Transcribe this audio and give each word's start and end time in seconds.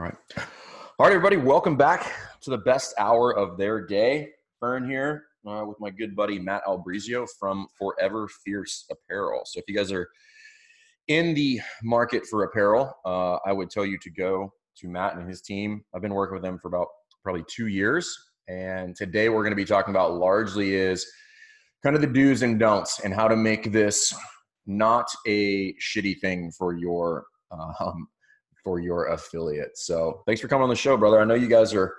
right. 0.00 0.14
All 0.98 1.06
right, 1.06 1.12
everybody, 1.12 1.36
welcome 1.36 1.76
back 1.76 2.10
to 2.40 2.50
the 2.50 2.58
best 2.58 2.94
hour 2.98 3.36
of 3.36 3.58
their 3.58 3.86
day. 3.86 4.30
Fern 4.58 4.88
here 4.88 5.24
uh, 5.46 5.64
with 5.66 5.78
my 5.78 5.90
good 5.90 6.16
buddy 6.16 6.38
Matt 6.38 6.62
Albrizio 6.66 7.26
from 7.38 7.66
Forever 7.78 8.28
Fierce 8.28 8.86
Apparel. 8.90 9.42
So 9.44 9.58
if 9.58 9.64
you 9.68 9.76
guys 9.76 9.92
are 9.92 10.08
in 11.08 11.34
the 11.34 11.60
market 11.82 12.24
for 12.26 12.44
apparel, 12.44 12.94
uh, 13.04 13.38
I 13.44 13.52
would 13.52 13.68
tell 13.68 13.84
you 13.84 13.98
to 14.02 14.10
go 14.10 14.52
to 14.78 14.88
Matt 14.88 15.16
and 15.16 15.28
his 15.28 15.42
team. 15.42 15.84
I've 15.94 16.02
been 16.02 16.14
working 16.14 16.34
with 16.34 16.44
them 16.44 16.58
for 16.58 16.68
about 16.68 16.86
probably 17.22 17.44
two 17.48 17.66
years. 17.66 18.16
And 18.48 18.96
today 18.96 19.28
we're 19.28 19.42
going 19.42 19.52
to 19.52 19.56
be 19.56 19.66
talking 19.66 19.92
about 19.92 20.14
largely 20.14 20.74
is 20.74 21.06
kind 21.82 21.94
of 21.94 22.00
the 22.00 22.08
do's 22.08 22.42
and 22.42 22.58
don'ts 22.58 23.00
and 23.00 23.12
how 23.12 23.28
to 23.28 23.36
make 23.36 23.72
this 23.72 24.14
not 24.66 25.08
a 25.26 25.74
shitty 25.74 26.20
thing 26.20 26.52
for 26.56 26.74
your 26.74 27.24
um, 27.50 28.08
for 28.62 28.80
your 28.80 29.06
affiliate. 29.08 29.76
So 29.76 30.22
thanks 30.26 30.40
for 30.40 30.48
coming 30.48 30.64
on 30.64 30.68
the 30.68 30.76
show, 30.76 30.96
brother. 30.96 31.20
I 31.20 31.24
know 31.24 31.34
you 31.34 31.48
guys 31.48 31.74
are 31.74 31.94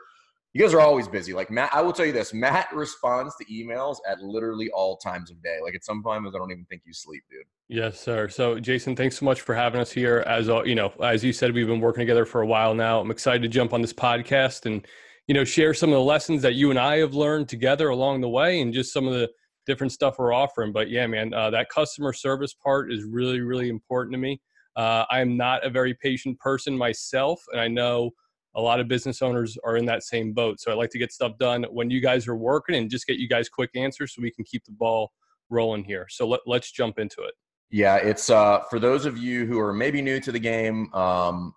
you 0.54 0.62
guys 0.62 0.74
are 0.74 0.82
always 0.82 1.08
busy. 1.08 1.34
Like 1.34 1.50
Matt, 1.50 1.70
I 1.74 1.82
will 1.82 1.94
tell 1.94 2.06
you 2.06 2.12
this: 2.12 2.34
Matt 2.34 2.68
responds 2.74 3.36
to 3.38 3.46
emails 3.46 3.98
at 4.08 4.22
literally 4.22 4.70
all 4.72 4.98
times 4.98 5.32
of 5.32 5.42
day. 5.42 5.60
Like 5.64 5.76
at 5.76 5.86
some 5.86 6.04
times, 6.04 6.34
I 6.36 6.38
don't 6.38 6.52
even 6.52 6.66
think 6.66 6.82
you 6.86 6.94
sleep, 6.94 7.24
dude. 7.30 7.46
Yes, 7.70 8.00
sir. 8.00 8.28
So, 8.28 8.60
Jason, 8.60 8.96
thanks 8.96 9.18
so 9.18 9.26
much 9.26 9.42
for 9.42 9.56
having 9.56 9.80
us 9.80 9.92
here. 9.92 10.26
As 10.28 10.48
you 10.48 10.76
know, 10.76 10.92
as 11.02 11.24
you 11.24 11.32
said, 11.32 11.54
we've 11.54 11.68
been 11.68 11.80
working 11.80 12.02
together 12.02 12.26
for 12.26 12.42
a 12.42 12.48
while 12.48 12.74
now. 12.74 13.00
I'm 13.00 13.12
excited 13.12 13.42
to 13.44 13.48
jump 13.48 13.74
on 13.74 13.82
this 13.82 13.94
podcast 13.94 14.66
and 14.66 14.86
you 15.28 15.34
know 15.34 15.46
share 15.46 15.74
some 15.74 15.90
of 15.90 15.96
the 15.96 16.02
lessons 16.02 16.42
that 16.42 16.56
you 16.56 16.70
and 16.70 16.80
I 16.80 16.98
have 16.98 17.14
learned 17.14 17.48
together 17.48 17.88
along 17.88 18.20
the 18.20 18.30
way, 18.30 18.60
and 18.60 18.74
just 18.74 18.92
some 18.92 19.08
of 19.08 19.14
the 19.14 19.30
different 19.66 19.94
stuff 19.94 20.20
we're 20.20 20.34
offering. 20.34 20.74
But 20.74 20.90
yeah, 20.90 21.08
man, 21.08 21.34
uh, 21.34 21.50
that 21.52 21.70
customer 21.70 22.12
service 22.12 22.54
part 22.54 22.92
is 22.92 23.06
really, 23.06 23.40
really 23.40 23.70
important 23.70 24.14
to 24.16 24.20
me. 24.20 24.42
Uh, 24.76 25.06
I'm 25.10 25.38
not 25.38 25.66
a 25.66 25.70
very 25.70 25.94
patient 25.94 26.40
person 26.40 26.78
myself, 26.78 27.42
and 27.52 27.60
I 27.60 27.68
know 27.68 28.12
a 28.56 28.62
lot 28.62 28.80
of 28.80 28.88
business 28.88 29.22
owners 29.22 29.58
are 29.64 29.78
in 29.78 29.86
that 29.86 30.04
same 30.04 30.34
boat. 30.34 30.60
So 30.60 30.72
I 30.72 30.76
like 30.76 30.90
to 30.92 31.00
get 31.00 31.12
stuff 31.12 31.38
done 31.38 31.66
when 31.72 31.90
you 31.90 32.02
guys 32.02 32.28
are 32.28 32.36
working 32.36 32.76
and 32.76 32.90
just 32.90 33.08
get 33.08 33.18
you 33.18 33.28
guys 33.28 33.48
quick 33.48 33.70
answers 33.76 34.14
so 34.14 34.22
we 34.22 34.32
can 34.32 34.44
keep 34.44 34.66
the 34.66 34.74
ball 34.74 35.12
rolling 35.50 35.84
here. 35.84 36.08
So 36.10 36.28
let, 36.28 36.42
let's 36.46 36.72
jump 36.72 37.00
into 37.00 37.22
it. 37.22 37.34
Yeah, 37.70 37.96
it's 37.96 38.30
uh, 38.30 38.60
for 38.70 38.80
those 38.80 39.06
of 39.06 39.18
you 39.18 39.46
who 39.46 39.58
are 39.60 39.72
maybe 39.72 40.02
new 40.02 40.20
to 40.20 40.32
the 40.32 40.40
game. 40.40 40.94
Um, 40.94 41.54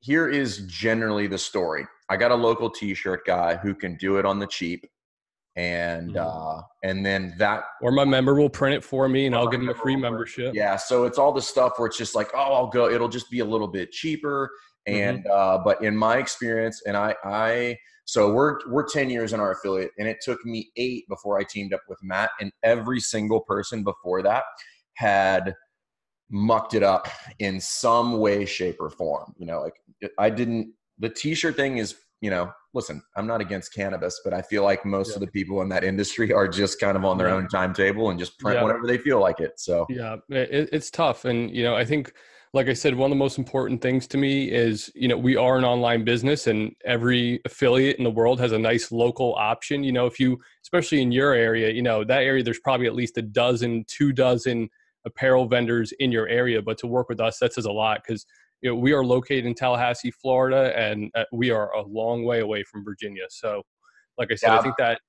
here 0.00 0.28
is 0.28 0.58
generally 0.66 1.26
the 1.26 1.38
story. 1.38 1.84
I 2.08 2.16
got 2.16 2.30
a 2.30 2.34
local 2.34 2.70
T-shirt 2.70 3.26
guy 3.26 3.56
who 3.56 3.74
can 3.74 3.96
do 3.96 4.18
it 4.18 4.24
on 4.24 4.38
the 4.38 4.46
cheap 4.46 4.86
and 5.58 6.12
mm-hmm. 6.12 6.58
uh, 6.58 6.62
and 6.84 7.04
then 7.04 7.34
that 7.36 7.64
or 7.82 7.90
my 7.90 8.04
member 8.04 8.34
will 8.34 8.48
print 8.48 8.76
it 8.76 8.84
for 8.84 9.08
me 9.08 9.26
and 9.26 9.34
I'll 9.34 9.48
give 9.48 9.58
them 9.58 9.68
a 9.68 9.74
free 9.74 9.96
membership. 9.96 10.54
Yeah, 10.54 10.76
so 10.76 11.04
it's 11.04 11.18
all 11.18 11.32
the 11.32 11.42
stuff 11.42 11.72
where 11.76 11.88
it's 11.88 11.98
just 11.98 12.14
like, 12.14 12.30
oh, 12.32 12.54
I'll 12.54 12.68
go. 12.68 12.88
It'll 12.88 13.08
just 13.08 13.28
be 13.28 13.40
a 13.40 13.44
little 13.44 13.66
bit 13.66 13.90
cheaper, 13.90 14.50
mm-hmm. 14.88 14.96
and 14.96 15.18
mm-hmm. 15.24 15.30
uh, 15.30 15.58
but 15.64 15.82
in 15.82 15.96
my 15.96 16.18
experience, 16.18 16.82
and 16.86 16.96
I 16.96 17.14
I 17.24 17.76
so 18.04 18.32
we're 18.32 18.60
we're 18.68 18.88
ten 18.88 19.10
years 19.10 19.32
in 19.32 19.40
our 19.40 19.50
affiliate, 19.50 19.90
and 19.98 20.06
it 20.06 20.18
took 20.22 20.42
me 20.46 20.70
eight 20.76 21.08
before 21.08 21.40
I 21.40 21.42
teamed 21.42 21.74
up 21.74 21.82
with 21.88 21.98
Matt, 22.02 22.30
and 22.40 22.52
every 22.62 23.00
single 23.00 23.40
person 23.40 23.82
before 23.82 24.22
that 24.22 24.44
had 24.94 25.54
mucked 26.30 26.74
it 26.74 26.84
up 26.84 27.08
in 27.40 27.60
some 27.60 28.20
way, 28.20 28.44
shape, 28.44 28.76
or 28.78 28.90
form. 28.90 29.34
You 29.38 29.46
know, 29.46 29.60
like 29.60 29.74
I 30.18 30.30
didn't. 30.30 30.72
The 31.00 31.08
T-shirt 31.08 31.56
thing 31.56 31.78
is 31.78 31.96
you 32.20 32.30
know, 32.30 32.50
listen, 32.74 33.02
I'm 33.16 33.26
not 33.26 33.40
against 33.40 33.74
cannabis, 33.74 34.20
but 34.24 34.34
I 34.34 34.42
feel 34.42 34.62
like 34.62 34.84
most 34.84 35.10
yeah. 35.10 35.14
of 35.14 35.20
the 35.20 35.28
people 35.28 35.62
in 35.62 35.68
that 35.70 35.84
industry 35.84 36.32
are 36.32 36.48
just 36.48 36.80
kind 36.80 36.96
of 36.96 37.04
on 37.04 37.18
their 37.18 37.28
yeah. 37.28 37.34
own 37.34 37.48
timetable 37.48 38.10
and 38.10 38.18
just 38.18 38.38
print 38.38 38.58
yeah. 38.58 38.64
whenever 38.64 38.86
they 38.86 38.98
feel 38.98 39.20
like 39.20 39.40
it. 39.40 39.52
So 39.58 39.86
yeah, 39.88 40.16
it, 40.28 40.68
it's 40.72 40.90
tough, 40.90 41.24
and 41.24 41.50
you 41.54 41.64
know, 41.64 41.74
I 41.74 41.84
think. 41.84 42.12
Like 42.54 42.68
I 42.68 42.72
said, 42.72 42.94
one 42.94 43.10
of 43.10 43.14
the 43.14 43.18
most 43.18 43.36
important 43.36 43.82
things 43.82 44.06
to 44.06 44.16
me 44.16 44.50
is, 44.50 44.90
you 44.94 45.06
know, 45.06 45.18
we 45.18 45.36
are 45.36 45.58
an 45.58 45.66
online 45.66 46.02
business 46.02 46.46
and 46.46 46.74
every 46.86 47.42
affiliate 47.44 47.98
in 47.98 48.04
the 48.04 48.10
world 48.10 48.40
has 48.40 48.52
a 48.52 48.58
nice 48.58 48.90
local 48.90 49.34
option. 49.34 49.84
You 49.84 49.92
know, 49.92 50.06
if 50.06 50.18
you, 50.18 50.40
especially 50.64 51.02
in 51.02 51.12
your 51.12 51.34
area, 51.34 51.70
you 51.70 51.82
know, 51.82 52.04
that 52.04 52.22
area, 52.22 52.42
there's 52.42 52.58
probably 52.60 52.86
at 52.86 52.94
least 52.94 53.18
a 53.18 53.22
dozen, 53.22 53.84
two 53.86 54.12
dozen 54.12 54.70
apparel 55.04 55.46
vendors 55.46 55.92
in 55.98 56.10
your 56.10 56.26
area. 56.28 56.62
But 56.62 56.78
to 56.78 56.86
work 56.86 57.10
with 57.10 57.20
us, 57.20 57.38
that 57.40 57.52
says 57.52 57.66
a 57.66 57.70
lot 57.70 58.00
because 58.02 58.24
you 58.62 58.70
know, 58.70 58.76
we 58.76 58.92
are 58.92 59.04
located 59.04 59.46
in 59.46 59.54
Tallahassee, 59.54 60.10
Florida, 60.10 60.76
and 60.76 61.10
uh, 61.14 61.24
we 61.32 61.50
are 61.50 61.72
a 61.74 61.82
long 61.82 62.24
way 62.24 62.40
away 62.40 62.64
from 62.64 62.84
Virginia. 62.84 63.24
So, 63.28 63.62
like 64.16 64.32
I 64.32 64.34
said, 64.34 64.48
yeah. 64.48 64.58
I 64.58 64.62
think 64.62 64.74
that, 64.78 65.00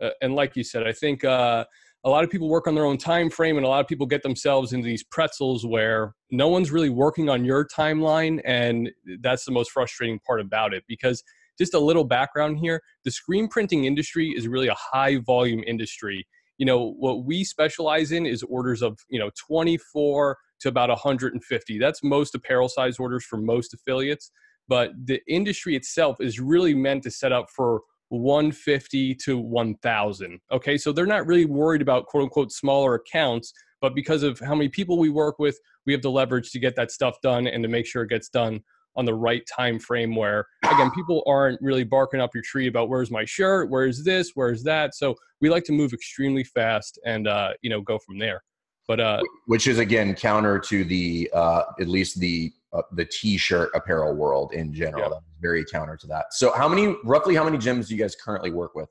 uh, 0.00 0.10
and 0.20 0.34
like 0.34 0.56
you 0.56 0.62
said, 0.62 0.86
I 0.86 0.92
think 0.92 1.24
uh, 1.24 1.64
a 2.04 2.10
lot 2.10 2.22
of 2.22 2.30
people 2.30 2.48
work 2.48 2.66
on 2.66 2.74
their 2.74 2.84
own 2.84 2.98
time 2.98 3.28
frame, 3.28 3.56
and 3.56 3.66
a 3.66 3.68
lot 3.68 3.80
of 3.80 3.88
people 3.88 4.06
get 4.06 4.22
themselves 4.22 4.72
into 4.72 4.86
these 4.86 5.02
pretzels 5.02 5.66
where 5.66 6.14
no 6.30 6.48
one's 6.48 6.70
really 6.70 6.90
working 6.90 7.28
on 7.28 7.44
your 7.44 7.66
timeline, 7.66 8.40
and 8.44 8.90
that's 9.20 9.44
the 9.44 9.52
most 9.52 9.72
frustrating 9.72 10.20
part 10.20 10.40
about 10.40 10.72
it. 10.72 10.84
Because 10.86 11.24
just 11.58 11.74
a 11.74 11.80
little 11.80 12.04
background 12.04 12.58
here: 12.58 12.80
the 13.04 13.10
screen 13.10 13.48
printing 13.48 13.84
industry 13.84 14.32
is 14.36 14.46
really 14.46 14.68
a 14.68 14.76
high 14.76 15.18
volume 15.18 15.64
industry. 15.66 16.26
You 16.58 16.66
know, 16.66 16.92
what 16.98 17.24
we 17.24 17.42
specialize 17.42 18.12
in 18.12 18.26
is 18.26 18.44
orders 18.44 18.82
of 18.82 18.98
you 19.08 19.18
know 19.18 19.30
24 19.48 20.38
to 20.62 20.68
about 20.68 20.88
150. 20.88 21.78
That's 21.78 22.02
most 22.02 22.34
apparel 22.34 22.68
size 22.68 22.98
orders 22.98 23.24
for 23.24 23.36
most 23.36 23.74
affiliates. 23.74 24.30
But 24.68 24.92
the 25.04 25.20
industry 25.28 25.76
itself 25.76 26.16
is 26.20 26.40
really 26.40 26.74
meant 26.74 27.02
to 27.04 27.10
set 27.10 27.32
up 27.32 27.46
for 27.54 27.82
150 28.08 29.14
to 29.16 29.38
1000. 29.38 30.40
Okay, 30.52 30.78
so 30.78 30.92
they're 30.92 31.06
not 31.06 31.26
really 31.26 31.46
worried 31.46 31.82
about 31.82 32.06
quote 32.06 32.24
unquote 32.24 32.52
smaller 32.52 32.94
accounts, 32.94 33.52
but 33.80 33.94
because 33.94 34.22
of 34.22 34.38
how 34.38 34.54
many 34.54 34.68
people 34.68 34.98
we 34.98 35.08
work 35.08 35.38
with, 35.38 35.58
we 35.86 35.92
have 35.92 36.02
the 36.02 36.10
leverage 36.10 36.50
to 36.52 36.58
get 36.58 36.76
that 36.76 36.90
stuff 36.90 37.16
done 37.22 37.46
and 37.46 37.62
to 37.62 37.68
make 37.68 37.86
sure 37.86 38.02
it 38.02 38.10
gets 38.10 38.28
done 38.28 38.60
on 38.96 39.04
the 39.04 39.14
right 39.14 39.42
time 39.46 39.78
frame 39.78 40.14
where 40.14 40.46
again 40.70 40.90
people 40.90 41.22
aren't 41.26 41.60
really 41.62 41.84
barking 41.84 42.20
up 42.20 42.34
your 42.34 42.42
tree 42.42 42.66
about 42.66 42.88
where's 42.88 43.10
my 43.10 43.24
shirt 43.24 43.70
where's 43.70 44.04
this 44.04 44.32
where's 44.34 44.62
that 44.62 44.94
so 44.94 45.14
we 45.40 45.48
like 45.48 45.64
to 45.64 45.72
move 45.72 45.92
extremely 45.92 46.44
fast 46.44 46.98
and 47.06 47.26
uh, 47.26 47.52
you 47.62 47.70
know 47.70 47.80
go 47.80 47.98
from 47.98 48.18
there 48.18 48.42
but 48.88 49.00
uh, 49.00 49.20
which 49.46 49.66
is 49.66 49.78
again 49.78 50.14
counter 50.14 50.58
to 50.58 50.84
the 50.84 51.30
uh, 51.34 51.62
at 51.80 51.88
least 51.88 52.18
the 52.18 52.52
uh, 52.72 52.82
the 52.92 53.04
t-shirt 53.04 53.70
apparel 53.74 54.14
world 54.14 54.52
in 54.52 54.72
general. 54.72 55.10
Yeah. 55.10 55.18
very 55.40 55.64
counter 55.64 55.96
to 55.96 56.06
that. 56.06 56.32
So, 56.32 56.52
how 56.52 56.68
many 56.68 56.96
roughly 57.04 57.34
how 57.34 57.44
many 57.44 57.58
gyms 57.58 57.88
do 57.88 57.94
you 57.94 58.00
guys 58.00 58.14
currently 58.14 58.50
work 58.50 58.74
with? 58.74 58.88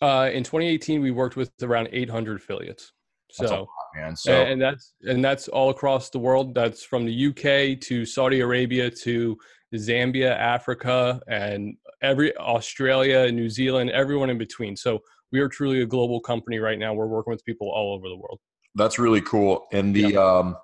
Uh, 0.00 0.30
in 0.32 0.42
2018, 0.42 1.00
we 1.00 1.12
worked 1.12 1.36
with 1.36 1.50
around 1.62 1.88
800 1.92 2.36
affiliates. 2.36 2.92
So, 3.30 3.44
lot, 3.44 3.68
man. 3.94 4.16
So, 4.16 4.32
and 4.32 4.60
that's 4.60 4.94
and 5.02 5.24
that's 5.24 5.48
all 5.48 5.70
across 5.70 6.10
the 6.10 6.18
world. 6.18 6.54
That's 6.54 6.84
from 6.84 7.06
the 7.06 7.26
UK 7.28 7.80
to 7.80 8.04
Saudi 8.04 8.40
Arabia 8.40 8.90
to 8.90 9.38
Zambia, 9.74 10.36
Africa, 10.36 11.20
and 11.28 11.76
every 12.02 12.36
Australia, 12.36 13.30
New 13.32 13.48
Zealand, 13.48 13.90
everyone 13.90 14.28
in 14.28 14.36
between. 14.36 14.76
So 14.76 15.00
we 15.30 15.40
are 15.40 15.48
truly 15.48 15.80
a 15.80 15.86
global 15.86 16.20
company 16.20 16.58
right 16.58 16.78
now. 16.78 16.92
We're 16.92 17.06
working 17.06 17.30
with 17.30 17.44
people 17.44 17.70
all 17.70 17.94
over 17.94 18.08
the 18.08 18.16
world. 18.16 18.38
That's 18.74 18.98
really 18.98 19.20
cool. 19.20 19.66
And 19.72 19.94
the 19.94 20.12
yeah. 20.12 20.18
um, 20.18 20.56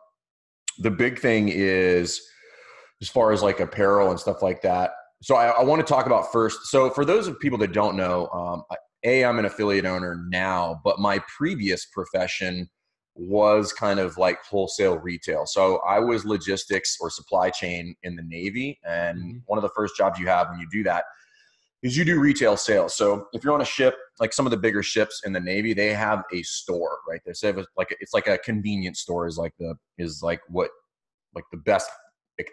the 0.78 0.90
big 0.90 1.18
thing 1.18 1.48
is 1.48 2.20
as 3.00 3.08
far 3.08 3.32
as 3.32 3.42
like 3.42 3.60
apparel 3.60 4.10
and 4.10 4.18
stuff 4.18 4.42
like 4.42 4.62
that. 4.62 4.92
So 5.22 5.34
I, 5.34 5.48
I 5.48 5.62
want 5.62 5.84
to 5.84 5.92
talk 5.92 6.06
about 6.06 6.32
first. 6.32 6.66
So 6.66 6.90
for 6.90 7.04
those 7.04 7.26
of 7.26 7.38
people 7.40 7.58
that 7.58 7.72
don't 7.72 7.96
know, 7.96 8.28
um, 8.28 8.62
a 9.04 9.24
I'm 9.24 9.38
an 9.38 9.44
affiliate 9.44 9.84
owner 9.84 10.24
now, 10.28 10.80
but 10.84 10.98
my 10.98 11.20
previous 11.36 11.86
profession 11.86 12.68
was 13.14 13.72
kind 13.72 13.98
of 13.98 14.16
like 14.16 14.38
wholesale 14.44 14.98
retail. 14.98 15.44
So 15.46 15.78
I 15.78 15.98
was 15.98 16.24
logistics 16.24 16.96
or 17.00 17.10
supply 17.10 17.50
chain 17.50 17.94
in 18.04 18.14
the 18.14 18.22
Navy, 18.22 18.78
and 18.88 19.18
mm-hmm. 19.18 19.38
one 19.46 19.58
of 19.58 19.62
the 19.62 19.70
first 19.74 19.96
jobs 19.96 20.18
you 20.18 20.28
have 20.28 20.48
when 20.50 20.60
you 20.60 20.68
do 20.70 20.82
that 20.84 21.04
is 21.82 21.96
you 21.96 22.04
do 22.04 22.18
retail 22.18 22.56
sales. 22.56 22.94
So 22.94 23.28
if 23.32 23.44
you're 23.44 23.54
on 23.54 23.60
a 23.60 23.66
ship, 23.66 23.94
like 24.18 24.32
some 24.32 24.46
of 24.46 24.50
the 24.50 24.56
bigger 24.56 24.82
ships 24.82 25.22
in 25.24 25.32
the 25.32 25.40
Navy, 25.40 25.74
they 25.74 25.92
have 25.92 26.24
a 26.32 26.42
store, 26.42 26.98
right? 27.08 27.20
They 27.24 27.32
say 27.32 27.52
like 27.76 27.96
it's 28.00 28.14
like 28.14 28.26
a 28.26 28.38
convenience 28.38 29.00
store 29.00 29.26
is 29.26 29.38
like 29.38 29.52
the 29.58 29.74
is 29.96 30.22
like 30.22 30.40
what 30.48 30.70
like 31.34 31.44
the 31.52 31.58
best 31.58 31.88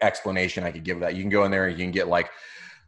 explanation 0.01 0.63
I 0.63 0.71
could 0.71 0.83
give 0.83 0.99
that. 0.99 1.15
You 1.15 1.21
can 1.21 1.29
go 1.29 1.45
in 1.45 1.51
there 1.51 1.67
and 1.67 1.77
you 1.77 1.83
can 1.83 1.91
get 1.91 2.07
like 2.07 2.29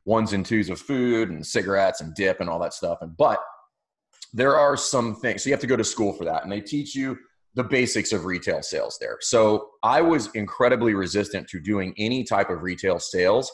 ones 0.06 0.34
and 0.34 0.46
twos 0.46 0.70
of 0.70 0.80
food 0.80 1.30
and 1.30 1.46
cigarettes 1.46 2.02
and 2.02 2.14
dip 2.16 2.40
and 2.40 2.50
all 2.50 2.60
that 2.60 2.74
stuff. 2.74 3.00
And 3.02 3.16
but 3.18 3.40
there 4.34 4.58
are 4.58 4.78
some 4.78 5.16
things. 5.16 5.44
So 5.44 5.50
you 5.50 5.54
have 5.54 5.62
to 5.62 5.68
go 5.68 5.76
to 5.76 5.84
school 5.84 6.14
for 6.14 6.26
that, 6.26 6.44
and 6.44 6.52
they 6.52 6.62
teach 6.62 6.96
you 6.96 7.18
the 7.56 7.64
basics 7.64 8.12
of 8.12 8.26
retail 8.26 8.62
sales 8.62 8.98
there. 9.02 9.18
So 9.22 9.70
I 9.82 10.02
was 10.02 10.30
incredibly 10.36 10.94
resistant 10.94 11.48
to 11.50 11.60
doing 11.60 11.94
any 11.98 12.24
type 12.24 12.52
of 12.52 12.62
retail 12.62 13.00
sales 13.00 13.52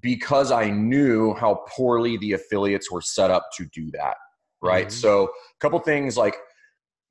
because 0.00 0.50
I 0.50 0.70
knew 0.70 1.34
how 1.34 1.64
poorly 1.68 2.16
the 2.16 2.32
affiliates 2.32 2.90
were 2.90 3.02
set 3.02 3.30
up 3.30 3.48
to 3.56 3.66
do 3.66 3.90
that. 3.92 4.16
Right. 4.62 4.88
Mm-hmm. 4.88 4.94
So, 4.94 5.24
a 5.24 5.28
couple 5.60 5.78
things 5.80 6.16
like, 6.16 6.36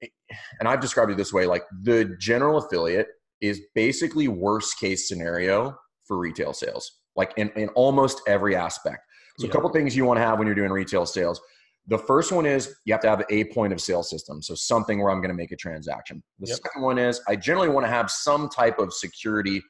and 0.02 0.68
I've 0.68 0.80
described 0.80 1.12
it 1.12 1.18
this 1.18 1.34
way 1.34 1.46
like 1.46 1.64
the 1.82 2.16
general 2.20 2.58
affiliate 2.58 3.08
is 3.42 3.62
basically 3.74 4.28
worst 4.28 4.80
case 4.80 5.08
scenario 5.08 5.76
for 6.06 6.18
retail 6.18 6.54
sales, 6.54 7.00
like 7.16 7.34
in, 7.38 7.50
in 7.56 7.70
almost 7.70 8.22
every 8.28 8.56
aspect. 8.56 9.00
So, 9.40 9.46
yeah. 9.46 9.52
a 9.52 9.54
couple 9.54 9.70
things 9.70 9.96
you 9.96 10.06
want 10.06 10.18
to 10.18 10.24
have 10.24 10.38
when 10.38 10.48
you're 10.48 10.56
doing 10.56 10.72
retail 10.72 11.06
sales. 11.06 11.42
The 11.88 11.98
first 11.98 12.32
one 12.32 12.46
is 12.46 12.76
you 12.86 12.94
have 12.94 13.02
to 13.02 13.10
have 13.10 13.24
a 13.32 13.46
point 13.46 13.74
of 13.74 13.82
sale 13.82 14.04
system. 14.04 14.44
So, 14.44 14.54
something 14.54 15.02
where 15.02 15.12
I'm 15.12 15.20
going 15.20 15.32
to 15.32 15.36
make 15.36 15.52
a 15.52 15.56
transaction. 15.56 16.22
The 16.40 16.50
yep. 16.50 16.60
second 16.64 16.84
one 16.84 17.00
is 17.00 17.20
I 17.28 17.36
generally 17.36 17.70
want 17.70 17.86
to 17.88 17.92
have 17.92 18.12
some 18.12 18.48
type 18.48 18.78
of 18.78 18.94
security 18.94 19.64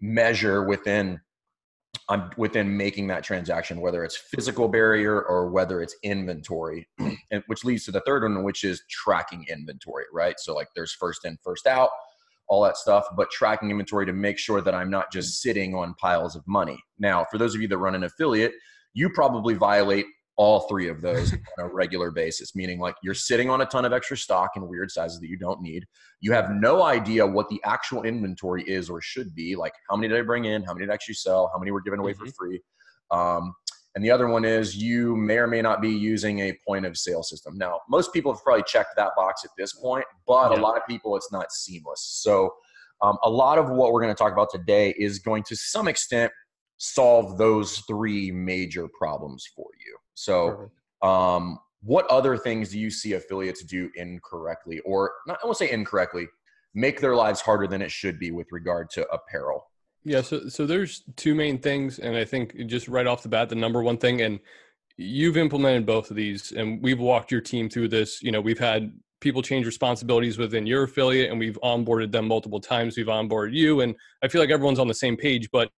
measure 0.00 0.64
within 0.64 1.20
I'm 2.08 2.30
within 2.36 2.76
making 2.76 3.08
that 3.08 3.24
transaction, 3.24 3.80
whether 3.80 4.04
it's 4.04 4.16
physical 4.16 4.68
barrier 4.68 5.22
or 5.22 5.50
whether 5.50 5.82
it's 5.82 5.96
inventory, 6.02 6.88
and 6.98 7.42
which 7.48 7.64
leads 7.64 7.84
to 7.86 7.90
the 7.90 8.02
third 8.02 8.22
one, 8.22 8.44
which 8.44 8.62
is 8.62 8.82
tracking 8.88 9.44
inventory, 9.48 10.04
right? 10.12 10.38
So 10.38 10.54
like 10.54 10.68
there's 10.76 10.92
first 10.92 11.24
in, 11.24 11.36
first 11.42 11.66
out, 11.66 11.90
all 12.48 12.62
that 12.62 12.76
stuff, 12.76 13.06
but 13.16 13.30
tracking 13.30 13.70
inventory 13.70 14.06
to 14.06 14.12
make 14.12 14.38
sure 14.38 14.60
that 14.60 14.74
I'm 14.74 14.90
not 14.90 15.10
just 15.12 15.42
sitting 15.42 15.74
on 15.74 15.94
piles 15.94 16.36
of 16.36 16.46
money. 16.46 16.78
Now, 16.98 17.26
for 17.28 17.38
those 17.38 17.56
of 17.56 17.60
you 17.60 17.66
that 17.68 17.78
run 17.78 17.96
an 17.96 18.04
affiliate, 18.04 18.52
you 18.94 19.10
probably 19.10 19.54
violate 19.54 20.06
all 20.36 20.60
three 20.68 20.88
of 20.88 21.00
those 21.00 21.32
on 21.32 21.40
a 21.58 21.66
regular 21.66 22.10
basis, 22.10 22.54
meaning 22.54 22.78
like 22.78 22.94
you're 23.02 23.14
sitting 23.14 23.48
on 23.48 23.62
a 23.62 23.66
ton 23.66 23.84
of 23.84 23.92
extra 23.92 24.16
stock 24.16 24.50
in 24.56 24.68
weird 24.68 24.90
sizes 24.90 25.18
that 25.20 25.28
you 25.28 25.36
don't 25.38 25.60
need. 25.62 25.86
You 26.20 26.32
have 26.32 26.50
no 26.50 26.82
idea 26.82 27.26
what 27.26 27.48
the 27.48 27.60
actual 27.64 28.02
inventory 28.02 28.62
is 28.64 28.90
or 28.90 29.00
should 29.00 29.34
be. 29.34 29.56
Like, 29.56 29.72
how 29.88 29.96
many 29.96 30.08
did 30.08 30.18
I 30.18 30.22
bring 30.22 30.44
in? 30.44 30.62
How 30.62 30.74
many 30.74 30.86
did 30.86 30.90
I 30.90 30.94
actually 30.94 31.14
sell? 31.14 31.50
How 31.52 31.58
many 31.58 31.70
were 31.70 31.80
given 31.80 32.00
away 32.00 32.12
mm-hmm. 32.12 32.26
for 32.26 32.32
free? 32.32 32.60
Um, 33.10 33.54
and 33.94 34.04
the 34.04 34.10
other 34.10 34.28
one 34.28 34.44
is 34.44 34.76
you 34.76 35.16
may 35.16 35.38
or 35.38 35.46
may 35.46 35.62
not 35.62 35.80
be 35.80 35.88
using 35.88 36.40
a 36.40 36.58
point 36.68 36.84
of 36.84 36.98
sale 36.98 37.22
system. 37.22 37.56
Now, 37.56 37.80
most 37.88 38.12
people 38.12 38.30
have 38.30 38.42
probably 38.42 38.64
checked 38.66 38.90
that 38.96 39.12
box 39.16 39.42
at 39.42 39.50
this 39.56 39.72
point, 39.72 40.04
but 40.26 40.52
yeah. 40.52 40.58
a 40.58 40.60
lot 40.60 40.76
of 40.76 40.86
people, 40.86 41.16
it's 41.16 41.32
not 41.32 41.50
seamless. 41.50 42.02
So, 42.22 42.52
um, 43.02 43.16
a 43.22 43.30
lot 43.30 43.56
of 43.56 43.70
what 43.70 43.92
we're 43.92 44.02
going 44.02 44.14
to 44.14 44.18
talk 44.18 44.32
about 44.32 44.50
today 44.50 44.94
is 44.98 45.18
going 45.18 45.44
to 45.44 45.56
some 45.56 45.88
extent 45.88 46.30
solve 46.76 47.38
those 47.38 47.78
three 47.88 48.30
major 48.30 48.86
problems 48.98 49.46
for 49.54 49.66
you. 49.80 49.96
So, 50.16 50.70
um, 51.02 51.58
what 51.82 52.06
other 52.06 52.36
things 52.36 52.70
do 52.70 52.80
you 52.80 52.90
see 52.90 53.12
affiliates 53.12 53.62
do 53.62 53.90
incorrectly, 53.94 54.80
or 54.80 55.12
not? 55.26 55.38
I 55.42 55.46
won't 55.46 55.58
say 55.58 55.70
incorrectly, 55.70 56.26
make 56.74 57.00
their 57.00 57.14
lives 57.14 57.40
harder 57.40 57.66
than 57.66 57.82
it 57.82 57.90
should 57.90 58.18
be 58.18 58.30
with 58.32 58.48
regard 58.50 58.90
to 58.90 59.06
apparel. 59.10 59.70
Yeah, 60.04 60.22
so 60.22 60.48
so 60.48 60.66
there's 60.66 61.02
two 61.16 61.34
main 61.34 61.58
things, 61.58 61.98
and 61.98 62.16
I 62.16 62.24
think 62.24 62.56
just 62.66 62.88
right 62.88 63.06
off 63.06 63.22
the 63.22 63.28
bat, 63.28 63.50
the 63.50 63.54
number 63.54 63.82
one 63.82 63.98
thing, 63.98 64.22
and 64.22 64.40
you've 64.96 65.36
implemented 65.36 65.84
both 65.84 66.10
of 66.10 66.16
these, 66.16 66.52
and 66.52 66.82
we've 66.82 66.98
walked 66.98 67.30
your 67.30 67.42
team 67.42 67.68
through 67.68 67.88
this. 67.88 68.22
You 68.22 68.32
know, 68.32 68.40
we've 68.40 68.58
had 68.58 68.92
people 69.20 69.42
change 69.42 69.66
responsibilities 69.66 70.38
within 70.38 70.66
your 70.66 70.84
affiliate, 70.84 71.30
and 71.30 71.38
we've 71.38 71.58
onboarded 71.62 72.10
them 72.10 72.26
multiple 72.26 72.60
times. 72.60 72.96
We've 72.96 73.06
onboarded 73.06 73.52
you, 73.52 73.82
and 73.82 73.94
I 74.22 74.28
feel 74.28 74.40
like 74.40 74.50
everyone's 74.50 74.78
on 74.78 74.88
the 74.88 74.94
same 74.94 75.16
page. 75.16 75.50
But 75.50 75.70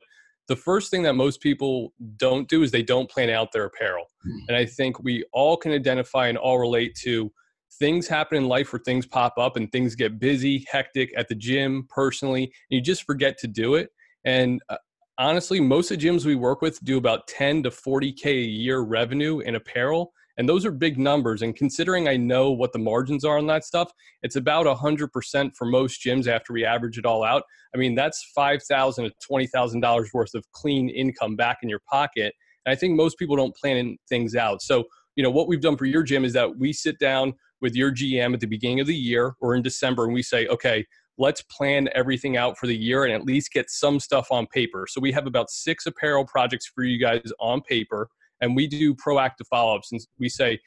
the 0.48 0.56
first 0.56 0.90
thing 0.90 1.02
that 1.02 1.14
most 1.14 1.40
people 1.40 1.92
don't 2.16 2.48
do 2.48 2.62
is 2.62 2.70
they 2.70 2.82
don't 2.82 3.10
plan 3.10 3.30
out 3.30 3.52
their 3.52 3.66
apparel. 3.66 4.06
Hmm. 4.22 4.38
And 4.48 4.56
I 4.56 4.64
think 4.64 5.02
we 5.02 5.24
all 5.32 5.56
can 5.56 5.72
identify 5.72 6.28
and 6.28 6.38
all 6.38 6.58
relate 6.58 6.94
to 7.02 7.30
things 7.78 8.08
happen 8.08 8.38
in 8.38 8.48
life 8.48 8.72
where 8.72 8.80
things 8.80 9.06
pop 9.06 9.34
up 9.38 9.56
and 9.56 9.70
things 9.70 9.94
get 9.94 10.18
busy, 10.18 10.66
hectic 10.70 11.12
at 11.16 11.28
the 11.28 11.34
gym, 11.34 11.86
personally, 11.90 12.44
and 12.44 12.52
you 12.70 12.80
just 12.80 13.04
forget 13.04 13.38
to 13.38 13.46
do 13.46 13.74
it. 13.74 13.90
And 14.24 14.60
uh, 14.70 14.78
honestly, 15.18 15.60
most 15.60 15.90
of 15.90 15.98
the 15.98 16.06
gyms 16.06 16.24
we 16.24 16.34
work 16.34 16.62
with 16.62 16.82
do 16.82 16.96
about 16.96 17.26
10 17.28 17.64
to 17.64 17.70
40K 17.70 18.26
a 18.26 18.32
year 18.32 18.80
revenue 18.80 19.40
in 19.40 19.54
apparel. 19.54 20.12
And 20.38 20.48
those 20.48 20.64
are 20.64 20.70
big 20.70 20.98
numbers. 20.98 21.42
And 21.42 21.54
considering 21.54 22.08
I 22.08 22.16
know 22.16 22.52
what 22.52 22.72
the 22.72 22.78
margins 22.78 23.24
are 23.24 23.38
on 23.38 23.46
that 23.48 23.64
stuff, 23.64 23.90
it's 24.22 24.36
about 24.36 24.66
100% 24.66 25.56
for 25.56 25.64
most 25.64 26.00
gyms 26.00 26.28
after 26.28 26.52
we 26.52 26.64
average 26.64 26.96
it 26.96 27.04
all 27.04 27.24
out. 27.24 27.42
I 27.74 27.78
mean, 27.78 27.96
that's 27.96 28.30
5,000 28.34 29.04
to 29.04 29.12
$20,000 29.30 30.14
worth 30.14 30.34
of 30.34 30.50
clean 30.52 30.88
income 30.88 31.34
back 31.34 31.58
in 31.62 31.68
your 31.68 31.82
pocket. 31.90 32.34
And 32.64 32.72
I 32.72 32.76
think 32.76 32.94
most 32.94 33.18
people 33.18 33.34
don't 33.34 33.54
plan 33.56 33.96
things 34.08 34.36
out. 34.36 34.62
So, 34.62 34.84
you 35.16 35.24
know, 35.24 35.30
what 35.30 35.48
we've 35.48 35.60
done 35.60 35.76
for 35.76 35.86
your 35.86 36.04
gym 36.04 36.24
is 36.24 36.32
that 36.34 36.56
we 36.56 36.72
sit 36.72 37.00
down 37.00 37.34
with 37.60 37.74
your 37.74 37.90
GM 37.90 38.32
at 38.32 38.40
the 38.40 38.46
beginning 38.46 38.78
of 38.78 38.86
the 38.86 38.94
year 38.94 39.34
or 39.40 39.56
in 39.56 39.62
December 39.62 40.04
and 40.04 40.14
we 40.14 40.22
say, 40.22 40.46
okay, 40.46 40.86
let's 41.18 41.42
plan 41.42 41.88
everything 41.96 42.36
out 42.36 42.56
for 42.56 42.68
the 42.68 42.76
year 42.76 43.04
and 43.04 43.12
at 43.12 43.24
least 43.24 43.52
get 43.52 43.68
some 43.68 43.98
stuff 43.98 44.30
on 44.30 44.46
paper. 44.46 44.86
So 44.88 45.00
we 45.00 45.10
have 45.10 45.26
about 45.26 45.50
six 45.50 45.86
apparel 45.86 46.24
projects 46.24 46.70
for 46.72 46.84
you 46.84 46.96
guys 46.96 47.32
on 47.40 47.60
paper 47.62 48.08
and 48.40 48.54
we 48.54 48.66
do 48.66 48.94
proactive 48.94 49.46
follow-ups 49.50 49.92
and 49.92 50.00
we 50.18 50.28
say 50.28 50.58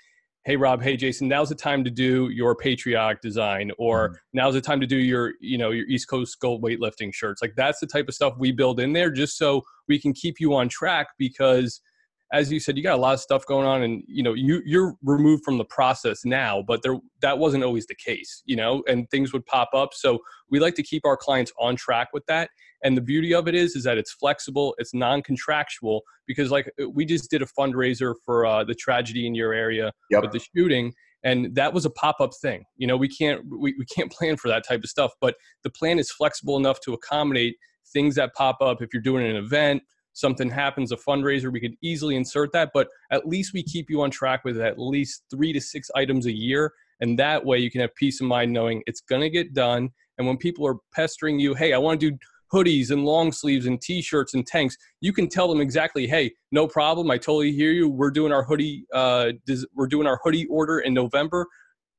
hey 0.46 0.56
rob 0.56 0.82
hey 0.82 0.98
jason 0.98 1.28
now's 1.28 1.50
the 1.50 1.56
time 1.56 1.84
to 1.84 1.92
do 1.92 2.30
your 2.30 2.56
patriotic 2.56 3.22
design 3.22 3.72
or 3.78 4.10
mm-hmm. 4.10 4.16
now's 4.34 4.54
the 4.54 4.62
time 4.62 4.82
to 4.82 4.88
do 4.88 4.98
your 4.98 5.34
you 5.40 5.58
know 5.58 5.72
your 5.72 5.86
east 5.88 6.08
coast 6.08 6.40
gold 6.40 6.64
weightlifting 6.64 7.14
shirts 7.14 7.42
like 7.42 7.54
that's 7.56 7.80
the 7.80 7.88
type 7.88 8.08
of 8.08 8.14
stuff 8.14 8.34
we 8.40 8.52
build 8.52 8.80
in 8.80 8.94
there 8.94 9.12
just 9.12 9.38
so 9.38 9.62
we 9.88 10.00
can 10.00 10.14
keep 10.14 10.40
you 10.40 10.56
on 10.56 10.68
track 10.68 11.08
because 11.18 11.82
as 12.34 12.52
you 12.52 12.60
said 12.60 12.78
you 12.78 12.84
got 12.84 12.98
a 12.98 13.02
lot 13.02 13.14
of 13.14 13.20
stuff 13.20 13.46
going 13.46 13.68
on 13.68 13.84
and 13.84 14.04
you 14.08 14.24
know 14.24 14.34
you 14.34 14.62
you're 14.66 14.96
removed 15.04 15.44
from 15.44 15.58
the 15.58 15.66
process 15.66 16.24
now 16.26 16.64
but 16.68 16.82
there 16.84 16.98
that 17.22 17.38
wasn't 17.38 17.64
always 17.64 17.86
the 17.88 17.96
case 17.96 18.42
you 18.46 18.56
know 18.56 18.84
and 18.88 19.10
things 19.10 19.34
would 19.34 19.46
pop 19.46 19.70
up 19.74 19.94
so 19.94 20.20
we 20.50 20.60
like 20.60 20.76
to 20.76 20.84
keep 20.84 21.06
our 21.06 21.18
clients 21.18 21.52
on 21.60 21.76
track 21.76 22.10
with 22.14 22.26
that 22.28 22.50
and 22.84 22.98
the 22.98 23.02
beauty 23.02 23.34
of 23.34 23.48
it 23.48 23.56
is, 23.56 23.76
is 23.76 23.84
that 23.84 23.98
it's 23.98 24.12
flexible, 24.12 24.76
it's 24.78 24.94
non-contractual. 24.94 26.02
Because 26.28 26.52
like 26.52 26.72
we 26.94 27.06
just 27.06 27.30
did 27.30 27.42
a 27.42 27.46
fundraiser 27.46 28.16
for 28.26 28.46
uh, 28.46 28.64
the 28.64 28.76
tragedy 28.76 29.28
in 29.28 29.36
your 29.36 29.54
area 29.54 29.92
yep. 30.10 30.24
with 30.24 30.32
the 30.32 30.40
shooting, 30.40 30.94
and 31.24 31.54
that 31.56 31.74
was 31.74 31.86
a 31.86 31.90
pop-up 31.92 32.32
thing. 32.42 32.64
You 32.78 32.88
know, 32.88 32.98
we 32.98 33.08
can't 33.08 33.42
we, 33.50 33.76
we 33.78 33.86
can't 33.86 34.12
plan 34.12 34.38
for 34.38 34.48
that 34.48 34.66
type 34.68 34.82
of 34.84 34.90
stuff, 34.90 35.12
but 35.20 35.36
the 35.64 35.70
plan 35.70 36.00
is 36.00 36.12
flexible 36.12 36.58
enough 36.58 36.80
to 36.82 36.94
accommodate 36.94 37.56
things 37.94 38.16
that 38.16 38.34
pop 38.34 38.58
up. 38.62 38.82
If 38.82 38.90
you're 38.94 39.02
doing 39.02 39.26
an 39.26 39.36
event, 39.36 39.84
something 40.14 40.50
happens, 40.50 40.92
a 40.92 40.98
fundraiser, 40.98 41.52
we 41.52 41.60
could 41.60 41.76
easily 41.82 42.16
insert 42.16 42.52
that. 42.54 42.72
But 42.74 42.88
at 43.12 43.28
least 43.28 43.54
we 43.54 43.64
keep 43.64 43.90
you 43.90 44.02
on 44.02 44.12
track 44.12 44.44
with 44.44 44.60
at 44.60 44.80
least 44.80 45.24
three 45.30 45.54
to 45.54 45.62
six 45.62 45.90
items 45.96 46.26
a 46.26 46.32
year. 46.32 46.74
And 47.00 47.18
that 47.18 47.46
way 47.46 47.58
you 47.58 47.72
can 47.72 47.82
have 47.82 47.96
peace 47.96 48.22
of 48.22 48.28
mind 48.28 48.54
knowing 48.54 48.84
it's 48.86 49.02
going 49.02 49.22
to 49.22 49.30
get 49.30 49.54
done. 49.54 49.90
And 50.18 50.28
when 50.28 50.38
people 50.38 50.68
are 50.68 50.76
pestering 50.94 51.40
you, 51.40 51.56
hey, 51.56 51.74
I 51.74 51.78
want 51.78 52.00
to 52.02 52.12
do 52.12 52.18
hoodies 52.54 52.92
and 52.92 53.06
long 53.06 53.32
sleeves 53.32 53.66
and 53.66 53.82
t-shirts 53.82 54.34
and 54.34 54.46
tanks 54.46 54.76
you 55.00 55.14
can 55.14 55.28
tell 55.28 55.48
them 55.48 55.62
exactly 55.62 56.06
hey 56.06 56.32
no 56.52 56.68
problem 56.68 57.10
i 57.10 57.18
totally 57.18 57.52
hear 57.52 57.72
you 57.72 57.88
we're 57.88 58.12
doing 58.12 58.32
our 58.32 58.44
hoodie 58.44 58.86
uh, 58.94 59.32
we're 59.74 59.88
doing 59.88 60.06
our 60.06 60.20
hoodie 60.24 60.46
order 60.48 60.80
in 60.80 60.94
november 60.94 61.48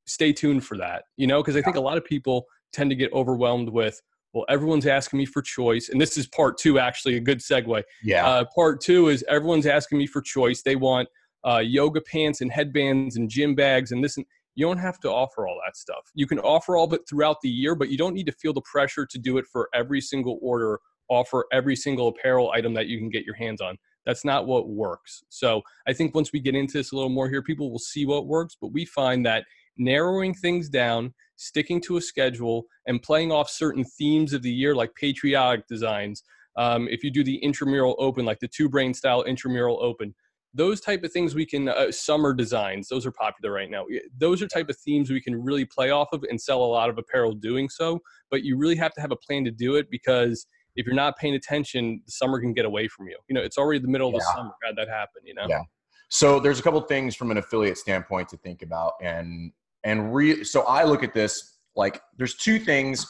stay 0.06 0.32
tuned 0.32 0.64
for 0.64 0.76
that 0.76 1.04
you 1.16 1.26
know 1.26 1.40
because 1.42 1.56
i 1.56 1.62
think 1.62 1.76
a 1.76 1.80
lot 1.80 1.96
of 1.96 2.04
people 2.04 2.44
tend 2.72 2.90
to 2.90 2.96
get 2.96 3.10
overwhelmed 3.12 3.68
with 3.68 4.00
well 4.32 4.44
everyone's 4.48 4.86
asking 4.86 5.18
me 5.18 5.24
for 5.26 5.42
choice 5.42 5.88
and 5.88 6.00
this 6.00 6.16
is 6.16 6.26
part 6.26 6.58
two 6.58 6.78
actually 6.78 7.16
a 7.16 7.20
good 7.20 7.38
segue 7.38 7.82
yeah 8.02 8.26
uh, 8.26 8.44
part 8.54 8.80
two 8.80 9.08
is 9.08 9.24
everyone's 9.28 9.66
asking 9.66 9.98
me 9.98 10.06
for 10.06 10.20
choice 10.20 10.62
they 10.62 10.76
want 10.76 11.08
uh, 11.48 11.58
yoga 11.58 12.00
pants 12.00 12.40
and 12.40 12.52
headbands 12.52 13.16
and 13.16 13.28
gym 13.28 13.54
bags 13.54 13.92
and 13.92 14.02
this 14.02 14.16
and 14.16 14.26
you 14.54 14.66
don't 14.66 14.78
have 14.78 15.00
to 15.00 15.10
offer 15.10 15.46
all 15.46 15.58
that 15.64 15.76
stuff. 15.76 16.10
You 16.14 16.26
can 16.26 16.38
offer 16.40 16.76
all 16.76 16.84
of 16.84 16.92
it 16.92 17.02
throughout 17.08 17.38
the 17.42 17.48
year, 17.48 17.74
but 17.74 17.88
you 17.88 17.96
don't 17.96 18.14
need 18.14 18.26
to 18.26 18.32
feel 18.32 18.52
the 18.52 18.62
pressure 18.62 19.06
to 19.06 19.18
do 19.18 19.38
it 19.38 19.46
for 19.50 19.68
every 19.74 20.00
single 20.00 20.38
order, 20.42 20.78
offer 21.08 21.46
every 21.52 21.76
single 21.76 22.08
apparel 22.08 22.50
item 22.50 22.74
that 22.74 22.86
you 22.86 22.98
can 22.98 23.08
get 23.08 23.24
your 23.24 23.34
hands 23.34 23.60
on. 23.60 23.76
That's 24.04 24.24
not 24.24 24.46
what 24.46 24.68
works. 24.68 25.22
So 25.28 25.62
I 25.86 25.92
think 25.92 26.14
once 26.14 26.32
we 26.32 26.40
get 26.40 26.54
into 26.54 26.78
this 26.78 26.92
a 26.92 26.96
little 26.96 27.10
more 27.10 27.28
here, 27.28 27.42
people 27.42 27.70
will 27.70 27.78
see 27.78 28.04
what 28.04 28.26
works, 28.26 28.56
but 28.60 28.72
we 28.72 28.84
find 28.84 29.24
that 29.26 29.44
narrowing 29.78 30.34
things 30.34 30.68
down, 30.68 31.14
sticking 31.42 31.80
to 31.82 31.96
a 31.96 32.00
schedule, 32.00 32.64
and 32.86 33.02
playing 33.02 33.32
off 33.32 33.50
certain 33.50 33.84
themes 33.84 34.32
of 34.32 34.42
the 34.42 34.52
year, 34.52 34.74
like 34.74 34.94
patriotic 34.94 35.66
designs. 35.66 36.22
Um, 36.56 36.86
if 36.88 37.02
you 37.02 37.10
do 37.10 37.24
the 37.24 37.36
intramural 37.36 37.96
open, 37.98 38.24
like 38.24 38.40
the 38.40 38.48
two 38.48 38.68
brain 38.68 38.92
style 38.92 39.22
intramural 39.22 39.82
open, 39.82 40.14
those 40.54 40.80
type 40.80 41.02
of 41.02 41.12
things 41.12 41.34
we 41.34 41.46
can 41.46 41.68
uh, 41.68 41.90
summer 41.90 42.34
designs 42.34 42.88
those 42.88 43.06
are 43.06 43.12
popular 43.12 43.54
right 43.54 43.70
now 43.70 43.84
those 44.18 44.42
are 44.42 44.46
type 44.46 44.68
of 44.68 44.76
themes 44.78 45.10
we 45.10 45.20
can 45.20 45.42
really 45.42 45.64
play 45.64 45.90
off 45.90 46.08
of 46.12 46.22
and 46.28 46.40
sell 46.40 46.62
a 46.62 46.66
lot 46.66 46.90
of 46.90 46.98
apparel 46.98 47.32
doing 47.32 47.68
so 47.68 47.98
but 48.30 48.42
you 48.42 48.56
really 48.56 48.76
have 48.76 48.92
to 48.92 49.00
have 49.00 49.12
a 49.12 49.16
plan 49.16 49.44
to 49.44 49.50
do 49.50 49.76
it 49.76 49.90
because 49.90 50.46
if 50.76 50.86
you're 50.86 50.94
not 50.94 51.16
paying 51.16 51.34
attention 51.34 52.00
the 52.04 52.12
summer 52.12 52.40
can 52.40 52.52
get 52.52 52.64
away 52.64 52.86
from 52.88 53.08
you 53.08 53.16
you 53.28 53.34
know 53.34 53.40
it's 53.40 53.58
already 53.58 53.80
the 53.80 53.88
middle 53.88 54.10
yeah. 54.10 54.16
of 54.16 54.20
the 54.20 54.32
summer 54.36 54.52
had 54.64 54.76
that 54.76 54.88
happen 54.88 55.22
you 55.24 55.34
know 55.34 55.46
yeah 55.48 55.62
so 56.08 56.38
there's 56.38 56.60
a 56.60 56.62
couple 56.62 56.80
things 56.82 57.16
from 57.16 57.30
an 57.30 57.38
affiliate 57.38 57.78
standpoint 57.78 58.28
to 58.28 58.36
think 58.36 58.62
about 58.62 58.92
and 59.00 59.52
and 59.84 60.14
re- 60.14 60.44
so 60.44 60.62
i 60.62 60.84
look 60.84 61.02
at 61.02 61.14
this 61.14 61.58
like 61.76 62.00
there's 62.18 62.36
two 62.36 62.58
things 62.58 63.06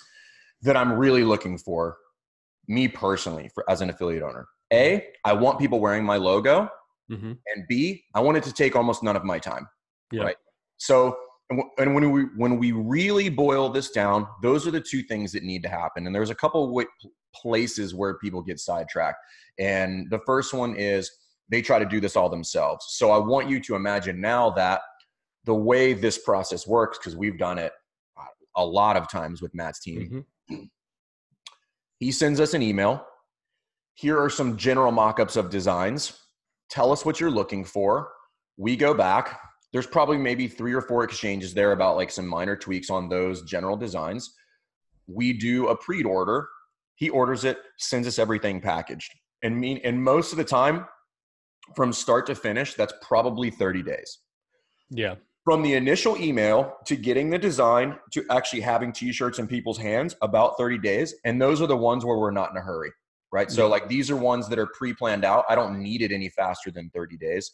that 0.62 0.76
i'm 0.76 0.92
really 0.92 1.24
looking 1.24 1.58
for 1.58 1.96
me 2.68 2.86
personally 2.88 3.50
for 3.54 3.68
as 3.70 3.80
an 3.80 3.90
affiliate 3.90 4.22
owner 4.22 4.46
a 4.72 5.06
i 5.24 5.32
want 5.32 5.58
people 5.58 5.80
wearing 5.80 6.04
my 6.04 6.16
logo 6.16 6.68
mm-hmm. 7.12 7.32
and 7.46 7.68
B, 7.68 8.04
I 8.14 8.20
wanted 8.20 8.42
to 8.44 8.52
take 8.52 8.76
almost 8.76 9.02
none 9.02 9.16
of 9.16 9.24
my 9.24 9.38
time. 9.38 9.68
Yeah. 10.10 10.22
Right. 10.22 10.36
So, 10.78 11.16
and 11.78 11.94
when 11.94 12.10
we 12.10 12.22
when 12.36 12.58
we 12.58 12.72
really 12.72 13.28
boil 13.28 13.68
this 13.68 13.90
down, 13.90 14.26
those 14.42 14.66
are 14.66 14.70
the 14.70 14.80
two 14.80 15.02
things 15.02 15.32
that 15.32 15.42
need 15.42 15.62
to 15.64 15.68
happen. 15.68 16.06
And 16.06 16.14
there's 16.14 16.30
a 16.30 16.34
couple 16.34 16.78
of 16.78 16.86
places 17.34 17.94
where 17.94 18.14
people 18.18 18.42
get 18.42 18.58
sidetracked. 18.58 19.18
And 19.58 20.08
the 20.10 20.20
first 20.24 20.54
one 20.54 20.76
is 20.76 21.10
they 21.50 21.60
try 21.60 21.78
to 21.78 21.84
do 21.84 22.00
this 22.00 22.16
all 22.16 22.30
themselves. 22.30 22.86
So 22.90 23.10
I 23.10 23.18
want 23.18 23.50
you 23.50 23.60
to 23.60 23.74
imagine 23.74 24.18
now 24.20 24.50
that 24.50 24.80
the 25.44 25.54
way 25.54 25.92
this 25.92 26.18
process 26.18 26.66
works, 26.66 26.98
because 26.98 27.16
we've 27.16 27.38
done 27.38 27.58
it 27.58 27.72
a 28.56 28.64
lot 28.64 28.96
of 28.96 29.10
times 29.10 29.40
with 29.40 29.54
Matt's 29.54 29.80
team. 29.80 30.24
Mm-hmm. 30.50 30.64
He 31.98 32.12
sends 32.12 32.40
us 32.40 32.54
an 32.54 32.62
email. 32.62 33.04
Here 33.94 34.20
are 34.20 34.30
some 34.30 34.56
general 34.56 34.92
mock-ups 34.92 35.36
of 35.36 35.50
designs 35.50 36.18
tell 36.72 36.90
us 36.90 37.04
what 37.04 37.20
you're 37.20 37.30
looking 37.30 37.64
for. 37.64 38.08
We 38.56 38.76
go 38.76 38.94
back. 38.94 39.38
There's 39.72 39.86
probably 39.86 40.16
maybe 40.16 40.48
three 40.48 40.72
or 40.72 40.80
four 40.80 41.04
exchanges 41.04 41.52
there 41.52 41.72
about 41.72 41.96
like 41.96 42.10
some 42.10 42.26
minor 42.26 42.56
tweaks 42.56 42.88
on 42.88 43.10
those 43.10 43.42
general 43.42 43.76
designs. 43.76 44.34
We 45.06 45.34
do 45.34 45.68
a 45.68 45.76
pre 45.76 46.02
order. 46.02 46.48
He 46.94 47.10
orders 47.10 47.44
it, 47.44 47.58
sends 47.78 48.08
us 48.08 48.18
everything 48.18 48.60
packaged. 48.60 49.12
and 49.42 49.58
mean 49.58 49.80
and 49.84 50.02
most 50.02 50.32
of 50.32 50.38
the 50.38 50.44
time 50.44 50.86
from 51.76 51.92
start 51.92 52.26
to 52.26 52.34
finish 52.34 52.74
that's 52.74 52.92
probably 53.02 53.50
30 53.50 53.82
days 53.82 54.18
yeah 54.90 55.14
from 55.44 55.62
the 55.62 55.74
initial 55.74 56.16
email 56.18 56.76
to 56.86 56.96
getting 56.96 57.30
the 57.30 57.38
design 57.38 57.98
to 58.12 58.24
actually 58.30 58.60
having 58.60 58.92
t-shirts 58.92 59.38
in 59.38 59.46
people's 59.46 59.78
hands 59.78 60.14
about 60.22 60.56
30 60.56 60.78
days 60.78 61.14
and 61.24 61.40
those 61.40 61.60
are 61.60 61.66
the 61.66 61.76
ones 61.76 62.04
where 62.04 62.18
we're 62.18 62.30
not 62.30 62.50
in 62.50 62.56
a 62.56 62.60
hurry 62.60 62.92
right? 63.32 63.50
So 63.50 63.66
like 63.66 63.88
these 63.88 64.10
are 64.10 64.16
ones 64.16 64.48
that 64.50 64.58
are 64.58 64.66
pre-planned 64.66 65.24
out. 65.24 65.46
I 65.48 65.54
don't 65.54 65.82
need 65.82 66.02
it 66.02 66.12
any 66.12 66.28
faster 66.28 66.70
than 66.70 66.90
30 66.90 67.16
days. 67.16 67.50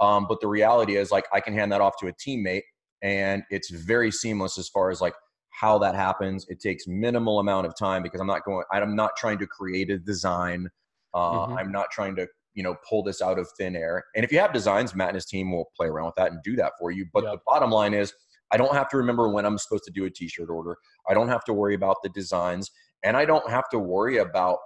Um, 0.00 0.26
but 0.28 0.40
the 0.40 0.46
reality 0.46 0.96
is 0.96 1.10
like 1.10 1.24
i 1.32 1.40
can 1.40 1.52
hand 1.52 1.72
that 1.72 1.80
off 1.80 1.96
to 1.98 2.06
a 2.06 2.12
teammate 2.12 2.62
and 3.02 3.42
it's 3.50 3.68
very 3.70 4.10
seamless 4.12 4.56
as 4.56 4.68
far 4.68 4.90
as 4.90 5.00
like 5.00 5.14
how 5.50 5.76
that 5.78 5.94
happens. 5.96 6.46
It 6.48 6.60
takes 6.60 6.86
minimal 6.86 7.40
amount 7.40 7.66
of 7.66 7.76
time 7.76 8.02
because 8.02 8.20
i'm 8.20 8.26
not 8.26 8.44
going 8.44 8.64
i'm 8.72 8.96
not 8.96 9.16
trying 9.16 9.38
to 9.38 9.46
create 9.46 9.90
a 9.90 9.98
design. 9.98 10.68
Uh, 11.14 11.46
mm-hmm. 11.46 11.58
i'm 11.58 11.72
not 11.72 11.90
trying 11.90 12.14
to 12.16 12.26
you 12.58 12.64
know 12.64 12.74
pull 12.88 13.04
this 13.04 13.22
out 13.22 13.38
of 13.38 13.48
thin 13.56 13.76
air. 13.76 14.04
And 14.16 14.24
if 14.24 14.32
you 14.32 14.40
have 14.40 14.52
designs 14.52 14.92
matt 14.92 15.10
and 15.10 15.14
his 15.14 15.26
team 15.26 15.52
will 15.52 15.70
play 15.76 15.86
around 15.86 16.06
with 16.06 16.16
that 16.16 16.32
and 16.32 16.42
do 16.42 16.56
that 16.56 16.72
for 16.76 16.90
you. 16.90 17.06
But 17.14 17.22
yep. 17.22 17.34
the 17.34 17.38
bottom 17.46 17.70
line 17.70 17.94
is 17.94 18.12
i 18.50 18.56
don't 18.56 18.74
have 18.74 18.88
to 18.88 18.96
remember 18.96 19.28
when 19.28 19.46
i'm 19.46 19.56
supposed 19.58 19.84
to 19.84 19.92
do 19.92 20.04
a 20.06 20.10
t-shirt 20.10 20.50
order. 20.50 20.76
I 21.08 21.14
don't 21.14 21.28
have 21.28 21.44
to 21.44 21.52
worry 21.52 21.76
about 21.76 21.98
the 22.02 22.08
designs 22.08 22.70
and 23.04 23.16
i 23.16 23.24
don't 23.24 23.48
have 23.48 23.68
to 23.70 23.78
worry 23.78 24.18
about 24.18 24.58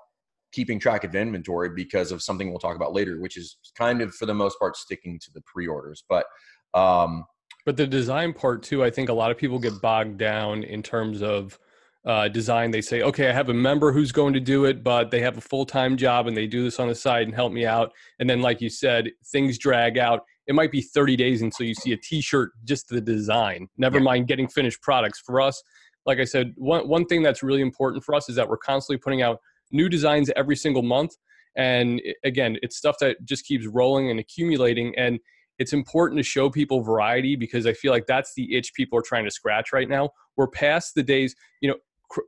keeping 0.53 0.79
track 0.81 1.05
of 1.05 1.15
inventory 1.15 1.71
because 1.71 2.13
of 2.13 2.23
something 2.23 2.49
we'll 2.49 2.59
talk 2.59 2.77
about 2.77 2.95
later 2.95 3.21
which 3.21 3.37
is 3.37 3.59
kind 3.77 4.01
of 4.01 4.15
for 4.15 4.25
the 4.25 4.35
most 4.35 4.59
part 4.59 4.77
sticking 4.77 5.19
to 5.19 5.31
the 5.35 5.43
pre-orders. 5.43 6.03
But 6.09 6.25
um 6.73 7.25
but 7.67 7.77
the 7.77 7.87
design 7.87 8.33
part 8.33 8.63
too 8.63 8.83
i 8.83 8.91
think 8.91 9.11
a 9.11 9.19
lot 9.23 9.31
of 9.31 9.37
people 9.37 9.59
get 9.59 9.83
bogged 9.83 10.17
down 10.17 10.63
in 10.63 10.83
terms 10.83 11.21
of 11.21 11.59
uh, 12.05 12.27
design 12.27 12.73
they 12.73 12.81
say 12.81 13.03
okay 13.03 13.29
i 13.29 13.33
have 13.33 13.49
a 13.49 13.55
member 13.55 13.93
who's 13.93 14.11
going 14.11 14.35
to 14.35 14.41
do 14.41 14.65
it 14.65 14.83
but 14.83 15.11
they 15.11 15.21
have 15.21 15.39
a 15.39 15.41
full-time 15.41 15.97
job 15.97 16.27
and 16.27 16.37
they 16.37 16.49
do 16.49 16.65
this 16.65 16.81
on 16.81 16.89
the 16.89 16.95
side 16.95 17.23
and 17.23 17.35
help 17.35 17.53
me 17.53 17.65
out. 17.65 17.93
And 18.19 18.29
then 18.29 18.41
like 18.41 18.61
you 18.61 18.69
said 18.69 19.11
things 19.27 19.59
drag 19.59 19.99
out. 19.99 20.23
It 20.49 20.55
might 20.55 20.73
be 20.73 20.83
30 20.83 21.15
days 21.15 21.43
until 21.43 21.67
you 21.67 21.75
see 21.75 21.93
a 21.93 21.97
t-shirt 21.97 22.51
just 22.65 22.89
the 22.89 23.01
design. 23.01 23.69
Never 23.79 23.99
yeah. 23.99 24.05
mind 24.05 24.27
getting 24.27 24.49
finished 24.49 24.83
products. 24.83 25.21
For 25.25 25.41
us 25.41 25.63
like 26.05 26.19
i 26.19 26.25
said 26.25 26.53
one, 26.57 26.89
one 26.89 27.07
thing 27.07 27.23
that's 27.23 27.45
really 27.45 27.61
important 27.61 28.03
for 28.03 28.15
us 28.15 28.29
is 28.29 28.35
that 28.35 28.49
we're 28.49 28.57
constantly 28.59 28.99
putting 28.99 29.23
out 29.23 29.39
new 29.71 29.89
designs 29.89 30.31
every 30.35 30.57
single 30.57 30.83
month. 30.83 31.13
And 31.57 32.03
again 32.25 32.57
it's 32.63 32.77
stuff 32.77 32.97
that 33.01 33.25
just 33.25 33.45
keeps 33.45 33.67
rolling 33.67 34.11
and 34.11 34.19
accumulating. 34.19 34.93
And 34.99 35.21
it's 35.59 35.73
important 35.73 36.19
to 36.19 36.25
show 36.25 36.51
people 36.51 36.83
variety 36.83 37.37
because 37.37 37.67
i 37.67 37.73
feel 37.73 37.93
like 37.93 38.07
that's 38.07 38.33
the 38.35 38.57
itch 38.57 38.75
people 38.75 38.99
are 38.99 39.03
trying 39.03 39.25
to 39.25 39.31
scratch 39.31 39.73
right 39.73 39.89
now. 39.89 40.11
We're 40.37 40.49
past 40.49 40.97
the 40.97 41.05
days 41.05 41.37
you 41.61 41.69
know 41.69 41.77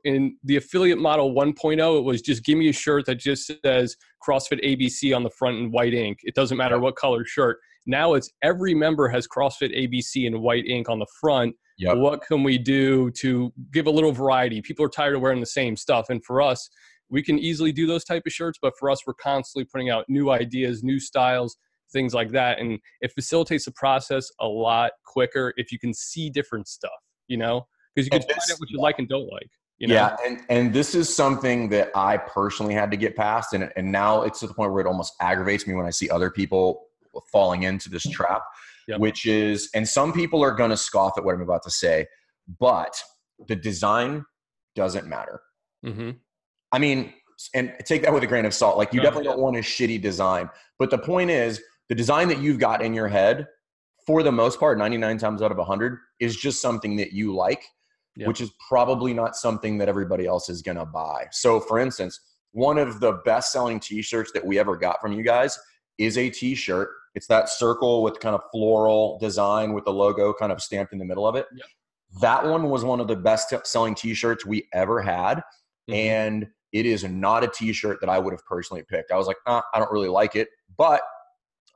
in 0.03 0.37
the 0.43 0.57
affiliate 0.57 0.99
model 0.99 1.33
1.0 1.33 1.97
it 1.97 2.03
was 2.03 2.21
just 2.21 2.43
give 2.43 2.57
me 2.57 2.69
a 2.69 2.73
shirt 2.73 3.05
that 3.05 3.15
just 3.15 3.51
says 3.63 3.95
crossfit 4.25 4.63
abc 4.63 5.15
on 5.15 5.23
the 5.23 5.29
front 5.29 5.57
in 5.57 5.71
white 5.71 5.93
ink. 5.93 6.19
It 6.23 6.35
doesn't 6.35 6.57
matter 6.57 6.79
what 6.79 6.95
color 6.95 7.25
shirt. 7.25 7.57
Now 7.85 8.13
it's 8.13 8.31
every 8.41 8.73
member 8.73 9.07
has 9.07 9.27
crossfit 9.27 9.75
abc 9.77 10.25
in 10.25 10.41
white 10.41 10.65
ink 10.65 10.89
on 10.89 10.99
the 10.99 11.07
front. 11.19 11.55
Yep. 11.77 11.97
what 11.97 12.21
can 12.21 12.41
we 12.41 12.57
do 12.57 13.11
to 13.11 13.51
give 13.73 13.87
a 13.87 13.91
little 13.91 14.13
variety? 14.13 14.61
People 14.61 14.85
are 14.85 14.89
tired 14.89 15.15
of 15.15 15.21
wearing 15.21 15.41
the 15.41 15.45
same 15.45 15.75
stuff. 15.75 16.09
And 16.09 16.23
for 16.23 16.41
us 16.41 16.69
we 17.09 17.21
can 17.21 17.37
easily 17.37 17.71
do 17.71 17.85
those 17.85 18.03
type 18.03 18.23
of 18.25 18.33
shirts 18.33 18.57
but 18.59 18.73
for 18.79 18.89
us 18.89 19.05
we're 19.05 19.13
constantly 19.13 19.63
putting 19.71 19.91
out 19.91 20.05
new 20.07 20.31
ideas 20.31 20.83
new 20.83 20.99
styles 20.99 21.55
things 21.93 22.15
like 22.15 22.31
that 22.31 22.57
and 22.59 22.79
it 23.01 23.11
facilitates 23.11 23.65
the 23.65 23.71
process 23.73 24.27
a 24.41 24.47
lot 24.47 24.91
quicker 25.05 25.53
if 25.55 25.71
you 25.71 25.77
can 25.77 25.93
see 25.93 26.31
different 26.31 26.67
stuff 26.67 26.89
you 27.27 27.37
know? 27.37 27.67
Because 27.95 28.07
you 28.07 28.11
oh, 28.13 28.19
can 28.19 28.27
find 28.27 28.51
out 28.51 28.59
what 28.59 28.69
you 28.69 28.79
like 28.79 28.99
and 28.99 29.07
don't 29.07 29.31
like 29.31 29.49
you 29.77 29.87
know? 29.87 29.93
Yeah, 29.93 30.15
and 30.25 30.41
and 30.49 30.73
this 30.73 30.95
is 30.95 31.13
something 31.13 31.69
that 31.69 31.91
I 31.95 32.17
personally 32.17 32.73
had 32.73 32.91
to 32.91 32.97
get 32.97 33.15
past, 33.15 33.53
and 33.53 33.71
and 33.75 33.91
now 33.91 34.21
it's 34.21 34.39
to 34.39 34.47
the 34.47 34.53
point 34.53 34.71
where 34.71 34.81
it 34.81 34.87
almost 34.87 35.13
aggravates 35.19 35.67
me 35.67 35.73
when 35.73 35.85
I 35.85 35.89
see 35.89 36.09
other 36.09 36.29
people 36.29 36.85
falling 37.31 37.63
into 37.63 37.89
this 37.89 38.03
trap, 38.03 38.41
yep. 38.87 38.99
which 38.99 39.25
is, 39.25 39.69
and 39.73 39.87
some 39.87 40.11
people 40.11 40.43
are 40.43 40.51
going 40.51 40.69
to 40.69 40.77
scoff 40.77 41.17
at 41.17 41.23
what 41.23 41.35
I'm 41.35 41.41
about 41.41 41.63
to 41.63 41.71
say, 41.71 42.07
but 42.59 43.01
the 43.47 43.55
design 43.55 44.25
doesn't 44.75 45.07
matter. 45.07 45.41
Mm-hmm. 45.85 46.11
I 46.71 46.79
mean, 46.79 47.13
and 47.53 47.73
take 47.85 48.01
that 48.03 48.13
with 48.13 48.23
a 48.23 48.27
grain 48.27 48.45
of 48.45 48.53
salt. 48.53 48.77
Like 48.77 48.93
you 48.93 49.01
definitely 49.01 49.25
don't 49.25 49.39
want 49.39 49.55
a 49.55 49.59
shitty 49.59 50.01
design, 50.01 50.49
but 50.79 50.89
the 50.89 50.97
point 50.97 51.29
is, 51.29 51.61
the 51.87 51.95
design 51.95 52.27
that 52.29 52.39
you've 52.39 52.59
got 52.59 52.81
in 52.81 52.93
your 52.93 53.07
head, 53.07 53.47
for 54.07 54.23
the 54.23 54.31
most 54.31 54.59
part, 54.59 54.77
99 54.77 55.17
times 55.17 55.41
out 55.41 55.51
of 55.51 55.57
100, 55.57 55.99
is 56.19 56.35
just 56.35 56.61
something 56.61 56.95
that 56.95 57.13
you 57.13 57.35
like 57.35 57.63
which 58.23 58.41
is 58.41 58.51
probably 58.67 59.13
not 59.13 59.35
something 59.35 59.77
that 59.77 59.89
everybody 59.89 60.25
else 60.25 60.49
is 60.49 60.61
going 60.61 60.77
to 60.77 60.85
buy. 60.85 61.25
So, 61.31 61.59
for 61.59 61.79
instance, 61.79 62.19
one 62.51 62.77
of 62.77 62.99
the 63.01 63.13
best 63.25 63.51
selling 63.51 63.79
t 63.79 64.01
shirts 64.01 64.31
that 64.31 64.45
we 64.45 64.57
ever 64.57 64.77
got 64.77 65.01
from 65.01 65.11
you 65.11 65.23
guys 65.23 65.59
is 65.97 66.17
a 66.17 66.29
t 66.29 66.55
shirt. 66.55 66.89
It's 67.13 67.27
that 67.27 67.49
circle 67.49 68.03
with 68.03 68.19
kind 68.19 68.35
of 68.35 68.41
floral 68.51 69.17
design 69.19 69.73
with 69.73 69.85
the 69.85 69.93
logo 69.93 70.33
kind 70.33 70.51
of 70.51 70.61
stamped 70.61 70.93
in 70.93 70.99
the 70.99 71.05
middle 71.05 71.27
of 71.27 71.35
it. 71.35 71.47
That 72.21 72.45
one 72.45 72.69
was 72.69 72.83
one 72.83 72.99
of 72.99 73.07
the 73.07 73.15
best 73.15 73.53
selling 73.65 73.95
t 73.95 74.13
shirts 74.13 74.45
we 74.45 74.67
ever 74.73 75.01
had. 75.01 75.39
Mm-hmm. 75.89 75.93
And 75.93 76.47
it 76.71 76.85
is 76.85 77.03
not 77.03 77.43
a 77.43 77.47
t 77.47 77.73
shirt 77.73 77.99
that 78.01 78.09
I 78.09 78.19
would 78.19 78.33
have 78.33 78.45
personally 78.45 78.83
picked. 78.89 79.11
I 79.11 79.17
was 79.17 79.27
like, 79.27 79.37
ah, 79.47 79.63
I 79.73 79.79
don't 79.79 79.91
really 79.91 80.09
like 80.09 80.35
it. 80.35 80.49
But 80.77 81.01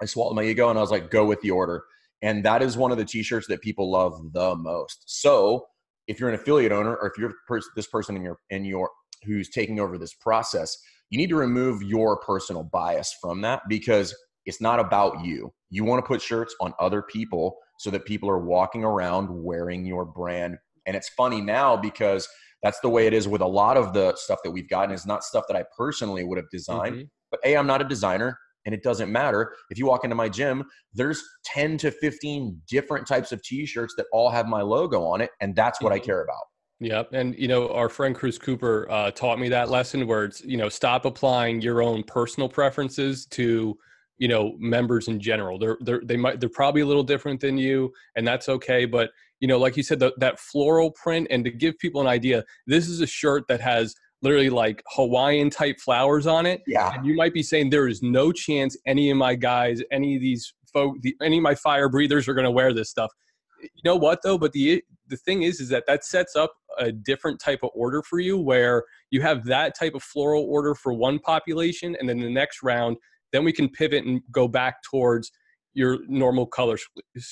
I 0.01 0.05
swallowed 0.05 0.35
my 0.35 0.43
ego 0.43 0.69
and 0.69 0.77
I 0.77 0.81
was 0.81 0.91
like, 0.91 1.11
go 1.11 1.25
with 1.25 1.41
the 1.41 1.51
order. 1.51 1.83
And 2.21 2.43
that 2.43 2.61
is 2.61 2.77
one 2.77 2.91
of 2.91 2.97
the 2.97 3.05
t 3.05 3.23
shirts 3.23 3.47
that 3.47 3.61
people 3.61 3.89
love 3.89 4.33
the 4.33 4.55
most. 4.55 5.03
So 5.07 5.67
if 6.09 6.19
you're 6.19 6.27
an 6.27 6.35
affiliate 6.35 6.73
owner 6.73 6.95
or 6.95 7.07
if 7.07 7.17
you're 7.17 7.33
this 7.77 7.87
person 7.87 8.17
in 8.17 8.21
your 8.21 8.37
in 8.49 8.65
your 8.65 8.89
who's 9.23 9.49
taking 9.49 9.79
over 9.79 9.97
this 9.97 10.13
process 10.13 10.77
you 11.09 11.17
need 11.17 11.29
to 11.29 11.35
remove 11.35 11.81
your 11.81 12.17
personal 12.17 12.63
bias 12.63 13.15
from 13.19 13.41
that 13.41 13.61
because 13.67 14.15
it's 14.45 14.61
not 14.61 14.79
about 14.79 15.23
you. 15.23 15.51
You 15.69 15.83
want 15.83 16.03
to 16.03 16.07
put 16.07 16.21
shirts 16.21 16.55
on 16.61 16.73
other 16.79 17.01
people 17.01 17.57
so 17.77 17.89
that 17.91 18.05
people 18.05 18.29
are 18.29 18.39
walking 18.39 18.83
around 18.83 19.27
wearing 19.29 19.85
your 19.85 20.05
brand. 20.05 20.57
And 20.85 20.95
it's 20.95 21.09
funny 21.09 21.41
now 21.41 21.77
because 21.77 22.27
that's 22.63 22.79
the 22.81 22.89
way 22.89 23.07
it 23.07 23.13
is 23.13 23.27
with 23.27 23.41
a 23.41 23.47
lot 23.47 23.77
of 23.77 23.93
the 23.93 24.15
stuff 24.15 24.39
that 24.43 24.51
we've 24.51 24.69
gotten. 24.69 24.93
Is 24.93 25.05
not 25.05 25.23
stuff 25.23 25.45
that 25.47 25.55
i 25.55 25.63
personally 25.77 26.23
would 26.23 26.37
have 26.37 26.49
designed 26.49 26.95
mm-hmm. 26.95 27.05
but 27.31 27.39
a 27.45 27.55
i'm 27.55 27.67
not 27.67 27.81
a 27.81 27.85
designer 27.85 28.37
and 28.69 28.75
it 28.75 28.83
doesn't 28.83 29.11
matter 29.11 29.55
if 29.71 29.79
you 29.79 29.87
walk 29.87 30.03
into 30.03 30.15
my 30.15 30.29
gym 30.29 30.63
there's 30.93 31.23
10 31.45 31.75
to 31.79 31.89
15 31.89 32.61
different 32.69 33.07
types 33.07 33.31
of 33.31 33.41
t-shirts 33.41 33.95
that 33.97 34.05
all 34.11 34.29
have 34.29 34.45
my 34.45 34.61
logo 34.61 35.03
on 35.03 35.21
it 35.21 35.31
and 35.41 35.55
that's 35.55 35.81
what 35.81 35.91
mm-hmm. 35.91 36.03
i 36.03 36.05
care 36.05 36.21
about 36.21 36.43
Yep. 36.81 37.09
And, 37.11 37.35
you 37.37 37.49
know, 37.49 37.73
our 37.73 37.89
friend 37.89 38.15
Chris 38.15 38.37
Cooper 38.37 38.87
uh, 38.89 39.11
taught 39.11 39.37
me 39.37 39.49
that 39.49 39.69
lesson 39.69 40.07
where 40.07 40.23
it's, 40.23 40.41
you 40.45 40.55
know, 40.55 40.69
stop 40.69 41.03
applying 41.03 41.61
your 41.61 41.81
own 41.81 42.03
personal 42.03 42.47
preferences 42.47 43.25
to, 43.31 43.77
you 44.17 44.27
know, 44.29 44.55
members 44.59 45.09
in 45.09 45.19
general. 45.19 45.59
They're, 45.59 45.77
they're, 45.81 46.01
they 46.05 46.15
might, 46.15 46.39
they're 46.39 46.47
probably 46.47 46.79
a 46.79 46.85
little 46.85 47.03
different 47.03 47.41
than 47.41 47.57
you 47.57 47.91
and 48.15 48.25
that's 48.25 48.47
okay. 48.47 48.85
But, 48.85 49.11
you 49.41 49.47
know, 49.49 49.59
like 49.59 49.75
you 49.75 49.83
said, 49.83 49.99
the, 49.99 50.13
that 50.19 50.39
floral 50.39 50.91
print 50.91 51.27
and 51.29 51.43
to 51.43 51.51
give 51.51 51.77
people 51.79 51.99
an 51.99 52.07
idea, 52.07 52.45
this 52.65 52.87
is 52.87 53.01
a 53.01 53.07
shirt 53.07 53.43
that 53.49 53.59
has 53.59 53.93
literally 54.21 54.49
like 54.49 54.83
Hawaiian 54.87 55.49
type 55.49 55.79
flowers 55.79 56.27
on 56.27 56.45
it. 56.45 56.61
Yeah. 56.67 56.93
And 56.93 57.05
you 57.05 57.15
might 57.15 57.33
be 57.33 57.43
saying 57.43 57.69
there 57.69 57.87
is 57.87 58.01
no 58.01 58.31
chance 58.31 58.77
any 58.85 59.09
of 59.11 59.17
my 59.17 59.35
guys, 59.35 59.81
any 59.91 60.15
of 60.15 60.21
these 60.21 60.53
folk, 60.73 60.97
the, 61.01 61.15
any 61.21 61.37
of 61.37 61.43
my 61.43 61.55
fire 61.55 61.89
breathers 61.89 62.27
are 62.27 62.33
going 62.33 62.45
to 62.45 62.51
wear 62.51 62.73
this 62.73 62.89
stuff. 62.89 63.11
You 63.61 63.81
know 63.83 63.95
what 63.95 64.19
though? 64.23 64.37
But 64.37 64.53
the 64.53 64.83
the 65.07 65.17
thing 65.17 65.43
is, 65.43 65.59
is 65.59 65.69
that 65.69 65.85
that 65.87 66.05
sets 66.05 66.35
up 66.35 66.53
a 66.77 66.91
different 66.91 67.41
type 67.41 67.59
of 67.63 67.71
order 67.73 68.01
for 68.03 68.19
you, 68.19 68.37
where 68.37 68.83
you 69.09 69.21
have 69.21 69.43
that 69.45 69.77
type 69.77 69.95
of 69.95 70.03
floral 70.03 70.43
order 70.43 70.75
for 70.75 70.93
one 70.93 71.19
population, 71.19 71.95
and 71.99 72.07
then 72.07 72.19
the 72.19 72.29
next 72.29 72.63
round, 72.63 72.95
then 73.33 73.43
we 73.43 73.51
can 73.51 73.67
pivot 73.67 74.05
and 74.05 74.21
go 74.31 74.47
back 74.47 74.75
towards 74.89 75.31
your 75.73 75.99
normal 76.07 76.45
color 76.45 76.77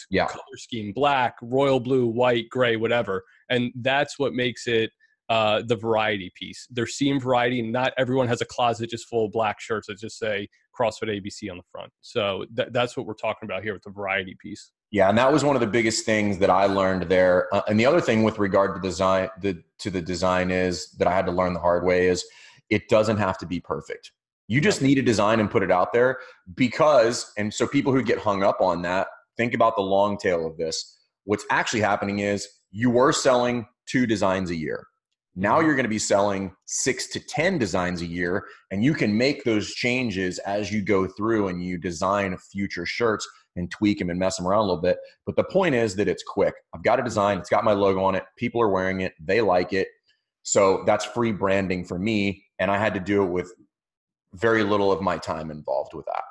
yeah. 0.09 0.27
color 0.27 0.41
scheme 0.57 0.91
black 0.93 1.35
royal 1.41 1.79
blue 1.79 2.05
white 2.05 2.45
gray 2.49 2.75
whatever 2.75 3.23
and 3.49 3.71
that's 3.81 4.19
what 4.19 4.31
makes 4.33 4.67
it 4.67 4.91
uh, 5.29 5.61
the 5.65 5.75
variety 5.75 6.31
piece. 6.35 6.67
They're 6.69 6.87
seeing 6.87 7.19
variety. 7.19 7.61
Not 7.61 7.93
everyone 7.97 8.27
has 8.27 8.41
a 8.41 8.45
closet 8.45 8.89
just 8.89 9.07
full 9.07 9.25
of 9.25 9.31
black 9.31 9.59
shirts 9.59 9.87
that 9.87 9.99
just 9.99 10.17
say 10.17 10.47
CrossFit 10.77 11.09
ABC 11.09 11.49
on 11.51 11.57
the 11.57 11.63
front. 11.71 11.91
So 12.01 12.45
th- 12.55 12.69
that's 12.71 12.95
what 12.95 13.05
we're 13.05 13.13
talking 13.13 13.47
about 13.47 13.63
here 13.63 13.73
with 13.73 13.83
the 13.83 13.89
variety 13.89 14.37
piece. 14.39 14.71
Yeah, 14.91 15.09
and 15.09 15.17
that 15.17 15.31
was 15.31 15.43
one 15.43 15.55
of 15.55 15.59
the 15.59 15.67
biggest 15.67 16.05
things 16.05 16.37
that 16.37 16.49
I 16.49 16.65
learned 16.65 17.03
there. 17.03 17.53
Uh, 17.53 17.61
and 17.67 17.79
the 17.79 17.85
other 17.85 17.99
thing 17.99 18.23
with 18.23 18.39
regard 18.39 18.75
to 18.75 18.81
design, 18.81 19.29
the, 19.41 19.61
to 19.79 19.89
the 19.89 20.01
design 20.01 20.49
is 20.49 20.91
that 20.91 21.07
I 21.07 21.13
had 21.13 21.25
to 21.25 21.31
learn 21.31 21.53
the 21.53 21.59
hard 21.59 21.83
way 21.83 22.07
is 22.07 22.25
it 22.69 22.87
doesn't 22.87 23.17
have 23.17 23.37
to 23.39 23.45
be 23.45 23.59
perfect. 23.59 24.11
You 24.47 24.61
just 24.61 24.81
need 24.81 24.97
a 24.97 25.01
design 25.01 25.41
and 25.41 25.51
put 25.51 25.61
it 25.61 25.71
out 25.71 25.91
there 25.91 26.19
because, 26.55 27.33
and 27.37 27.53
so 27.53 27.67
people 27.67 27.91
who 27.91 28.01
get 28.01 28.17
hung 28.17 28.43
up 28.43 28.61
on 28.61 28.81
that, 28.83 29.07
think 29.35 29.53
about 29.53 29.75
the 29.75 29.81
long 29.81 30.17
tail 30.17 30.47
of 30.47 30.55
this. 30.55 30.97
What's 31.25 31.45
actually 31.51 31.81
happening 31.81 32.19
is 32.19 32.47
you 32.71 32.89
were 32.89 33.11
selling 33.11 33.67
two 33.87 34.05
designs 34.07 34.51
a 34.51 34.55
year 34.55 34.87
now 35.39 35.59
you're 35.59 35.75
going 35.75 35.85
to 35.85 35.89
be 35.89 35.99
selling 35.99 36.51
six 36.65 37.05
to 37.09 37.19
10 37.19 37.59
designs 37.59 38.01
a 38.01 38.07
year, 38.07 38.43
and 38.71 38.83
you 38.83 38.95
can 38.95 39.15
make 39.15 39.43
those 39.43 39.71
changes 39.75 40.39
as 40.39 40.71
you 40.71 40.81
go 40.81 41.05
through 41.07 41.49
and 41.49 41.63
you 41.63 41.77
design 41.77 42.35
future 42.51 42.87
shirts 42.87 43.29
and 43.55 43.69
tweak 43.69 43.99
them 43.99 44.09
and 44.09 44.19
mess 44.19 44.37
them 44.37 44.47
around 44.47 44.61
a 44.61 44.63
little 44.63 44.81
bit. 44.81 44.97
But 45.27 45.35
the 45.35 45.43
point 45.43 45.75
is 45.75 45.95
that 45.95 46.07
it's 46.07 46.23
quick. 46.23 46.55
I've 46.73 46.81
got 46.81 46.99
a 46.99 47.03
design, 47.03 47.37
it's 47.37 47.51
got 47.51 47.63
my 47.63 47.73
logo 47.73 48.03
on 48.03 48.15
it, 48.15 48.23
people 48.35 48.59
are 48.63 48.69
wearing 48.69 49.01
it, 49.01 49.13
they 49.23 49.39
like 49.39 49.73
it. 49.73 49.87
So 50.41 50.83
that's 50.87 51.05
free 51.05 51.31
branding 51.31 51.85
for 51.85 51.99
me. 51.99 52.43
And 52.57 52.71
I 52.71 52.79
had 52.79 52.95
to 52.95 52.99
do 52.99 53.23
it 53.23 53.29
with 53.29 53.53
very 54.33 54.63
little 54.63 54.91
of 54.91 55.01
my 55.01 55.19
time 55.19 55.51
involved 55.51 55.93
with 55.93 56.07
that. 56.07 56.23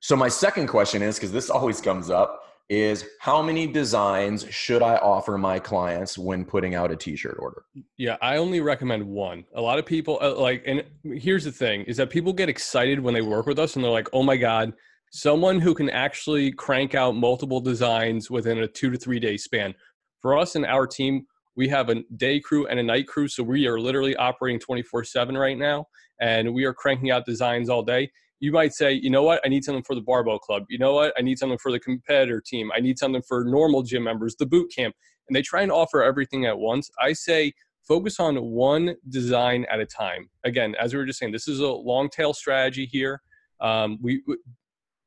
So 0.00 0.16
my 0.16 0.28
second 0.28 0.66
question 0.66 1.02
is 1.02 1.14
because 1.14 1.30
this 1.30 1.50
always 1.50 1.80
comes 1.80 2.10
up 2.10 2.43
is 2.68 3.04
how 3.20 3.42
many 3.42 3.66
designs 3.66 4.46
should 4.50 4.82
I 4.82 4.96
offer 4.96 5.36
my 5.36 5.58
clients 5.58 6.16
when 6.16 6.44
putting 6.44 6.74
out 6.74 6.90
a 6.90 6.96
t-shirt 6.96 7.36
order? 7.38 7.64
Yeah, 7.98 8.16
I 8.22 8.38
only 8.38 8.60
recommend 8.60 9.06
one. 9.06 9.44
A 9.54 9.60
lot 9.60 9.78
of 9.78 9.84
people 9.84 10.18
uh, 10.22 10.34
like 10.34 10.62
and 10.66 10.82
here's 11.02 11.44
the 11.44 11.52
thing 11.52 11.82
is 11.82 11.96
that 11.98 12.10
people 12.10 12.32
get 12.32 12.48
excited 12.48 12.98
when 13.00 13.14
they 13.14 13.22
work 13.22 13.46
with 13.46 13.58
us 13.58 13.76
and 13.76 13.84
they're 13.84 13.92
like, 13.92 14.08
"Oh 14.12 14.22
my 14.22 14.36
god, 14.36 14.72
someone 15.12 15.60
who 15.60 15.74
can 15.74 15.90
actually 15.90 16.52
crank 16.52 16.94
out 16.94 17.14
multiple 17.14 17.60
designs 17.60 18.30
within 18.30 18.58
a 18.58 18.66
2 18.66 18.90
to 18.90 18.98
3 18.98 19.20
day 19.20 19.36
span." 19.36 19.74
For 20.20 20.38
us 20.38 20.56
and 20.56 20.64
our 20.64 20.86
team, 20.86 21.26
we 21.56 21.68
have 21.68 21.90
a 21.90 22.02
day 22.16 22.40
crew 22.40 22.66
and 22.66 22.80
a 22.80 22.82
night 22.82 23.06
crew, 23.06 23.28
so 23.28 23.42
we 23.42 23.66
are 23.66 23.78
literally 23.78 24.16
operating 24.16 24.58
24/7 24.58 25.36
right 25.36 25.58
now 25.58 25.86
and 26.20 26.54
we 26.54 26.64
are 26.64 26.72
cranking 26.72 27.10
out 27.10 27.26
designs 27.26 27.68
all 27.68 27.82
day 27.82 28.10
you 28.44 28.52
might 28.52 28.74
say, 28.74 28.92
you 28.92 29.08
know 29.08 29.22
what, 29.22 29.40
I 29.42 29.48
need 29.48 29.64
something 29.64 29.82
for 29.82 29.94
the 29.94 30.02
barbell 30.02 30.38
club. 30.38 30.64
You 30.68 30.76
know 30.76 30.92
what, 30.92 31.14
I 31.16 31.22
need 31.22 31.38
something 31.38 31.56
for 31.56 31.72
the 31.72 31.80
competitor 31.80 32.42
team. 32.44 32.70
I 32.76 32.80
need 32.80 32.98
something 32.98 33.22
for 33.22 33.42
normal 33.42 33.82
gym 33.82 34.04
members, 34.04 34.36
the 34.36 34.44
boot 34.44 34.70
camp. 34.76 34.94
And 35.26 35.34
they 35.34 35.40
try 35.40 35.62
and 35.62 35.72
offer 35.72 36.02
everything 36.02 36.44
at 36.44 36.58
once. 36.58 36.90
I 37.00 37.14
say 37.14 37.54
focus 37.88 38.20
on 38.20 38.36
one 38.36 38.96
design 39.08 39.64
at 39.70 39.80
a 39.80 39.86
time. 39.86 40.28
Again, 40.44 40.74
as 40.78 40.92
we 40.92 40.98
were 40.98 41.06
just 41.06 41.18
saying, 41.18 41.32
this 41.32 41.48
is 41.48 41.60
a 41.60 41.68
long 41.68 42.10
tail 42.10 42.34
strategy 42.34 42.84
here. 42.84 43.22
Um, 43.60 43.98
we 44.02 44.22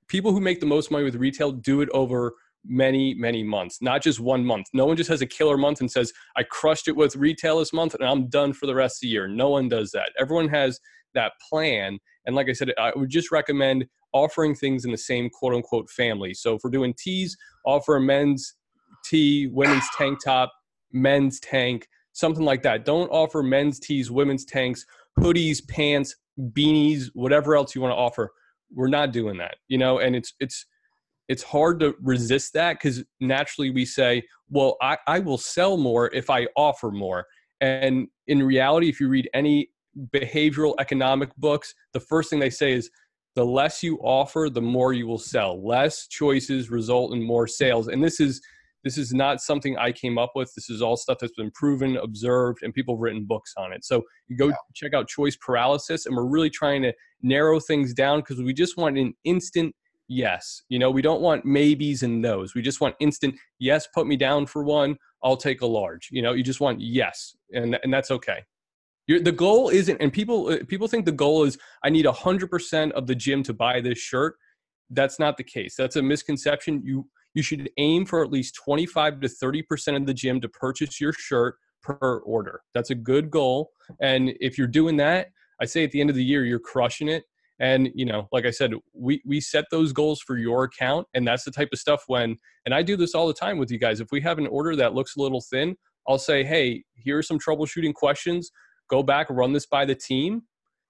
people 0.08 0.32
who 0.32 0.41
make 0.41 0.60
the 0.60 0.65
most 0.65 0.89
money 0.89 1.03
with 1.03 1.15
retail 1.15 1.51
do 1.51 1.82
it 1.82 1.89
over 1.89 2.34
many 2.65 3.13
many 3.13 3.44
months 3.44 3.82
not 3.82 4.01
just 4.01 4.20
one 4.20 4.44
month 4.44 4.67
no 4.74 4.86
one 4.86 4.98
just 4.98 5.10
has 5.10 5.22
a 5.22 5.25
killer 5.25 5.58
month 5.58 5.79
and 5.79 5.89
says 5.89 6.12
i 6.36 6.44
crushed 6.44 6.89
it 6.89 6.96
with 6.96 7.15
retail 7.15 7.60
this 7.60 7.72
month 7.72 7.94
and 7.94 8.03
i'm 8.03 8.27
done 8.27 8.51
for 8.51 8.65
the 8.65 8.75
rest 8.75 8.98
of 8.98 9.01
the 9.01 9.08
year 9.08 9.25
no 9.25 9.48
one 9.48 9.70
does 9.70 9.91
that 9.91 10.10
everyone 10.20 10.50
has 10.50 10.79
that 11.14 11.34
plan 11.50 12.00
and 12.28 12.36
like 12.36 12.50
I 12.50 12.54
said, 12.54 12.74
I 12.78 12.92
would 12.96 13.10
just 13.10 13.32
recommend 13.32 13.88
offering 14.14 14.54
things 14.54 14.86
in 14.86 14.92
the 14.92 14.98
same 14.98 15.30
quote 15.30 15.56
unquote 15.56 15.90
family. 15.90 16.34
So 16.34 16.56
if 16.56 16.62
we're 16.64 16.70
doing 16.70 16.94
tees, 16.98 17.36
offer 17.66 17.96
a 17.96 18.02
men's 18.02 18.54
tee, 19.06 19.48
women's 19.48 19.88
tank 19.98 20.20
top, 20.24 20.52
men's 20.92 21.40
tank, 21.40 21.88
something 22.12 22.44
like 22.44 22.62
that. 22.64 22.86
Don't 22.86 23.10
offer 23.10 23.42
men's 23.42 23.80
tees, 23.80 24.12
women's 24.12 24.44
tanks, 24.44 24.86
hoodies, 25.20 25.66
pants, 25.68 26.16
beanies, 26.52 27.10
whatever 27.14 27.56
else 27.56 27.74
you 27.74 27.82
want 27.82 27.94
to 27.94 27.98
offer. 27.98 28.30
We're 28.74 28.90
not 28.90 29.14
doing 29.14 29.38
that, 29.38 29.56
you 29.70 29.78
know, 29.78 30.00
and 30.00 30.14
it's 30.16 30.34
it's 30.42 30.66
it's 31.30 31.44
hard 31.44 31.80
to 31.80 31.96
resist 32.02 32.54
that 32.54 32.74
because 32.74 33.04
naturally 33.22 33.70
we 33.70 33.86
say, 33.86 34.24
well, 34.50 34.76
I, 34.82 34.98
I 35.08 35.20
will 35.20 35.38
sell 35.38 35.78
more 35.78 36.14
if 36.14 36.30
I 36.30 36.48
offer 36.56 36.92
more. 36.92 37.26
And 37.60 38.08
in 38.28 38.44
reality, 38.44 38.88
if 38.88 39.00
you 39.00 39.10
read 39.10 39.30
any 39.34 39.70
behavioral 40.13 40.75
economic 40.80 41.36
books, 41.38 41.74
the 41.94 42.00
first 42.00 42.30
thing 42.30 42.39
they 42.39 42.50
say 42.50 42.74
is 42.74 42.89
the 43.36 43.46
less 43.46 43.84
you 43.84 43.98
offer, 44.00 44.50
the 44.51 44.62
more 44.62 44.94
you 44.94 45.08
will 45.08 45.20
sell. 45.20 45.63
Less 45.66 46.08
choices 46.08 46.72
result 46.72 47.13
in 47.13 47.22
more 47.22 47.48
sales. 47.48 47.88
And 47.88 48.04
this 48.04 48.20
is 48.20 48.42
this 48.84 48.98
is 48.98 49.13
not 49.13 49.42
something 49.42 49.77
I 49.77 49.92
came 49.92 50.18
up 50.18 50.32
with. 50.34 50.54
This 50.56 50.70
is 50.70 50.82
all 50.82 50.96
stuff 50.96 51.18
that's 51.20 51.34
been 51.34 51.51
proven, 51.51 51.98
observed, 51.98 52.60
and 52.62 52.74
people 52.74 52.96
have 52.96 53.01
written 53.01 53.25
books 53.25 53.54
on 53.58 53.74
it. 53.74 53.84
So 53.84 54.04
you 54.27 54.38
go 54.38 54.48
yeah. 54.48 54.56
check 54.74 54.94
out 54.94 55.08
choice 55.08 55.36
paralysis, 55.36 56.06
and 56.06 56.16
we're 56.16 56.25
really 56.25 56.50
trying 56.50 56.84
to 56.84 56.94
narrow 57.22 57.60
things 57.60 57.94
down 57.94 58.22
because 58.22 58.42
we 58.42 58.54
just 58.54 58.77
want 58.77 58.98
an 58.98 59.13
instant 59.24 59.75
yes. 60.08 60.63
You 60.70 60.80
know, 60.80 60.89
we 60.89 61.01
don't 61.01 61.22
want 61.22 61.44
maybes 61.46 62.04
and 62.04 62.22
no's. 62.22 62.56
We 62.56 62.62
just 62.62 62.80
want 62.80 62.96
instant 63.00 63.36
yes. 63.60 63.88
Put 63.94 64.08
me 64.08 64.16
down 64.16 64.46
for 64.46 64.63
one. 64.63 64.98
I'll 65.24 65.38
take 65.38 65.62
a 65.62 65.68
large. 65.68 66.10
You 66.12 66.22
know, 66.22 66.34
you 66.34 66.44
just 66.44 66.62
want 66.62 66.80
yes, 66.80 67.36
and 67.51 67.77
and 67.84 67.94
that's 67.94 68.10
okay. 68.12 68.46
You're, 69.08 69.22
the 69.22 69.32
goal 69.32 69.70
isn't, 69.70 70.02
and 70.02 70.12
people 70.12 70.50
uh, 70.50 70.58
people 70.68 70.88
think 70.88 71.06
the 71.06 71.12
goal 71.12 71.44
is 71.44 71.58
I 71.84 71.90
need 71.90 72.06
hundred 72.06 72.52
percent 72.52 72.92
of 72.94 73.08
the 73.08 73.16
gym 73.16 73.42
to 73.44 73.54
buy 73.54 73.82
this 73.82 73.98
shirt. 73.98 74.36
That's 74.90 75.20
not 75.20 75.38
the 75.38 75.44
case. 75.44 75.76
That's 75.76 75.96
a 75.96 76.02
misconception. 76.02 76.82
You 76.84 77.08
you 77.34 77.41
should 77.41 77.70
aim 77.78 78.06
for 78.06 78.24
at 78.24 78.32
least 78.32 78.56
twenty 78.56 78.86
five 78.86 79.20
to 79.22 79.30
thirty 79.30 79.62
percent 79.62 79.98
of 79.98 80.06
the 80.06 80.13
gym 80.13 80.41
to 80.41 80.50
purchase 80.50 81.00
your 81.00 81.13
shirt 81.13 81.56
per 81.82 82.17
order. 82.20 82.62
That's 82.74 82.89
a 82.89 82.96
good 82.96 83.32
goal. 83.32 83.72
And 84.02 84.34
if 84.41 84.58
you're 84.58 84.67
doing 84.67 84.98
that, 84.98 85.28
I 85.62 85.65
say 85.65 85.84
at 85.84 85.91
the 85.91 86.02
end 86.02 86.10
of 86.10 86.15
the 86.15 86.24
year 86.24 86.46
you're 86.46 86.60
crushing 86.60 87.08
it. 87.08 87.24
And 87.60 87.89
you 87.96 88.06
know, 88.06 88.28
like 88.34 88.46
I 88.46 88.52
said, 88.52 88.74
we 88.93 89.22
we 89.26 89.39
set 89.39 89.65
those 89.72 89.93
goals 89.93 90.22
for 90.22 90.38
your 90.38 90.65
account, 90.65 91.08
and 91.13 91.26
that's 91.26 91.46
the 91.46 91.52
type 91.52 91.70
of 91.72 91.80
stuff 91.80 92.04
when. 92.08 92.38
And 92.65 92.76
I 92.76 92.84
do 92.84 92.98
this 92.98 93.15
all 93.15 93.28
the 93.28 93.34
time 93.34 93.58
with 93.58 93.72
you 93.72 93.80
guys. 93.80 94.02
If 94.02 94.10
we 94.12 94.20
have 94.22 94.38
an 94.38 94.48
order 94.48 94.76
that 94.76 94.93
looks 94.93 95.15
a 95.15 95.22
little 95.22 95.41
thin, 95.41 95.78
I'll 96.08 96.17
say, 96.17 96.43
hey, 96.43 96.84
here 96.96 97.17
are 97.17 97.24
some 97.24 97.39
troubleshooting 97.39 97.93
questions 97.93 98.52
go 98.89 99.04
back, 99.04 99.28
run 99.30 99.54
this 99.54 99.65
by 99.65 99.86
the 99.86 99.95
team, 99.95 100.43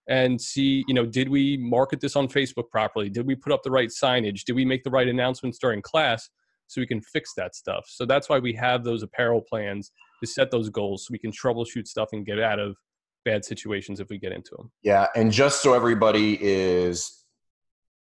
and 0.07 0.39
see, 0.39 0.83
you 0.87 0.93
know, 0.93 1.05
did 1.05 1.29
we 1.29 1.57
market 1.57 1.99
this 1.99 2.15
on 2.15 2.27
Facebook 2.27 2.69
properly? 2.71 3.09
Did 3.09 3.27
we 3.27 3.35
put 3.35 3.51
up 3.51 3.63
the 3.63 3.71
right 3.71 3.89
signage? 3.89 4.43
Did 4.45 4.53
we 4.53 4.65
make 4.65 4.83
the 4.83 4.89
right 4.89 5.07
announcements 5.07 5.57
during 5.57 5.81
class? 5.81 6.29
So 6.67 6.81
we 6.81 6.87
can 6.87 7.01
fix 7.01 7.33
that 7.35 7.55
stuff. 7.55 7.85
So 7.87 8.05
that's 8.05 8.29
why 8.29 8.39
we 8.39 8.53
have 8.53 8.83
those 8.83 9.03
apparel 9.03 9.41
plans 9.41 9.91
to 10.21 10.27
set 10.27 10.51
those 10.51 10.69
goals 10.69 11.05
so 11.05 11.11
we 11.11 11.19
can 11.19 11.31
troubleshoot 11.31 11.87
stuff 11.87 12.09
and 12.11 12.25
get 12.25 12.39
out 12.39 12.59
of 12.59 12.75
bad 13.23 13.45
situations 13.45 13.99
if 13.99 14.09
we 14.09 14.17
get 14.17 14.31
into 14.31 14.51
them. 14.57 14.71
Yeah, 14.83 15.07
and 15.15 15.31
just 15.31 15.61
so 15.61 15.73
everybody 15.73 16.37
is 16.41 17.23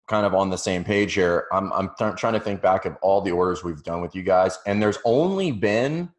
kind 0.08 0.26
of 0.26 0.34
on 0.34 0.50
the 0.50 0.58
same 0.58 0.84
page 0.84 1.14
here, 1.14 1.46
I'm 1.52 1.72
I'm 1.72 1.90
th- 1.98 2.16
trying 2.16 2.34
to 2.34 2.40
think 2.40 2.60
back 2.60 2.84
of 2.84 2.96
all 3.02 3.20
the 3.20 3.32
orders 3.32 3.64
we've 3.64 3.82
done 3.82 4.02
with 4.02 4.14
you 4.14 4.22
guys, 4.22 4.58
and 4.66 4.82
there's 4.82 4.98
only 5.04 5.50
been 5.50 6.10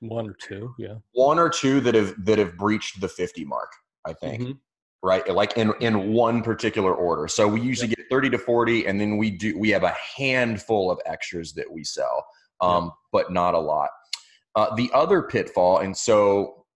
one 0.00 0.28
or 0.28 0.34
two, 0.34 0.74
yeah. 0.78 0.94
One 1.12 1.38
or 1.38 1.48
two 1.48 1.80
that 1.80 1.94
have 1.94 2.14
that 2.24 2.38
have 2.38 2.56
breached 2.56 3.00
the 3.00 3.08
50 3.08 3.44
mark, 3.44 3.72
I 4.06 4.12
think. 4.12 4.42
Mm-hmm. 4.42 4.52
Right? 5.02 5.26
Like 5.28 5.56
in 5.56 5.72
in 5.80 6.12
one 6.12 6.42
particular 6.42 6.94
order. 6.94 7.28
So 7.28 7.48
we 7.48 7.60
usually 7.60 7.88
get 7.88 7.98
30 8.10 8.30
to 8.30 8.38
40 8.38 8.86
and 8.86 9.00
then 9.00 9.16
we 9.16 9.30
do 9.30 9.58
we 9.58 9.70
have 9.70 9.82
a 9.82 9.94
handful 10.16 10.90
of 10.90 10.98
extras 11.06 11.52
that 11.54 11.70
we 11.70 11.84
sell. 11.84 12.26
Um, 12.60 12.84
yeah. 12.84 12.90
but 13.12 13.32
not 13.32 13.54
a 13.54 13.58
lot. 13.58 13.88
Uh, 14.54 14.74
the 14.74 14.90
other 14.92 15.22
pitfall 15.22 15.78
and 15.78 15.96
so 15.96 16.66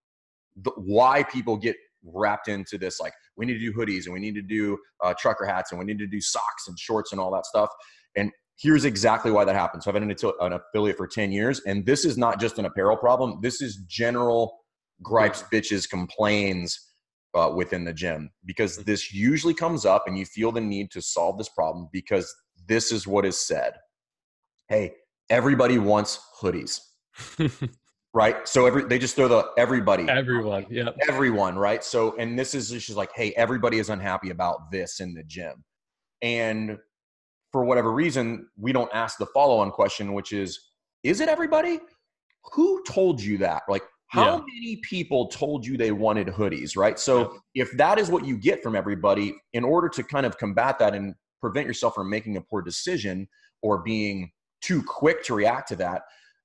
the, 0.63 0.71
why 0.77 1.23
people 1.25 1.57
get 1.57 1.77
wrapped 2.05 2.49
into 2.49 2.79
this 2.79 3.01
like 3.01 3.13
we 3.37 3.45
need 3.45 3.55
to 3.55 3.59
do 3.59 3.73
hoodies 3.73 4.05
and 4.05 4.15
we 4.15 4.21
need 4.21 4.35
to 4.35 4.43
do 4.43 4.79
uh, 5.03 5.13
trucker 5.19 5.45
hats 5.45 5.73
and 5.73 5.79
we 5.79 5.85
need 5.85 5.99
to 5.99 6.07
do 6.07 6.21
socks 6.21 6.69
and 6.69 6.79
shorts 6.79 7.13
and 7.13 7.21
all 7.21 7.33
that 7.33 7.45
stuff 7.45 7.69
and 8.17 8.31
here's 8.57 8.85
exactly 8.85 9.31
why 9.31 9.45
that 9.45 9.55
happens. 9.55 9.85
So 9.85 9.91
I've 9.91 9.95
been 9.95 10.11
an 10.11 10.53
affiliate 10.53 10.97
for 10.97 11.07
10 11.07 11.33
years, 11.33 11.61
and 11.67 11.85
this 11.85 12.05
is 12.05 12.17
not 12.17 12.41
just 12.41 12.59
an 12.59 12.65
apparel 12.65 12.97
problem. 12.97 13.41
This 13.43 13.61
is 13.61 13.77
general 13.89 14.59
gripes, 15.03 15.45
bitches, 15.53 15.89
complains 15.89 16.79
uh, 17.35 17.53
within 17.55 17.85
the 17.85 17.93
gym 17.93 18.31
because 18.45 18.75
mm-hmm. 18.75 18.91
this 18.91 19.13
usually 19.13 19.55
comes 19.55 19.85
up 19.85 20.05
and 20.07 20.17
you 20.17 20.25
feel 20.25 20.53
the 20.53 20.61
need 20.61 20.91
to 20.93 21.03
solve 21.03 21.37
this 21.37 21.49
problem 21.49 21.89
because 21.93 22.33
this 22.67 22.93
is 22.93 23.07
what 23.07 23.27
is 23.27 23.37
said. 23.37 23.75
Hey, 24.69 24.95
everybody 25.29 25.79
wants 25.79 26.21
hoodies. 26.41 26.81
right? 28.15 28.47
So 28.49 28.67
every 28.67 28.85
they 28.85 28.99
just 28.99 29.17
throw 29.17 29.29
the 29.29 29.51
everybody, 29.59 30.09
everyone, 30.09 30.67
yeah, 30.71 30.91
everyone, 31.09 31.57
right? 31.57 31.83
So 31.85 32.17
and 32.17 32.39
this 32.39 32.55
is 32.55 32.71
just 32.71 32.91
like, 32.91 33.11
hey, 33.15 33.33
everybody 33.37 33.79
is 33.79 33.91
unhappy 33.91 34.31
about 34.31 34.71
this 34.71 35.01
in 35.01 35.15
the 35.15 35.25
gym, 35.25 35.65
and 36.23 36.79
for 37.55 37.65
whatever 37.65 37.93
reason, 37.93 38.49
we 38.59 38.73
don't 38.73 38.91
ask 38.93 39.17
the 39.17 39.27
follow 39.27 39.59
on 39.59 39.71
question, 39.71 40.13
which 40.13 40.33
is, 40.33 40.59
is 41.05 41.21
it 41.21 41.29
everybody? 41.29 41.79
Who 42.53 42.83
told 42.83 43.23
you 43.23 43.39
that? 43.39 43.63
Like, 43.69 43.85
how 44.09 44.39
yeah. 44.39 44.45
many 44.53 44.77
people 44.83 45.29
told 45.29 45.65
you 45.65 45.77
they 45.77 45.93
wanted 45.93 46.27
hoodies, 46.27 46.77
right? 46.77 46.99
So, 46.99 47.39
yeah. 47.55 47.63
if 47.63 47.71
that 47.77 48.01
is 48.01 48.11
what 48.11 48.25
you 48.25 48.37
get 48.37 48.61
from 48.61 48.75
everybody, 48.75 49.37
in 49.53 49.63
order 49.63 49.89
to 49.91 50.03
kind 50.03 50.27
of 50.27 50.37
combat 50.37 50.81
that 50.81 50.97
and 50.97 51.15
prevent 51.41 51.69
yourself 51.69 51.95
from 51.95 52.11
making 52.11 52.37
a 52.37 52.41
poor 52.41 52.61
decision 52.61 53.29
or 53.63 53.85
being 53.85 54.33
too 54.61 54.83
quick 54.83 55.23
to 55.27 55.35
react 55.37 55.69
to 55.69 55.77
that, 55.77 56.03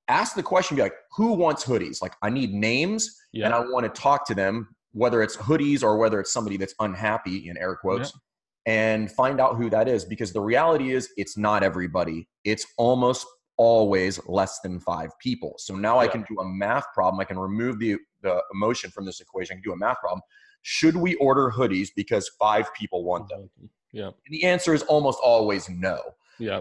ask 0.09 0.35
the 0.35 0.43
question 0.43 0.77
be 0.77 0.83
like, 0.83 0.93
who 1.17 1.33
wants 1.33 1.65
hoodies? 1.65 2.03
Like, 2.03 2.13
I 2.21 2.29
need 2.29 2.53
names 2.53 3.17
yeah. 3.33 3.47
and 3.47 3.55
I 3.55 3.61
want 3.61 3.83
to 3.83 3.99
talk 3.99 4.27
to 4.27 4.35
them, 4.35 4.75
whether 4.91 5.23
it's 5.23 5.37
hoodies 5.37 5.81
or 5.81 5.97
whether 5.97 6.19
it's 6.19 6.31
somebody 6.31 6.57
that's 6.57 6.75
unhappy, 6.79 7.49
in 7.49 7.57
air 7.57 7.75
quotes 7.75 8.13
and 8.69 9.11
find 9.11 9.41
out 9.41 9.55
who 9.55 9.67
that 9.67 9.87
is 9.87 10.05
because 10.05 10.31
the 10.31 10.39
reality 10.39 10.91
is 10.91 11.09
it's 11.17 11.35
not 11.35 11.63
everybody. 11.63 12.27
It's 12.43 12.67
almost 12.77 13.25
always 13.57 14.19
less 14.27 14.59
than 14.59 14.79
five 14.79 15.09
people. 15.17 15.55
So 15.57 15.75
now 15.75 15.95
yeah. 15.95 16.01
I 16.01 16.07
can 16.07 16.23
do 16.29 16.39
a 16.39 16.45
math 16.45 16.85
problem. 16.93 17.19
I 17.19 17.23
can 17.23 17.39
remove 17.39 17.79
the, 17.79 17.97
the 18.21 18.39
emotion 18.53 18.91
from 18.91 19.05
this 19.05 19.21
equation. 19.21 19.53
I 19.53 19.55
can 19.55 19.63
do 19.63 19.73
a 19.73 19.77
math 19.77 19.99
problem. 19.99 20.21
Should 20.61 20.95
we 20.95 21.15
order 21.15 21.49
hoodies 21.49 21.89
because 21.95 22.29
five 22.37 22.71
people 22.75 23.03
want 23.03 23.27
them? 23.27 23.49
Yeah. 23.91 24.05
And 24.05 24.13
the 24.29 24.43
answer 24.43 24.75
is 24.75 24.83
almost 24.83 25.17
always 25.23 25.67
no. 25.67 25.99
Yeah. 26.37 26.59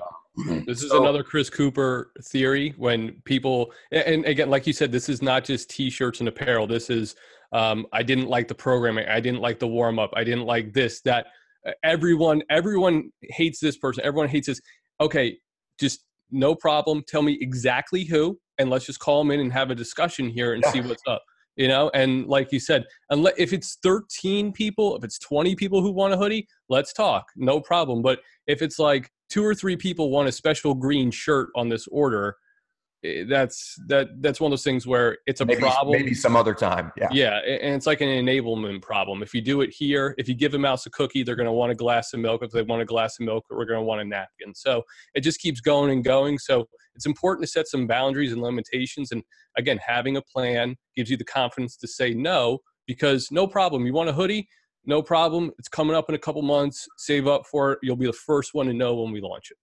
This 0.66 0.83
is 0.83 0.90
so, 0.90 1.03
another 1.03 1.23
Chris 1.23 1.51
Cooper 1.51 2.12
theory 2.23 2.73
when 2.79 3.21
people, 3.25 3.71
and 3.92 4.25
again, 4.25 4.49
like 4.49 4.66
you 4.66 4.73
said, 4.73 4.92
this 4.92 5.11
is 5.11 5.21
not 5.21 5.44
just 5.44 5.68
t 5.68 5.90
shirts 5.90 6.21
and 6.21 6.29
apparel. 6.29 6.66
This 6.66 6.88
is, 6.88 7.16
um, 7.53 7.87
I 7.92 8.03
didn't 8.03 8.29
like 8.29 8.49
the 8.49 8.55
programming. 8.55 9.07
I 9.09 9.21
didn't 9.21 9.40
like 9.40 9.59
the 9.59 9.68
warm 9.68 9.99
up. 9.99 10.12
I 10.16 10.25
didn't 10.25 10.47
like 10.47 10.73
this, 10.73 11.01
that 11.03 11.27
everyone 11.83 12.42
everyone 12.50 13.11
hates 13.22 13.61
this 13.61 13.76
person. 13.76 14.04
Everyone 14.04 14.28
hates 14.28 14.46
this. 14.46 14.61
Okay 15.00 15.38
just 15.78 16.04
no 16.31 16.54
problem. 16.54 17.02
Tell 17.09 17.22
me 17.22 17.38
exactly 17.40 18.04
who 18.04 18.38
and 18.59 18.68
let's 18.68 18.85
just 18.85 19.00
call 19.00 19.22
them 19.22 19.31
in 19.31 19.40
and 19.40 19.52
have 19.52 19.70
a 19.70 19.74
discussion 19.74 20.28
here 20.28 20.54
and 20.54 20.64
see 20.66 20.81
what's 20.81 21.02
up 21.07 21.22
you 21.57 21.66
know? 21.66 21.90
And 21.92 22.26
like 22.26 22.52
you 22.52 22.61
said 22.61 22.85
unless 23.11 23.35
if 23.38 23.52
it's 23.52 23.78
13 23.83 24.52
people 24.52 24.96
if 24.96 25.04
it's 25.04 25.18
20 25.18 25.57
people 25.57 25.81
who 25.81 25.90
want 25.90 26.14
a 26.14 26.16
hoodie 26.16 26.46
let's 26.68 26.92
talk. 26.92 27.26
No 27.37 27.61
problem. 27.61 28.02
But 28.02 28.20
if 28.46 28.62
it's 28.62 28.78
like 28.78 29.11
two 29.31 29.44
or 29.44 29.54
three 29.54 29.76
people 29.76 30.11
want 30.11 30.28
a 30.28 30.33
special 30.33 30.74
green 30.74 31.11
shirt 31.11 31.48
on 31.57 31.68
this 31.68 31.87
order 31.88 32.37
Eh, 33.05 33.23
that's 33.29 33.77
that 33.87 34.09
that's 34.21 34.41
one 34.41 34.49
of 34.49 34.53
those 34.53 34.65
things 34.65 34.85
where 34.85 35.19
it's 35.27 35.41
a 35.41 35.47
maybe, 35.47 35.61
problem. 35.61 35.97
maybe 35.97 36.15
some 36.15 36.35
other 36.35 36.53
time 36.53 36.91
yeah. 36.97 37.07
Yeah 37.13 37.39
and 37.39 37.73
it's 37.77 37.87
like 37.87 38.01
an 38.01 38.09
enablement 38.09 38.83
problem. 38.83 39.23
If 39.23 39.33
you 39.33 39.41
do 39.41 39.61
it 39.61 39.71
here 39.71 40.17
if 40.19 40.29
you 40.29 40.35
give 40.35 40.55
a 40.55 40.59
mouse 40.59 40.85
a 40.85 40.91
cookie 40.91 41.23
they're 41.23 41.37
going 41.37 41.47
to 41.47 41.53
want 41.53 41.71
a 41.71 41.77
glass 41.77 42.13
of 42.13 42.19
milk. 42.19 42.43
If 42.43 42.51
they 42.51 42.63
want 42.63 42.83
a 42.83 42.85
glass 42.85 43.21
of 43.21 43.27
milk 43.27 43.45
we're 43.51 43.67
going 43.67 43.79
to 43.79 43.85
want 43.85 44.01
a 44.01 44.05
napkin. 44.05 44.53
So 44.53 44.83
it 45.15 45.21
just 45.21 45.39
keeps 45.39 45.61
going 45.61 45.93
and 45.93 46.03
going. 46.03 46.39
So 46.39 46.67
it's 46.97 47.07
important 47.07 47.45
to 47.45 47.53
set 47.53 47.69
some 47.69 47.87
boundaries 47.87 48.33
and 48.33 48.43
limitations. 48.43 49.13
And 49.13 49.23
again 49.57 49.79
having 49.87 50.17
a 50.17 50.23
plan 50.23 50.75
gives 50.97 51.09
you 51.09 51.17
the 51.17 51.25
confidence 51.25 51.77
to 51.77 51.87
say 51.87 52.15
no 52.15 52.59
because 52.89 53.29
no 53.31 53.47
problem. 53.47 53.87
You 53.87 53.93
want 53.93 54.09
a 54.09 54.13
hoodie? 54.13 54.49
No 54.87 55.03
problem. 55.03 55.53
It's 55.59 55.69
coming 55.69 55.95
up 55.95 56.09
in 56.09 56.17
a 56.17 56.19
couple 56.19 56.43
months. 56.43 56.85
Save 56.97 57.29
up 57.29 57.47
for 57.47 57.73
it. 57.73 57.79
You'll 57.83 57.95
be 57.95 58.07
the 58.07 58.13
first 58.13 58.55
one 58.55 58.67
to 58.67 58.73
know 58.73 58.97
when 58.97 59.13
we 59.13 59.21
launch 59.21 59.53
it 59.53 59.57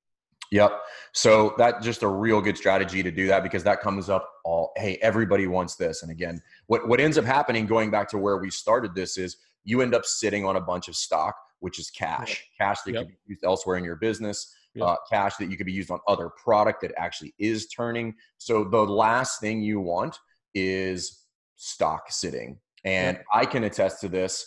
Yep. 0.51 0.79
So 1.13 1.53
that's 1.58 1.84
just 1.84 2.03
a 2.03 2.08
real 2.08 2.41
good 2.41 2.58
strategy 2.58 3.01
to 3.03 3.12
do 3.12 3.27
that 3.27 3.43
because 3.43 3.63
that 3.63 3.81
comes 3.81 4.10
up 4.10 4.29
all 4.43 4.71
hey, 4.75 4.97
everybody 5.01 5.47
wants 5.47 5.75
this. 5.75 6.03
And 6.03 6.12
again, 6.12 6.41
what, 6.67 6.88
what 6.88 6.99
ends 6.99 7.17
up 7.17 7.25
happening, 7.25 7.65
going 7.65 7.91
back 7.91 8.10
to 8.10 8.17
where 8.17 8.38
we 8.38 8.49
started 8.51 8.93
this, 8.95 9.17
is 9.17 9.38
you 9.63 9.81
end 9.81 9.95
up 9.95 10.05
sitting 10.05 10.45
on 10.45 10.55
a 10.55 10.62
bunch 10.62 10.88
of 10.88 10.95
stock, 10.95 11.36
which 11.60 11.79
is 11.79 11.89
cash, 11.89 12.43
cash 12.60 12.81
that 12.86 12.93
yep. 12.93 13.03
can 13.03 13.08
be 13.08 13.17
used 13.27 13.43
elsewhere 13.43 13.77
in 13.77 13.84
your 13.84 13.95
business, 13.95 14.53
yep. 14.75 14.88
uh, 14.88 14.95
cash 15.10 15.36
that 15.38 15.49
you 15.49 15.58
could 15.58 15.65
be 15.65 15.73
used 15.73 15.89
on 15.89 15.99
other 16.08 16.29
product 16.29 16.81
that 16.81 16.91
actually 16.97 17.34
is 17.39 17.67
turning. 17.67 18.13
So 18.38 18.63
the 18.63 18.86
last 18.86 19.41
thing 19.41 19.62
you 19.62 19.79
want 19.79 20.19
is 20.53 21.23
stock 21.55 22.05
sitting. 22.10 22.60
And. 22.84 23.17
I 23.34 23.45
can 23.45 23.63
attest 23.63 24.01
to 24.01 24.08
this. 24.08 24.45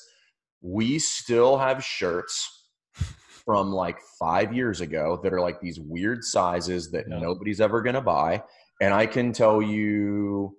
We 0.60 0.98
still 0.98 1.58
have 1.58 1.84
shirts 1.84 2.57
from 3.48 3.72
like 3.72 3.98
five 4.18 4.52
years 4.52 4.82
ago 4.82 5.18
that 5.22 5.32
are 5.32 5.40
like 5.40 5.58
these 5.58 5.80
weird 5.80 6.22
sizes 6.22 6.90
that 6.90 7.06
yeah. 7.08 7.18
nobody's 7.18 7.62
ever 7.62 7.80
going 7.80 7.94
to 7.94 8.00
buy. 8.02 8.42
And 8.82 8.92
I 8.92 9.06
can 9.06 9.32
tell 9.32 9.62
you 9.62 10.54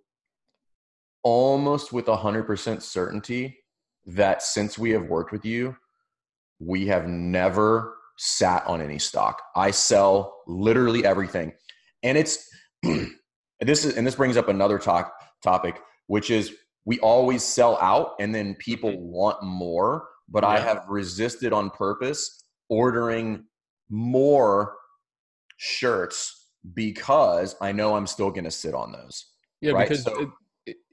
almost 1.22 1.94
with 1.94 2.08
100% 2.08 2.82
certainty 2.82 3.60
that 4.08 4.42
since 4.42 4.80
we 4.80 4.90
have 4.90 5.04
worked 5.04 5.32
with 5.32 5.46
you, 5.46 5.78
we 6.58 6.88
have 6.88 7.08
never 7.08 7.96
sat 8.18 8.66
on 8.66 8.82
any 8.82 8.98
stock. 8.98 9.40
I 9.56 9.70
sell 9.70 10.42
literally 10.48 11.06
everything. 11.06 11.54
And 12.02 12.18
it's 12.18 12.44
this 12.82 13.86
is 13.86 13.98
and 13.98 14.08
this 14.08 14.16
brings 14.16 14.36
up 14.36 14.48
another 14.48 14.80
talk 14.80 15.14
topic, 15.44 15.80
which 16.08 16.32
is 16.32 16.56
we 16.86 16.98
always 17.02 17.44
sell 17.44 17.78
out 17.82 18.16
and 18.20 18.34
then 18.34 18.56
people 18.56 18.90
mm-hmm. 18.90 19.12
want 19.12 19.44
more, 19.44 20.08
but 20.28 20.44
yeah. 20.44 20.50
I 20.50 20.60
have 20.60 20.86
resisted 20.90 21.54
on 21.54 21.70
purpose 21.70 22.40
ordering 22.70 23.46
more 23.90 24.76
shirts 25.58 26.50
because 26.74 27.56
I 27.62 27.72
know 27.72 27.96
I'm 27.96 28.08
still 28.08 28.32
going 28.32 28.44
to 28.44 28.52
sit 28.52 28.74
on 28.74 28.92
those. 28.92 29.26
Yeah, 29.62 29.74
right? 29.74 29.88
because 29.88 30.04
so, 30.04 30.32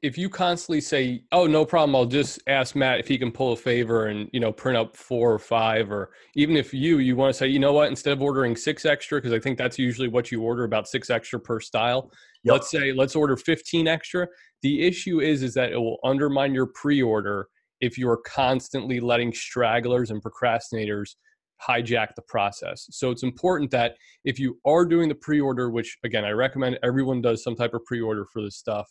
if 0.02 0.16
you 0.16 0.28
constantly 0.28 0.80
say, 0.80 1.22
"Oh, 1.32 1.46
no 1.46 1.64
problem," 1.64 1.94
I'll 1.94 2.06
just 2.06 2.40
ask 2.46 2.74
Matt 2.74 3.00
if 3.00 3.08
he 3.08 3.18
can 3.18 3.30
pull 3.30 3.52
a 3.52 3.56
favor 3.56 4.06
and 4.06 4.28
you 4.32 4.40
know 4.40 4.52
print 4.52 4.76
up 4.76 4.96
four 4.96 5.32
or 5.32 5.38
five, 5.38 5.90
or 5.90 6.10
even 6.34 6.56
if 6.56 6.72
you 6.72 6.98
you 6.98 7.16
want 7.16 7.32
to 7.32 7.38
say, 7.38 7.46
you 7.46 7.58
know 7.58 7.72
what, 7.72 7.88
instead 7.88 8.12
of 8.12 8.22
ordering 8.22 8.56
six 8.56 8.84
extra, 8.84 9.18
because 9.18 9.32
I 9.32 9.38
think 9.38 9.58
that's 9.58 9.78
usually 9.78 10.08
what 10.08 10.32
you 10.32 10.42
order 10.42 10.64
about 10.64 10.88
six 10.88 11.10
extra 11.10 11.38
per 11.38 11.60
style. 11.60 12.10
Yep. 12.44 12.52
Let's 12.52 12.70
say 12.70 12.92
let's 12.92 13.16
order 13.16 13.36
fifteen 13.36 13.86
extra. 13.86 14.26
The 14.62 14.82
issue 14.82 15.20
is 15.20 15.42
is 15.42 15.54
that 15.54 15.72
it 15.72 15.78
will 15.78 15.98
undermine 16.04 16.54
your 16.54 16.66
pre-order 16.66 17.48
if 17.80 17.98
you're 17.98 18.18
constantly 18.18 19.00
letting 19.00 19.32
stragglers 19.32 20.10
and 20.10 20.22
procrastinators 20.22 21.16
hijack 21.66 22.14
the 22.14 22.22
process. 22.22 22.86
So 22.90 23.10
it's 23.10 23.22
important 23.22 23.70
that 23.70 23.96
if 24.24 24.38
you 24.38 24.58
are 24.64 24.84
doing 24.84 25.08
the 25.08 25.14
pre-order, 25.14 25.70
which 25.70 25.98
again 26.04 26.24
I 26.24 26.30
recommend 26.30 26.78
everyone 26.82 27.20
does 27.20 27.42
some 27.42 27.56
type 27.56 27.74
of 27.74 27.84
pre-order 27.84 28.26
for 28.32 28.42
this 28.42 28.56
stuff, 28.56 28.90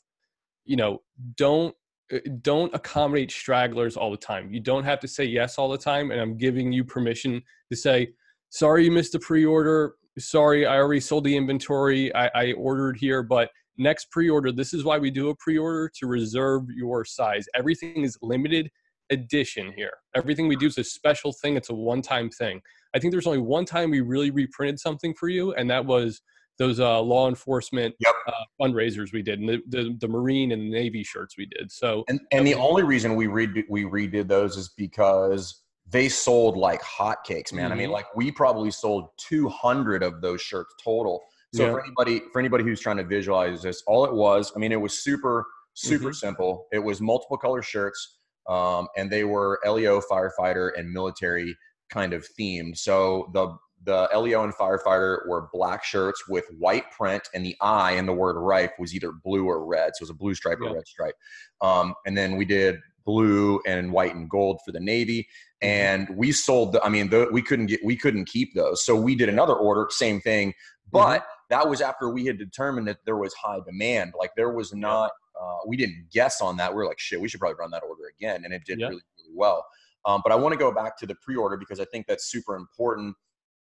you 0.65 0.75
know, 0.75 0.99
don't 1.38 1.75
uh, 2.13 2.19
don't 2.41 2.73
accommodate 2.73 3.32
stragglers 3.32 3.97
all 3.97 4.12
the 4.12 4.17
time. 4.17 4.51
You 4.51 4.60
don't 4.60 4.84
have 4.84 4.99
to 4.99 5.08
say 5.08 5.25
yes 5.25 5.58
all 5.58 5.69
the 5.69 5.78
time 5.78 6.12
and 6.12 6.19
I'm 6.19 6.38
giving 6.38 6.71
you 6.71 6.84
permission 6.84 7.41
to 7.71 7.75
say 7.75 8.10
sorry 8.49 8.86
you 8.86 8.91
missed 8.91 9.13
the 9.13 9.19
pre-order, 9.19 9.95
sorry 10.17 10.65
I 10.65 10.78
already 10.78 11.01
sold 11.01 11.23
the 11.23 11.36
inventory, 11.36 12.13
I, 12.15 12.30
I 12.36 12.51
ordered 12.54 12.97
here, 12.97 13.23
but 13.23 13.49
next 13.78 14.10
pre-order 14.12 14.51
this 14.51 14.73
is 14.73 14.84
why 14.84 14.97
we 14.97 15.12
do 15.12 15.30
a 15.30 15.36
pre-order 15.36 15.91
to 15.99 16.08
reserve 16.08 16.63
your 16.69 17.04
size 17.04 17.45
everything 17.56 18.04
is 18.04 18.17
limited 18.21 18.69
edition 19.10 19.74
here. 19.76 19.94
Everything 20.15 20.48
we 20.48 20.56
do 20.56 20.68
is 20.68 20.78
a 20.78 20.84
special 20.84 21.34
thing. 21.34 21.56
It's 21.56 21.70
a 21.70 21.76
one-time 21.76 22.30
thing. 22.30 22.62
I 22.96 23.00
think 23.00 23.12
there's 23.12 23.28
only 23.28 23.39
one 23.39 23.65
time 23.65 23.91
we 23.91 24.02
really 24.02 24.32
reprinted 24.32 24.80
something 24.80 25.13
for 25.13 25.30
you, 25.30 25.54
and 25.54 25.70
that 25.70 25.86
was 25.86 26.22
those 26.58 26.80
uh, 26.80 27.02
law 27.02 27.28
enforcement 27.28 27.94
yep. 28.00 28.13
uh, 28.28 28.32
fundraisers 28.62 29.12
we 29.12 29.22
did, 29.22 29.39
and 29.39 29.50
the, 29.50 29.62
the, 29.68 29.98
the 30.00 30.08
Marine 30.08 30.52
and 30.54 30.70
Navy 30.70 31.04
shirts 31.04 31.36
we 31.38 31.46
did. 31.46 31.72
So, 31.72 32.06
and 32.08 32.22
and 32.32 32.48
the 32.48 32.56
only 32.56 32.84
reason 32.84 33.15
we 33.15 33.28
read 33.28 33.63
we 33.70 33.84
redid 33.84 34.28
those 34.28 34.56
is 34.56 34.70
because 34.78 35.62
they 35.88 36.10
sold 36.10 36.58
like 36.58 36.82
hotcakes, 36.82 37.54
man. 37.54 37.65
Mm-hmm. 37.65 37.74
I 37.74 37.76
mean, 37.76 37.86
mm-hmm. 37.86 37.94
like 37.94 38.15
we 38.15 38.32
probably 38.32 38.72
sold 38.72 39.10
200 39.18 40.02
of 40.02 40.22
those 40.22 40.41
shirts 40.41 40.74
total. 40.84 41.22
So 41.54 41.65
yeah. 41.65 41.72
for 41.72 41.84
anybody 41.84 42.22
for 42.32 42.39
anybody 42.39 42.63
who's 42.63 42.80
trying 42.80 42.98
to 42.98 43.04
visualize 43.04 43.62
this, 43.62 43.84
all 43.88 44.06
it 44.06 44.13
was, 44.13 44.52
I 44.56 44.60
mean, 44.60 44.72
it 44.72 44.80
was 44.80 45.04
super 45.04 45.46
super 45.74 46.06
mm-hmm. 46.06 46.13
simple. 46.13 46.68
It 46.72 46.80
was 46.80 47.02
multiple 47.02 47.38
color 47.38 47.62
shirts 47.62 48.18
um, 48.48 48.88
and 48.96 49.12
they 49.12 49.24
were 49.24 49.60
LEO 49.66 50.02
firefighter 50.02 50.72
and 50.78 50.92
military 50.92 51.56
kind 51.90 52.14
of 52.14 52.26
themed. 52.38 52.78
So 52.78 53.30
the 53.34 53.56
the 53.86 54.10
LEO 54.16 54.44
and 54.44 54.54
firefighter 54.54 55.28
were 55.28 55.48
black 55.54 55.84
shirts 55.84 56.28
with 56.28 56.46
white 56.58 56.90
print, 56.92 57.24
and 57.34 57.46
the 57.46 57.56
I 57.62 57.92
in 57.94 58.06
the 58.06 58.14
word 58.14 58.36
"rife" 58.40 58.72
was 58.80 58.94
either 58.96 59.12
blue 59.12 59.46
or 59.46 59.66
red. 59.66 59.92
So 59.96 60.02
it 60.02 60.06
was 60.06 60.10
a 60.10 60.16
blue 60.16 60.34
stripe 60.34 60.58
yeah. 60.62 60.70
or 60.70 60.76
red 60.76 60.88
stripe. 60.88 61.16
Um, 61.62 61.94
and 62.06 62.18
then 62.18 62.36
we 62.36 62.46
did 62.46 62.78
blue 63.06 63.62
and 63.68 63.92
white 63.92 64.16
and 64.16 64.30
gold 64.30 64.60
for 64.66 64.72
the 64.72 64.80
Navy, 64.80 65.28
mm-hmm. 65.64 65.68
and 65.68 66.10
we 66.18 66.32
sold. 66.32 66.74
The, 66.74 66.84
I 66.84 66.90
mean, 66.90 67.10
the, 67.10 67.30
we 67.32 67.42
couldn't 67.42 67.68
get 67.68 67.82
we 67.84 67.96
couldn't 67.96 68.26
keep 68.26 68.56
those, 68.56 68.84
so 68.84 68.96
we 68.96 69.16
did 69.16 69.30
another 69.30 69.56
order, 69.56 69.88
same 69.90 70.22
thing, 70.22 70.54
but. 70.92 71.20
Mm-hmm. 71.20 71.30
That 71.52 71.70
was 71.70 71.80
after 71.80 72.10
we 72.10 72.26
had 72.26 72.40
determined 72.40 72.88
that 72.88 72.98
there 73.06 73.18
was 73.18 73.32
high 73.36 73.60
demand. 73.64 74.14
Like 74.18 74.32
there 74.36 74.50
was 74.50 74.74
not 74.74 75.12
uh, 75.39 75.58
we 75.67 75.78
didn't 75.78 76.08
guess 76.12 76.41
on 76.41 76.58
that. 76.58 76.74
We 76.74 76.82
are 76.82 76.86
like, 76.86 77.00
shit, 77.00 77.19
we 77.19 77.28
should 77.28 77.39
probably 77.39 77.58
run 77.60 77.71
that 77.71 77.84
order 77.84 78.04
again, 78.17 78.43
and 78.45 78.54
it 78.54 78.63
did 78.65 78.80
yep. 78.80 78.89
really, 78.89 79.02
really 79.17 79.36
well. 79.36 79.65
Um, 80.06 80.21
but 80.24 80.32
I 80.32 80.36
want 80.36 80.54
to 80.54 80.60
go 80.60 80.71
back 80.71 80.98
to 81.00 81.06
the 81.06 81.15
pre-order 81.15 81.58
because 81.58 81.80
I 81.80 81.86
think 81.86 82.06
that's 82.08 82.30
super 82.32 82.56
important 82.56 83.15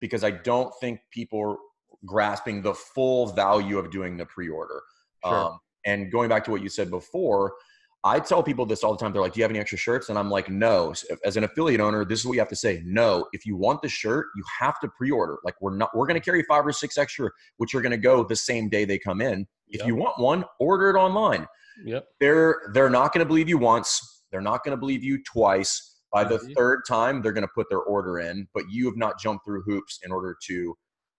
because 0.00 0.24
I 0.24 0.32
don't 0.32 0.72
think 0.80 1.00
people 1.10 1.40
are 1.40 1.56
grasping 2.04 2.60
the 2.60 2.74
full 2.74 3.26
value 3.26 3.78
of 3.78 3.90
doing 3.90 4.16
the 4.16 4.26
pre-order. 4.26 4.82
Sure. 5.24 5.34
Um, 5.34 5.58
and 5.86 6.10
going 6.10 6.28
back 6.28 6.44
to 6.44 6.50
what 6.50 6.62
you 6.62 6.68
said 6.68 6.90
before, 6.90 7.54
I 8.04 8.20
tell 8.20 8.42
people 8.42 8.66
this 8.66 8.84
all 8.84 8.92
the 8.92 8.98
time. 8.98 9.12
They're 9.12 9.22
like, 9.22 9.32
"Do 9.32 9.40
you 9.40 9.44
have 9.44 9.50
any 9.50 9.58
extra 9.58 9.78
shirts?" 9.78 10.10
And 10.10 10.18
I'm 10.18 10.30
like, 10.30 10.50
"No." 10.50 10.92
As 11.24 11.36
an 11.38 11.44
affiliate 11.44 11.80
owner, 11.80 12.04
this 12.04 12.20
is 12.20 12.26
what 12.26 12.34
you 12.34 12.40
have 12.40 12.48
to 12.50 12.56
say. 12.56 12.82
No. 12.84 13.26
If 13.32 13.46
you 13.46 13.56
want 13.56 13.80
the 13.80 13.88
shirt, 13.88 14.26
you 14.36 14.44
have 14.60 14.78
to 14.80 14.88
pre-order. 14.96 15.38
Like 15.42 15.54
we're 15.60 15.74
not. 15.74 15.90
We're 15.96 16.06
going 16.06 16.20
to 16.20 16.24
carry 16.24 16.42
five 16.42 16.66
or 16.66 16.72
six 16.72 16.98
extra, 16.98 17.30
which 17.56 17.74
are 17.74 17.80
going 17.80 17.92
to 17.92 17.98
go 17.98 18.22
the 18.22 18.36
same 18.36 18.68
day 18.68 18.84
they 18.84 18.98
come 18.98 19.20
in. 19.22 19.46
If 19.68 19.80
yep. 19.80 19.88
you 19.88 19.96
want 19.96 20.18
one, 20.18 20.44
order 20.60 20.90
it 20.90 20.98
online. 20.98 21.46
Yep. 21.84 22.06
They're 22.20 22.70
they're 22.74 22.90
not 22.90 23.12
going 23.12 23.24
to 23.24 23.28
believe 23.28 23.48
you 23.48 23.58
once. 23.58 24.22
They're 24.30 24.42
not 24.42 24.64
going 24.64 24.76
to 24.76 24.80
believe 24.80 25.02
you 25.02 25.22
twice. 25.22 25.92
By 26.12 26.22
the 26.22 26.38
mm-hmm. 26.38 26.52
third 26.52 26.82
time, 26.86 27.22
they're 27.22 27.32
going 27.32 27.46
to 27.46 27.52
put 27.54 27.68
their 27.68 27.80
order 27.80 28.20
in, 28.20 28.46
but 28.54 28.64
you 28.70 28.86
have 28.86 28.96
not 28.96 29.18
jumped 29.18 29.44
through 29.44 29.62
hoops 29.62 29.98
in 30.04 30.12
order 30.12 30.36
to 30.46 30.76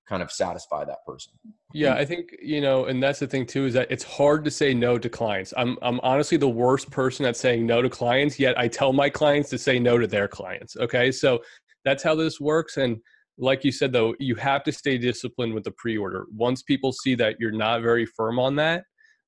kind 0.08 0.22
of 0.22 0.32
satisfy 0.32 0.86
that 0.86 1.00
person. 1.06 1.34
Yeah, 1.74 1.96
I 1.96 2.06
think 2.06 2.36
you 2.42 2.62
know, 2.62 2.86
and 2.86 3.02
that's 3.02 3.20
the 3.20 3.28
thing 3.28 3.46
too 3.46 3.66
is 3.66 3.74
that 3.74 3.92
it's 3.92 4.04
hard 4.04 4.46
to 4.46 4.52
say 4.52 4.74
no 4.74 4.98
to 4.98 5.10
clients. 5.10 5.54
I'm 5.58 5.78
I'm 5.82 6.00
honestly 6.02 6.38
the 6.38 6.50
worst 6.50 6.90
person 6.92 7.26
at 7.26 7.36
saying 7.36 7.66
no 7.66 7.82
to 7.82 7.90
clients. 7.90 8.40
Yet 8.40 8.58
I 8.58 8.68
tell 8.68 8.94
my 8.94 9.10
clients 9.10 9.50
to 9.50 9.58
say 9.58 9.80
no 9.80 9.98
to 9.98 10.08
their 10.08 10.28
clients. 10.28 10.78
Okay, 10.78 11.12
so 11.12 11.42
that's 11.84 12.04
how 12.04 12.16
this 12.16 12.40
works. 12.40 12.78
And 12.78 12.98
like 13.38 13.64
you 13.64 13.72
said, 13.72 13.92
though, 13.92 14.16
you 14.20 14.36
have 14.36 14.64
to 14.64 14.72
stay 14.72 14.98
disciplined 14.98 15.54
with 15.54 15.64
the 15.64 15.72
pre-order. 15.72 16.26
Once 16.34 16.64
people 16.64 16.92
see 16.92 17.16
that 17.16 17.36
you're 17.40 17.52
not 17.52 17.82
very 17.82 18.06
firm 18.06 18.40
on 18.40 18.56
that, 18.56 18.84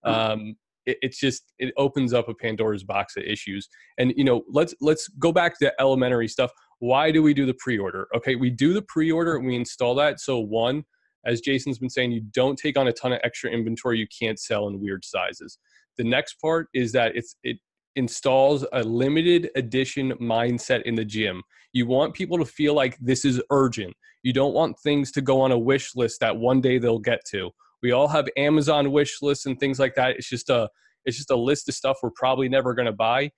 mm-hmm. 0.06 0.32
um, 0.32 0.56
it, 0.86 0.98
it's 1.02 1.20
just 1.20 1.54
it 1.60 1.74
opens 1.78 2.13
up 2.13 2.30
a 2.30 2.34
Pandora's 2.34 2.84
box 2.84 3.18
of 3.18 3.24
issues. 3.24 3.68
And 3.98 4.13
you 4.16 4.24
know, 4.24 4.44
let's 4.50 4.74
let's 4.82 5.08
go 5.20 5.32
back 5.32 5.60
to 5.60 5.74
elementary 5.80 6.28
stuff. 6.28 6.52
Why 6.80 7.12
do 7.12 7.24
we 7.24 7.34
do 7.34 7.46
the 7.46 7.56
pre-order? 7.56 8.08
Okay, 8.16 8.36
we 8.36 8.50
do 8.50 8.74
the 8.74 8.82
pre-order 8.84 9.36
and 9.36 9.46
we 9.46 9.56
install 9.56 9.96
that. 9.96 10.20
So 10.20 10.40
one, 10.40 10.84
as 11.26 11.42
Jason's 11.42 11.80
been 11.80 11.90
saying, 11.90 12.12
you 12.12 12.22
don't 12.32 12.58
take 12.58 12.78
on 12.78 12.88
a 12.88 12.94
ton 12.94 13.13
of 13.13 13.20
extra 13.24 13.50
inventory 13.50 14.00
you 14.00 14.08
can't 14.08 14.40
sell 14.40 14.68
in 14.68 14.80
weird 14.80 15.04
sizes. 15.04 15.58
The 15.98 16.04
next 16.04 16.36
part 16.36 16.68
is 16.74 16.92
that 16.92 17.16
it's 17.16 17.36
it 17.44 17.58
installs 17.96 18.63
a 18.74 18.84
limited 18.84 19.50
edition 19.56 20.12
mindset 20.22 20.84
in 20.84 20.94
the 20.94 21.04
gym. 21.04 21.42
You 21.74 21.88
want 21.88 22.13
people 22.13 22.38
to 22.38 22.46
feel 22.46 22.76
like 22.76 22.96
this 23.00 23.26
is 23.26 23.42
urgent. 23.50 23.96
You 24.22 24.34
don't 24.34 24.54
want 24.54 24.80
things 24.80 25.12
to 25.13 25.22
go 25.22 25.42
on 25.42 25.52
a 25.52 25.58
wish 25.58 25.96
list 25.96 26.20
that 26.20 26.38
one 26.38 26.62
day 26.62 26.78
they'll 26.78 27.00
get 27.00 27.22
to. 27.32 27.50
We 27.82 27.92
all 27.92 28.08
have 28.08 28.28
Amazon 28.38 28.92
wish 28.92 29.22
lists 29.24 29.48
and 29.48 29.60
things 29.60 29.80
like 29.80 29.96
that. 29.96 30.18
It's 30.18 30.30
just 30.30 30.50
a 30.50 30.70
it's 31.06 31.18
just 31.18 31.32
a 31.32 31.36
list 31.36 31.68
of 31.70 31.76
stuff 31.76 31.98
we're 32.04 32.12
probably 32.12 32.50
never 32.50 32.74
going 32.76 32.86
to 32.86 32.92
buy 32.92 33.32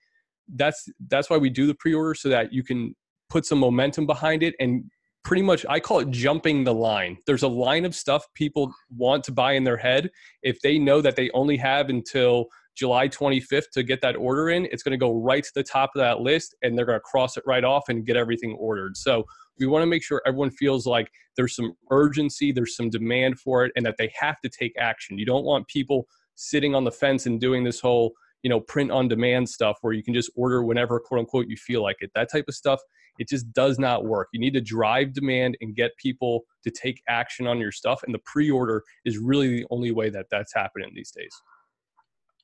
that's 0.55 0.87
that's 1.07 1.29
why 1.29 1.37
we 1.37 1.49
do 1.49 1.67
the 1.67 1.75
pre-order 1.75 2.13
so 2.13 2.29
that 2.29 2.51
you 2.51 2.63
can 2.63 2.95
put 3.29 3.45
some 3.45 3.59
momentum 3.59 4.05
behind 4.05 4.43
it 4.43 4.55
and 4.59 4.83
pretty 5.23 5.41
much 5.41 5.65
I 5.69 5.79
call 5.79 5.99
it 5.99 6.09
jumping 6.09 6.63
the 6.63 6.73
line. 6.73 7.17
There's 7.25 7.43
a 7.43 7.47
line 7.47 7.85
of 7.85 7.95
stuff 7.95 8.25
people 8.33 8.71
want 8.95 9.23
to 9.25 9.31
buy 9.31 9.53
in 9.53 9.63
their 9.63 9.77
head. 9.77 10.09
If 10.43 10.59
they 10.61 10.79
know 10.79 11.01
that 11.01 11.15
they 11.15 11.29
only 11.31 11.57
have 11.57 11.89
until 11.89 12.47
July 12.75 13.09
25th 13.09 13.69
to 13.73 13.83
get 13.83 14.01
that 14.01 14.15
order 14.15 14.49
in, 14.49 14.65
it's 14.71 14.83
going 14.83 14.91
to 14.91 14.97
go 14.97 15.13
right 15.13 15.43
to 15.43 15.51
the 15.53 15.63
top 15.63 15.91
of 15.95 15.99
that 15.99 16.21
list 16.21 16.55
and 16.63 16.77
they're 16.77 16.85
going 16.85 16.95
to 16.97 17.01
cross 17.01 17.35
it 17.37 17.43
right 17.45 17.63
off 17.63 17.89
and 17.89 18.05
get 18.05 18.15
everything 18.15 18.53
ordered. 18.53 18.95
So 18.95 19.25
we 19.59 19.67
want 19.67 19.83
to 19.83 19.87
make 19.87 20.03
sure 20.03 20.21
everyone 20.25 20.51
feels 20.51 20.87
like 20.87 21.11
there's 21.35 21.55
some 21.55 21.73
urgency, 21.91 22.51
there's 22.51 22.75
some 22.75 22.89
demand 22.89 23.39
for 23.39 23.65
it, 23.65 23.73
and 23.75 23.85
that 23.85 23.95
they 23.97 24.11
have 24.17 24.39
to 24.41 24.49
take 24.49 24.73
action. 24.79 25.17
You 25.17 25.25
don't 25.25 25.43
want 25.43 25.67
people 25.67 26.07
sitting 26.35 26.73
on 26.73 26.85
the 26.85 26.91
fence 26.91 27.25
and 27.25 27.39
doing 27.39 27.65
this 27.65 27.81
whole 27.81 28.13
you 28.43 28.49
know 28.49 28.61
print 28.61 28.91
on 28.91 29.09
demand 29.09 29.49
stuff 29.49 29.77
where 29.81 29.91
you 29.93 30.01
can 30.01 30.13
just 30.13 30.31
order 30.35 30.63
whenever 30.63 30.99
quote 30.99 31.19
unquote 31.19 31.47
you 31.49 31.57
feel 31.57 31.83
like 31.83 31.97
it 31.99 32.09
that 32.15 32.31
type 32.31 32.45
of 32.47 32.55
stuff 32.55 32.79
it 33.19 33.27
just 33.27 33.51
does 33.53 33.77
not 33.77 34.05
work. 34.05 34.29
You 34.33 34.39
need 34.39 34.53
to 34.53 34.61
drive 34.61 35.13
demand 35.13 35.57
and 35.61 35.75
get 35.75 35.95
people 35.97 36.45
to 36.63 36.71
take 36.71 37.03
action 37.07 37.45
on 37.45 37.59
your 37.59 37.71
stuff. 37.71 38.01
And 38.03 38.13
the 38.13 38.19
pre 38.19 38.49
order 38.49 38.83
is 39.05 39.17
really 39.17 39.57
the 39.57 39.65
only 39.69 39.91
way 39.91 40.09
that 40.09 40.27
that's 40.31 40.53
happening 40.53 40.91
these 40.95 41.11
days. 41.11 41.31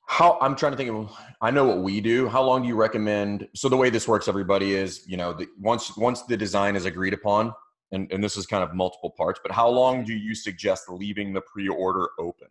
How 0.08 0.38
I'm 0.40 0.54
trying 0.54 0.72
to 0.72 0.78
think 0.78 0.90
of, 0.90 1.10
I 1.40 1.50
know 1.50 1.64
what 1.64 1.78
we 1.78 2.00
do. 2.00 2.28
How 2.28 2.42
long 2.42 2.62
do 2.62 2.68
you 2.68 2.76
recommend? 2.76 3.48
So 3.56 3.68
the 3.68 3.76
way 3.76 3.90
this 3.90 4.06
works, 4.06 4.28
everybody 4.28 4.74
is, 4.74 5.04
you 5.08 5.16
know, 5.16 5.32
the, 5.32 5.48
once 5.58 5.96
once 5.96 6.22
the 6.22 6.36
design 6.36 6.76
is 6.76 6.84
agreed 6.84 7.12
upon, 7.14 7.52
and, 7.90 8.12
and 8.12 8.22
this 8.22 8.36
is 8.36 8.46
kind 8.46 8.62
of 8.62 8.72
multiple 8.72 9.10
parts, 9.10 9.40
but 9.42 9.50
how 9.50 9.68
long 9.68 10.04
do 10.04 10.12
you 10.12 10.34
suggest 10.34 10.88
leaving 10.88 11.32
the 11.32 11.40
pre-order 11.40 12.10
open? 12.20 12.48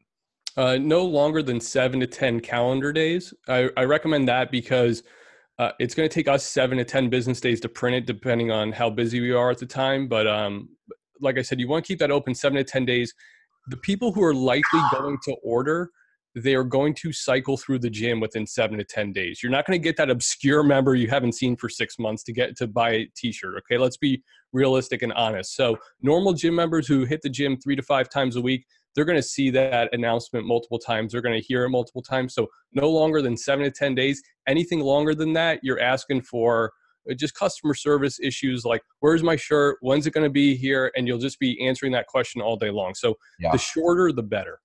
Uh, 0.57 0.77
no 0.77 1.05
longer 1.05 1.43
than 1.43 1.61
seven 1.61 1.99
to 1.99 2.07
ten 2.07 2.39
calendar 2.39 2.91
days. 2.91 3.33
I, 3.47 3.69
I 3.77 3.83
recommend 3.83 4.27
that 4.27 4.51
because 4.51 5.03
uh, 5.57 5.71
it's 5.79 5.95
going 5.95 6.07
to 6.07 6.13
take 6.13 6.27
us 6.27 6.45
seven 6.45 6.77
to 6.77 6.83
10 6.83 7.09
business 7.09 7.39
days 7.39 7.59
to 7.61 7.69
print 7.69 7.95
it, 7.95 8.05
depending 8.05 8.51
on 8.51 8.71
how 8.71 8.89
busy 8.89 9.21
we 9.21 9.31
are 9.31 9.51
at 9.51 9.57
the 9.57 9.65
time. 9.65 10.07
But 10.07 10.27
um, 10.27 10.69
like 11.21 11.37
I 11.37 11.41
said, 11.41 11.59
you 11.59 11.67
want 11.67 11.85
to 11.85 11.87
keep 11.87 11.99
that 11.99 12.11
open 12.11 12.35
seven 12.35 12.57
to 12.57 12.63
10 12.63 12.85
days. 12.85 13.13
The 13.67 13.77
people 13.77 14.11
who 14.11 14.23
are 14.23 14.33
likely 14.33 14.81
going 14.91 15.17
to 15.23 15.35
order, 15.43 15.89
they 16.35 16.55
are 16.55 16.65
going 16.65 16.93
to 16.95 17.13
cycle 17.13 17.55
through 17.55 17.79
the 17.79 17.89
gym 17.89 18.19
within 18.19 18.45
seven 18.45 18.77
to 18.77 18.83
10 18.83 19.13
days. 19.13 19.41
You're 19.41 19.51
not 19.51 19.65
going 19.65 19.79
to 19.79 19.83
get 19.83 19.95
that 19.97 20.09
obscure 20.09 20.61
member 20.61 20.93
you 20.93 21.07
haven't 21.07 21.33
seen 21.33 21.55
for 21.55 21.69
six 21.69 21.97
months 21.97 22.23
to 22.23 22.33
get 22.33 22.57
to 22.57 22.67
buy 22.67 22.91
a 22.91 23.05
t 23.15 23.31
shirt. 23.31 23.55
Okay, 23.59 23.77
let's 23.77 23.97
be 23.97 24.21
realistic 24.51 25.01
and 25.01 25.13
honest. 25.13 25.55
So, 25.55 25.77
normal 26.01 26.33
gym 26.33 26.55
members 26.55 26.85
who 26.87 27.05
hit 27.05 27.21
the 27.21 27.29
gym 27.29 27.57
three 27.57 27.77
to 27.77 27.81
five 27.81 28.09
times 28.09 28.35
a 28.35 28.41
week, 28.41 28.65
they're 28.95 29.05
going 29.05 29.17
to 29.17 29.23
see 29.23 29.49
that 29.51 29.93
announcement 29.93 30.47
multiple 30.47 30.79
times. 30.79 31.11
They're 31.11 31.21
going 31.21 31.39
to 31.39 31.45
hear 31.45 31.65
it 31.65 31.69
multiple 31.69 32.01
times. 32.01 32.33
So 32.33 32.47
no 32.73 32.89
longer 32.89 33.21
than 33.21 33.35
seven 33.35 33.65
to 33.65 33.71
10 33.71 33.93
days. 33.93 34.23
Anything 34.47 34.79
longer 34.79 35.13
than 35.13 35.33
that, 35.33 35.59
you're 35.63 35.79
asking 35.79 36.21
for 36.21 36.71
uh, 37.09 37.13
just 37.13 37.35
customer 37.35 37.73
service 37.73 38.19
issues 38.21 38.63
like, 38.63 38.81
where's 39.01 39.21
my 39.21 39.35
shirt? 39.35 39.77
When's 39.81 40.07
it 40.07 40.13
going 40.13 40.25
to 40.25 40.31
be 40.31 40.55
here? 40.55 40.91
And 40.95 41.07
you'll 41.07 41.19
just 41.19 41.39
be 41.39 41.65
answering 41.65 41.91
that 41.91 42.07
question 42.07 42.41
all 42.41 42.55
day 42.55 42.71
long. 42.71 42.95
So 42.95 43.15
yeah. 43.39 43.51
the 43.51 43.57
shorter, 43.57 44.11
the 44.11 44.23
better. 44.23 44.59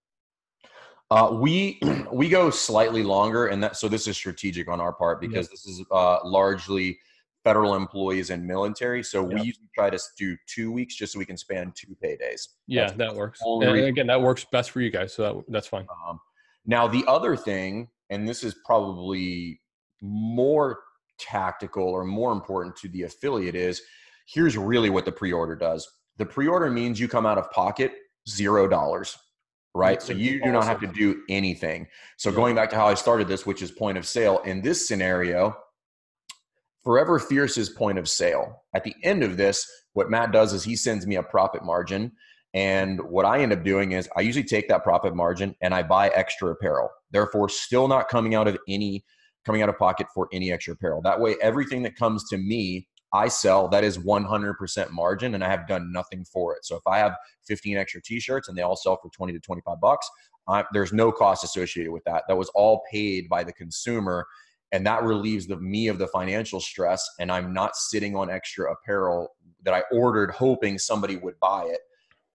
Uh, 1.10 1.30
we 1.32 1.80
we 2.12 2.28
go 2.28 2.50
slightly 2.50 3.02
longer, 3.02 3.48
and 3.48 3.62
that 3.62 3.76
so 3.76 3.88
this 3.88 4.06
is 4.06 4.16
strategic 4.16 4.68
on 4.68 4.80
our 4.80 4.92
part 4.92 5.20
because 5.20 5.48
this 5.48 5.66
is 5.66 5.82
uh, 5.90 6.18
largely 6.24 6.98
federal 7.44 7.74
employees 7.74 8.30
and 8.30 8.46
military. 8.46 9.02
So 9.02 9.22
yep. 9.22 9.34
we 9.34 9.46
usually 9.46 9.70
try 9.74 9.90
to 9.90 9.98
do 10.18 10.36
two 10.46 10.70
weeks 10.70 10.94
just 10.94 11.12
so 11.12 11.18
we 11.18 11.24
can 11.24 11.36
span 11.36 11.72
two 11.74 11.96
paydays. 12.02 12.48
Yeah, 12.66 12.86
that's 12.86 12.98
that 12.98 13.14
works. 13.14 13.40
And 13.44 13.64
again, 13.64 14.06
that 14.08 14.20
works 14.20 14.44
best 14.50 14.70
for 14.70 14.80
you 14.80 14.90
guys. 14.90 15.14
So 15.14 15.22
that, 15.22 15.44
that's 15.48 15.66
fine. 15.66 15.86
Um, 16.08 16.20
now, 16.66 16.86
the 16.86 17.04
other 17.08 17.36
thing, 17.36 17.88
and 18.10 18.28
this 18.28 18.44
is 18.44 18.54
probably 18.64 19.60
more 20.02 20.80
tactical 21.18 21.84
or 21.84 22.04
more 22.04 22.32
important 22.32 22.76
to 22.76 22.88
the 22.88 23.04
affiliate, 23.04 23.54
is 23.54 23.82
here's 24.26 24.56
really 24.56 24.90
what 24.90 25.04
the 25.04 25.12
pre 25.12 25.32
order 25.32 25.56
does. 25.56 25.88
The 26.18 26.26
pre 26.26 26.46
order 26.46 26.70
means 26.70 27.00
you 27.00 27.08
come 27.08 27.26
out 27.26 27.38
of 27.38 27.50
pocket 27.50 27.92
zero 28.28 28.68
dollars 28.68 29.16
right? 29.74 30.02
So 30.02 30.12
you 30.12 30.42
do 30.42 30.50
not 30.50 30.64
have 30.64 30.80
to 30.80 30.86
do 30.86 31.22
anything. 31.28 31.86
So 32.16 32.32
going 32.32 32.54
back 32.54 32.70
to 32.70 32.76
how 32.76 32.86
I 32.86 32.94
started 32.94 33.28
this, 33.28 33.46
which 33.46 33.62
is 33.62 33.70
point 33.70 33.98
of 33.98 34.06
sale, 34.06 34.38
in 34.40 34.62
this 34.62 34.88
scenario, 34.88 35.56
Forever 36.84 37.18
Fierce's 37.18 37.68
point 37.68 37.98
of 37.98 38.08
sale. 38.08 38.62
At 38.74 38.84
the 38.84 38.94
end 39.02 39.22
of 39.22 39.36
this, 39.36 39.66
what 39.92 40.10
Matt 40.10 40.32
does 40.32 40.52
is 40.52 40.64
he 40.64 40.76
sends 40.76 41.06
me 41.06 41.16
a 41.16 41.22
profit 41.22 41.64
margin. 41.64 42.12
And 42.54 43.00
what 43.02 43.24
I 43.24 43.40
end 43.40 43.52
up 43.52 43.62
doing 43.62 43.92
is 43.92 44.08
I 44.16 44.22
usually 44.22 44.44
take 44.44 44.68
that 44.68 44.82
profit 44.82 45.14
margin 45.14 45.54
and 45.60 45.74
I 45.74 45.82
buy 45.82 46.08
extra 46.08 46.50
apparel. 46.50 46.88
Therefore, 47.10 47.48
still 47.48 47.86
not 47.86 48.08
coming 48.08 48.34
out 48.34 48.48
of 48.48 48.58
any 48.68 49.04
coming 49.46 49.62
out 49.62 49.68
of 49.68 49.78
pocket 49.78 50.06
for 50.14 50.28
any 50.32 50.52
extra 50.52 50.74
apparel. 50.74 51.00
That 51.02 51.18
way, 51.18 51.36
everything 51.40 51.82
that 51.82 51.96
comes 51.96 52.28
to 52.28 52.36
me, 52.36 52.86
I 53.12 53.28
sell. 53.28 53.68
That 53.68 53.84
is 53.84 53.98
100% 53.98 54.90
margin, 54.90 55.34
and 55.34 55.42
I 55.42 55.48
have 55.48 55.66
done 55.66 55.90
nothing 55.92 56.24
for 56.24 56.54
it. 56.54 56.64
So 56.64 56.76
if 56.76 56.82
I 56.86 56.98
have 56.98 57.14
15 57.48 57.76
extra 57.76 58.02
T-shirts 58.02 58.48
and 58.48 58.56
they 58.56 58.62
all 58.62 58.76
sell 58.76 58.98
for 59.02 59.10
20 59.10 59.32
to 59.32 59.40
25 59.40 59.80
bucks, 59.80 60.08
I, 60.46 60.64
there's 60.72 60.92
no 60.92 61.10
cost 61.10 61.42
associated 61.42 61.90
with 61.90 62.04
that. 62.04 62.24
That 62.28 62.36
was 62.36 62.50
all 62.50 62.82
paid 62.90 63.28
by 63.28 63.44
the 63.44 63.52
consumer 63.52 64.26
and 64.72 64.86
that 64.86 65.02
relieves 65.02 65.46
the 65.46 65.56
me 65.56 65.88
of 65.88 65.98
the 65.98 66.06
financial 66.08 66.60
stress 66.60 67.08
and 67.18 67.30
i'm 67.30 67.52
not 67.52 67.76
sitting 67.76 68.16
on 68.16 68.30
extra 68.30 68.72
apparel 68.72 69.28
that 69.62 69.74
i 69.74 69.82
ordered 69.92 70.30
hoping 70.30 70.78
somebody 70.78 71.16
would 71.16 71.38
buy 71.40 71.64
it 71.64 71.80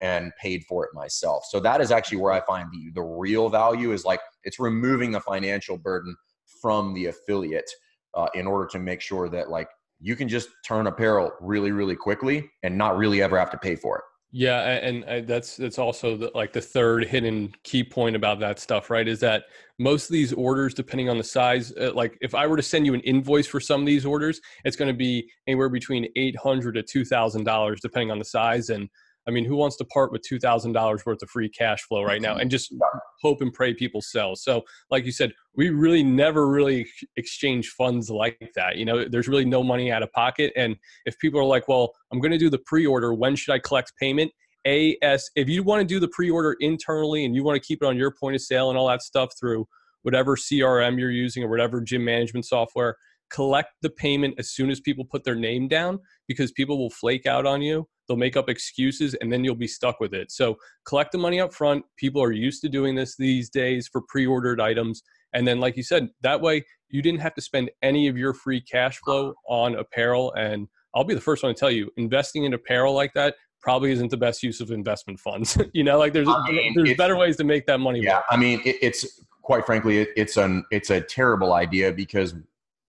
and 0.00 0.32
paid 0.40 0.64
for 0.64 0.84
it 0.84 0.90
myself. 0.92 1.44
So 1.48 1.60
that 1.60 1.80
is 1.80 1.90
actually 1.90 2.18
where 2.18 2.32
i 2.32 2.40
find 2.40 2.70
the 2.70 2.90
the 2.94 3.02
real 3.02 3.48
value 3.48 3.92
is 3.92 4.04
like 4.04 4.20
it's 4.44 4.58
removing 4.58 5.12
the 5.12 5.20
financial 5.20 5.76
burden 5.76 6.14
from 6.60 6.94
the 6.94 7.06
affiliate 7.06 7.70
uh, 8.14 8.28
in 8.34 8.46
order 8.46 8.66
to 8.66 8.78
make 8.78 9.00
sure 9.00 9.28
that 9.28 9.50
like 9.50 9.68
you 10.00 10.16
can 10.16 10.28
just 10.28 10.48
turn 10.66 10.86
apparel 10.86 11.32
really 11.40 11.72
really 11.72 11.96
quickly 11.96 12.50
and 12.62 12.76
not 12.76 12.96
really 12.96 13.22
ever 13.22 13.38
have 13.38 13.50
to 13.50 13.58
pay 13.58 13.74
for 13.74 13.98
it 13.98 14.04
yeah, 14.38 14.60
and 14.60 15.26
that's 15.26 15.56
that's 15.56 15.78
also 15.78 16.14
the, 16.14 16.30
like 16.34 16.52
the 16.52 16.60
third 16.60 17.06
hidden 17.06 17.54
key 17.62 17.82
point 17.82 18.14
about 18.14 18.38
that 18.40 18.58
stuff, 18.58 18.90
right? 18.90 19.08
Is 19.08 19.18
that 19.20 19.44
most 19.78 20.10
of 20.10 20.12
these 20.12 20.34
orders, 20.34 20.74
depending 20.74 21.08
on 21.08 21.16
the 21.16 21.24
size, 21.24 21.72
uh, 21.80 21.90
like 21.94 22.18
if 22.20 22.34
I 22.34 22.46
were 22.46 22.58
to 22.58 22.62
send 22.62 22.84
you 22.84 22.92
an 22.92 23.00
invoice 23.00 23.46
for 23.46 23.60
some 23.60 23.80
of 23.80 23.86
these 23.86 24.04
orders, 24.04 24.38
it's 24.66 24.76
going 24.76 24.92
to 24.92 24.96
be 24.96 25.26
anywhere 25.46 25.70
between 25.70 26.08
eight 26.16 26.36
hundred 26.36 26.72
to 26.72 26.82
two 26.82 27.02
thousand 27.02 27.44
dollars, 27.44 27.80
depending 27.80 28.10
on 28.10 28.18
the 28.18 28.26
size, 28.26 28.68
and 28.68 28.90
I 29.28 29.32
mean, 29.32 29.44
who 29.44 29.56
wants 29.56 29.76
to 29.76 29.84
part 29.84 30.12
with 30.12 30.22
two 30.22 30.38
thousand 30.38 30.72
dollars 30.72 31.04
worth 31.04 31.22
of 31.22 31.30
free 31.30 31.48
cash 31.48 31.82
flow 31.82 32.02
right 32.04 32.22
now 32.22 32.36
and 32.36 32.50
just 32.50 32.72
hope 33.20 33.40
and 33.40 33.52
pray 33.52 33.74
people 33.74 34.00
sell? 34.00 34.36
So, 34.36 34.62
like 34.90 35.04
you 35.04 35.12
said, 35.12 35.32
we 35.54 35.70
really 35.70 36.02
never 36.02 36.48
really 36.48 36.86
exchange 37.16 37.70
funds 37.70 38.08
like 38.10 38.52
that. 38.54 38.76
You 38.76 38.84
know, 38.84 39.08
there's 39.08 39.28
really 39.28 39.44
no 39.44 39.62
money 39.62 39.90
out 39.90 40.02
of 40.02 40.12
pocket, 40.12 40.52
and 40.56 40.76
if 41.06 41.18
people 41.18 41.40
are 41.40 41.44
like, 41.44 41.68
"Well, 41.68 41.92
I'm 42.12 42.20
going 42.20 42.32
to 42.32 42.38
do 42.38 42.50
the 42.50 42.58
pre-order. 42.58 43.12
When 43.14 43.36
should 43.36 43.52
I 43.52 43.58
collect 43.58 43.92
payment?" 43.98 44.32
AS, 44.66 45.30
if 45.36 45.48
you 45.48 45.62
want 45.62 45.80
to 45.80 45.86
do 45.86 46.00
the 46.00 46.08
pre-order 46.08 46.56
internally 46.58 47.24
and 47.24 47.36
you 47.36 47.44
want 47.44 47.60
to 47.60 47.64
keep 47.64 47.82
it 47.82 47.86
on 47.86 47.96
your 47.96 48.10
point 48.10 48.34
of 48.34 48.42
sale 48.42 48.68
and 48.68 48.76
all 48.76 48.88
that 48.88 49.00
stuff 49.00 49.30
through 49.38 49.64
whatever 50.02 50.36
CRM 50.36 50.98
you're 50.98 51.10
using 51.10 51.44
or 51.44 51.48
whatever 51.48 51.80
gym 51.80 52.04
management 52.04 52.44
software, 52.44 52.96
collect 53.30 53.70
the 53.82 53.90
payment 53.90 54.34
as 54.38 54.50
soon 54.50 54.70
as 54.70 54.80
people 54.80 55.04
put 55.04 55.24
their 55.24 55.34
name 55.34 55.68
down 55.68 55.98
because 56.28 56.52
people 56.52 56.78
will 56.78 56.90
flake 56.90 57.26
out 57.26 57.46
on 57.46 57.62
you 57.62 57.86
they'll 58.06 58.16
make 58.16 58.36
up 58.36 58.48
excuses 58.48 59.14
and 59.14 59.32
then 59.32 59.44
you'll 59.44 59.54
be 59.54 59.66
stuck 59.66 60.00
with 60.00 60.14
it. 60.14 60.30
So 60.30 60.56
collect 60.86 61.12
the 61.12 61.18
money 61.18 61.40
up 61.40 61.52
front 61.52 61.84
people 61.96 62.22
are 62.22 62.32
used 62.32 62.60
to 62.62 62.68
doing 62.68 62.94
this 62.94 63.16
these 63.16 63.50
days 63.50 63.88
for 63.90 64.02
pre-ordered 64.08 64.60
items. 64.60 65.02
And 65.32 65.46
then 65.46 65.60
like 65.60 65.76
you 65.76 65.82
said 65.82 66.08
that 66.22 66.40
way 66.40 66.64
you 66.88 67.02
didn't 67.02 67.20
have 67.20 67.34
to 67.34 67.40
spend 67.40 67.70
any 67.82 68.06
of 68.08 68.16
your 68.16 68.32
free 68.32 68.60
cash 68.60 68.98
flow 68.98 69.34
on 69.48 69.76
apparel. 69.76 70.32
And 70.34 70.68
i'll 70.94 71.04
be 71.04 71.14
the 71.14 71.20
first 71.20 71.42
one 71.42 71.54
to 71.54 71.58
tell 71.58 71.70
you 71.70 71.90
investing 71.96 72.44
in 72.44 72.54
apparel 72.54 72.94
like 72.94 73.12
that 73.14 73.34
probably 73.60 73.90
isn't 73.90 74.10
the 74.10 74.16
best 74.16 74.42
use 74.42 74.60
of 74.60 74.70
investment 74.70 75.18
funds. 75.18 75.58
You 75.72 75.84
know 75.84 75.98
like 75.98 76.12
there's 76.12 76.28
I 76.28 76.50
mean, 76.50 76.74
there's 76.74 76.96
better 76.96 77.16
ways 77.16 77.36
to 77.38 77.44
make 77.44 77.66
that 77.66 77.78
money 77.78 78.00
yeah 78.00 78.16
work. 78.16 78.24
i 78.30 78.36
mean 78.36 78.60
it, 78.64 78.76
it's 78.80 79.20
quite 79.42 79.66
frankly 79.66 79.98
it, 79.98 80.08
it's 80.16 80.36
an 80.36 80.64
it's 80.70 80.90
a 80.90 81.00
terrible 81.00 81.52
idea 81.52 81.92
because 81.92 82.34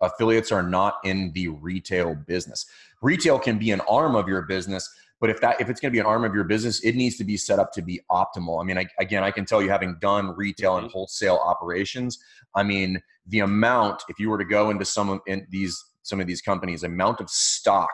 affiliates 0.02 0.52
are 0.52 0.64
not 0.64 0.98
in 1.04 1.32
the 1.34 1.48
retail 1.50 2.16
business. 2.16 2.66
Retail 3.02 3.40
can 3.40 3.58
be 3.58 3.72
an 3.72 3.82
arm 3.82 4.16
of 4.16 4.28
your 4.28 4.44
business 4.44 4.90
but 5.20 5.30
if 5.30 5.42
that 5.42 5.60
if 5.60 5.70
it's 5.70 5.80
going 5.80 5.92
to 5.92 5.96
be 5.96 6.00
an 6.00 6.06
arm 6.06 6.24
of 6.24 6.34
your 6.34 6.44
business, 6.44 6.84
it 6.84 6.96
needs 6.96 7.18
to 7.18 7.24
be 7.24 7.38
set 7.38 7.60
up 7.60 7.72
to 7.74 7.82
be 7.82 8.02
optimal. 8.12 8.62
I 8.62 8.64
mean, 8.64 8.78
I, 8.78 8.86
again, 9.00 9.24
I 9.24 9.32
can 9.32 9.46
tell 9.46 9.62
you, 9.62 9.70
having 9.70 9.98
done 10.00 10.36
retail 10.36 10.78
and 10.78 10.88
mm-hmm. 10.88 10.94
wholesale 10.94 11.40
operations, 11.44 12.20
I 12.56 12.64
mean, 12.64 13.02
the 13.26 13.40
amount 13.40 14.04
if 14.10 14.20
you 14.20 14.30
were 14.30 14.38
to 14.38 14.46
go 14.46 14.70
into 14.70 14.86
some 14.86 15.10
of 15.10 15.20
in 15.28 15.48
these 15.50 15.84
some 16.04 16.22
of 16.22 16.28
these 16.28 16.42
companies, 16.42 16.84
amount 16.84 17.20
of 17.20 17.30
stock 17.30 17.92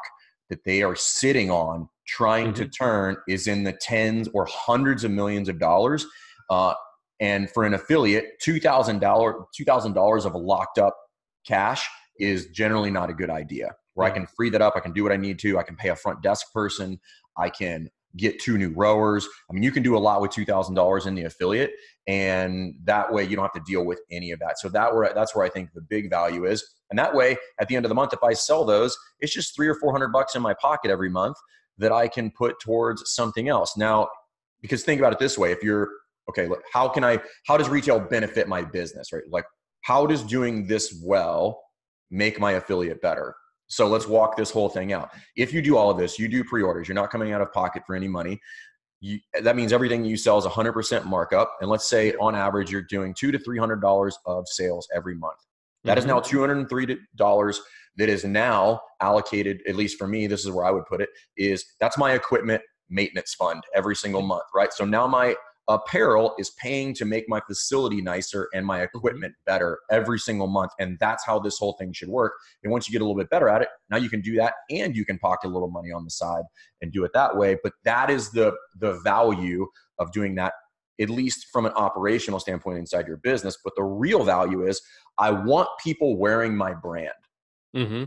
that 0.49 0.63
they 0.65 0.83
are 0.83 0.95
sitting 0.95 1.49
on 1.49 1.87
trying 2.05 2.47
mm-hmm. 2.47 2.63
to 2.63 2.69
turn 2.69 3.17
is 3.27 3.47
in 3.47 3.63
the 3.63 3.73
tens 3.73 4.27
or 4.33 4.45
hundreds 4.49 5.03
of 5.03 5.11
millions 5.11 5.47
of 5.47 5.59
dollars. 5.59 6.05
Uh, 6.49 6.73
and 7.19 7.49
for 7.51 7.63
an 7.63 7.73
affiliate, 7.73 8.39
two 8.41 8.59
thousand 8.59 8.99
dollar 8.99 9.45
two 9.55 9.63
thousand 9.63 9.93
dollars 9.93 10.25
of 10.25 10.35
locked 10.35 10.77
up 10.77 10.97
cash 11.47 11.87
is 12.19 12.47
generally 12.47 12.91
not 12.91 13.09
a 13.09 13.13
good 13.13 13.29
idea 13.29 13.73
where 13.93 14.07
I 14.07 14.11
can 14.11 14.27
free 14.27 14.49
that 14.49 14.61
up. 14.61 14.73
I 14.75 14.79
can 14.79 14.93
do 14.93 15.03
what 15.03 15.11
I 15.11 15.17
need 15.17 15.39
to. 15.39 15.57
I 15.57 15.63
can 15.63 15.75
pay 15.75 15.89
a 15.89 15.95
front 15.95 16.21
desk 16.21 16.51
person. 16.53 16.99
I 17.37 17.49
can 17.49 17.89
get 18.15 18.39
two 18.39 18.57
new 18.57 18.69
rowers. 18.75 19.27
I 19.49 19.53
mean, 19.53 19.63
you 19.63 19.71
can 19.71 19.83
do 19.83 19.97
a 19.97 19.99
lot 19.99 20.21
with 20.21 20.31
two 20.31 20.45
thousand 20.45 20.75
dollars 20.75 21.05
in 21.05 21.15
the 21.15 21.23
affiliate, 21.23 21.71
and 22.07 22.75
that 22.83 23.11
way 23.11 23.23
you 23.23 23.35
don't 23.35 23.43
have 23.43 23.53
to 23.53 23.71
deal 23.71 23.85
with 23.85 24.01
any 24.11 24.31
of 24.31 24.39
that. 24.39 24.59
So 24.59 24.69
that 24.69 24.93
where 24.93 25.11
that's 25.13 25.35
where 25.35 25.45
I 25.45 25.49
think 25.49 25.69
the 25.73 25.81
big 25.81 26.09
value 26.09 26.45
is, 26.45 26.63
and 26.89 26.99
that 26.99 27.13
way 27.13 27.37
at 27.59 27.67
the 27.67 27.75
end 27.75 27.85
of 27.85 27.89
the 27.89 27.95
month, 27.95 28.13
if 28.13 28.23
I 28.23 28.33
sell 28.33 28.65
those, 28.65 28.95
it's 29.19 29.33
just 29.33 29.55
three 29.55 29.67
or 29.67 29.75
four 29.75 29.91
hundred 29.91 30.09
bucks 30.09 30.35
in 30.35 30.41
my 30.41 30.53
pocket 30.53 30.91
every 30.91 31.09
month 31.09 31.37
that 31.77 31.91
I 31.91 32.07
can 32.07 32.29
put 32.31 32.59
towards 32.59 33.03
something 33.13 33.49
else. 33.49 33.75
Now, 33.75 34.09
because 34.61 34.83
think 34.83 34.99
about 34.99 35.13
it 35.13 35.19
this 35.19 35.37
way: 35.37 35.51
if 35.51 35.63
you're 35.63 35.89
okay, 36.29 36.47
look, 36.47 36.61
how 36.71 36.87
can 36.87 37.03
I? 37.03 37.19
How 37.47 37.57
does 37.57 37.69
retail 37.69 37.99
benefit 37.99 38.47
my 38.47 38.63
business? 38.63 39.11
Right? 39.11 39.23
Like, 39.29 39.45
how 39.81 40.05
does 40.05 40.23
doing 40.23 40.67
this 40.67 41.01
well 41.03 41.61
make 42.11 42.39
my 42.39 42.53
affiliate 42.53 43.01
better? 43.01 43.33
So 43.67 43.87
let's 43.87 44.07
walk 44.07 44.37
this 44.37 44.51
whole 44.51 44.69
thing 44.69 44.93
out. 44.93 45.11
If 45.35 45.53
you 45.53 45.61
do 45.61 45.77
all 45.77 45.89
of 45.89 45.97
this, 45.97 46.19
you 46.19 46.27
do 46.27 46.43
pre-orders. 46.43 46.87
You're 46.87 46.95
not 46.95 47.09
coming 47.09 47.31
out 47.31 47.41
of 47.41 47.51
pocket 47.51 47.83
for 47.85 47.95
any 47.95 48.07
money. 48.07 48.39
You, 48.99 49.19
that 49.41 49.55
means 49.55 49.73
everything 49.73 50.05
you 50.05 50.15
sell 50.15 50.37
is 50.37 50.45
100% 50.45 51.05
markup. 51.05 51.57
And 51.59 51.69
let's 51.69 51.89
say 51.89 52.13
on 52.15 52.35
average 52.35 52.71
you're 52.71 52.83
doing 52.83 53.13
two 53.13 53.31
to 53.31 53.39
three 53.39 53.57
hundred 53.57 53.81
dollars 53.81 54.17
of 54.25 54.47
sales 54.47 54.87
every 54.95 55.15
month. 55.15 55.39
That 55.83 55.97
is 55.97 56.05
now 56.05 56.19
mm-hmm. 56.19 56.29
two 56.29 56.39
hundred 56.39 56.57
and 56.57 56.69
three 56.69 56.97
dollars 57.17 57.61
that 57.97 58.09
is 58.09 58.23
now 58.23 58.79
allocated. 59.01 59.61
At 59.67 59.75
least 59.75 59.97
for 59.97 60.07
me, 60.07 60.27
this 60.27 60.45
is 60.45 60.51
where 60.51 60.65
I 60.65 60.71
would 60.71 60.85
put 60.85 61.01
it. 61.01 61.09
Is 61.35 61.65
that's 61.79 61.97
my 61.97 62.13
equipment 62.13 62.61
maintenance 62.89 63.33
fund 63.33 63.63
every 63.75 63.95
single 63.95 64.21
month, 64.21 64.43
right? 64.55 64.71
So 64.71 64.85
now 64.85 65.07
my 65.07 65.35
apparel 65.69 66.35
is 66.37 66.49
paying 66.51 66.93
to 66.93 67.05
make 67.05 67.25
my 67.29 67.39
facility 67.47 68.01
nicer 68.01 68.49
and 68.53 68.65
my 68.65 68.79
mm-hmm. 68.79 68.97
equipment 68.97 69.33
better 69.45 69.79
every 69.89 70.19
single 70.19 70.47
month 70.47 70.71
and 70.79 70.97
that's 70.99 71.25
how 71.25 71.39
this 71.39 71.57
whole 71.57 71.73
thing 71.79 71.93
should 71.93 72.09
work 72.09 72.33
and 72.63 72.71
once 72.71 72.87
you 72.87 72.91
get 72.91 73.01
a 73.01 73.05
little 73.05 73.17
bit 73.17 73.29
better 73.29 73.47
at 73.47 73.61
it 73.61 73.69
now 73.89 73.95
you 73.97 74.09
can 74.09 74.21
do 74.21 74.35
that 74.35 74.53
and 74.69 74.95
you 74.95 75.05
can 75.05 75.17
pocket 75.19 75.47
a 75.47 75.53
little 75.53 75.71
money 75.71 75.91
on 75.91 76.03
the 76.03 76.09
side 76.09 76.43
and 76.81 76.91
do 76.91 77.05
it 77.05 77.11
that 77.13 77.35
way 77.37 77.57
but 77.63 77.73
that 77.85 78.09
is 78.09 78.29
the 78.31 78.53
the 78.79 78.99
value 78.99 79.65
of 79.99 80.11
doing 80.11 80.35
that 80.35 80.53
at 80.99 81.09
least 81.09 81.47
from 81.51 81.65
an 81.65 81.71
operational 81.73 82.39
standpoint 82.39 82.77
inside 82.77 83.07
your 83.07 83.17
business 83.17 83.57
but 83.63 83.73
the 83.77 83.83
real 83.83 84.25
value 84.25 84.67
is 84.67 84.81
i 85.17 85.31
want 85.31 85.69
people 85.81 86.17
wearing 86.17 86.55
my 86.55 86.73
brand 86.73 87.09
mm-hmm. 87.75 88.03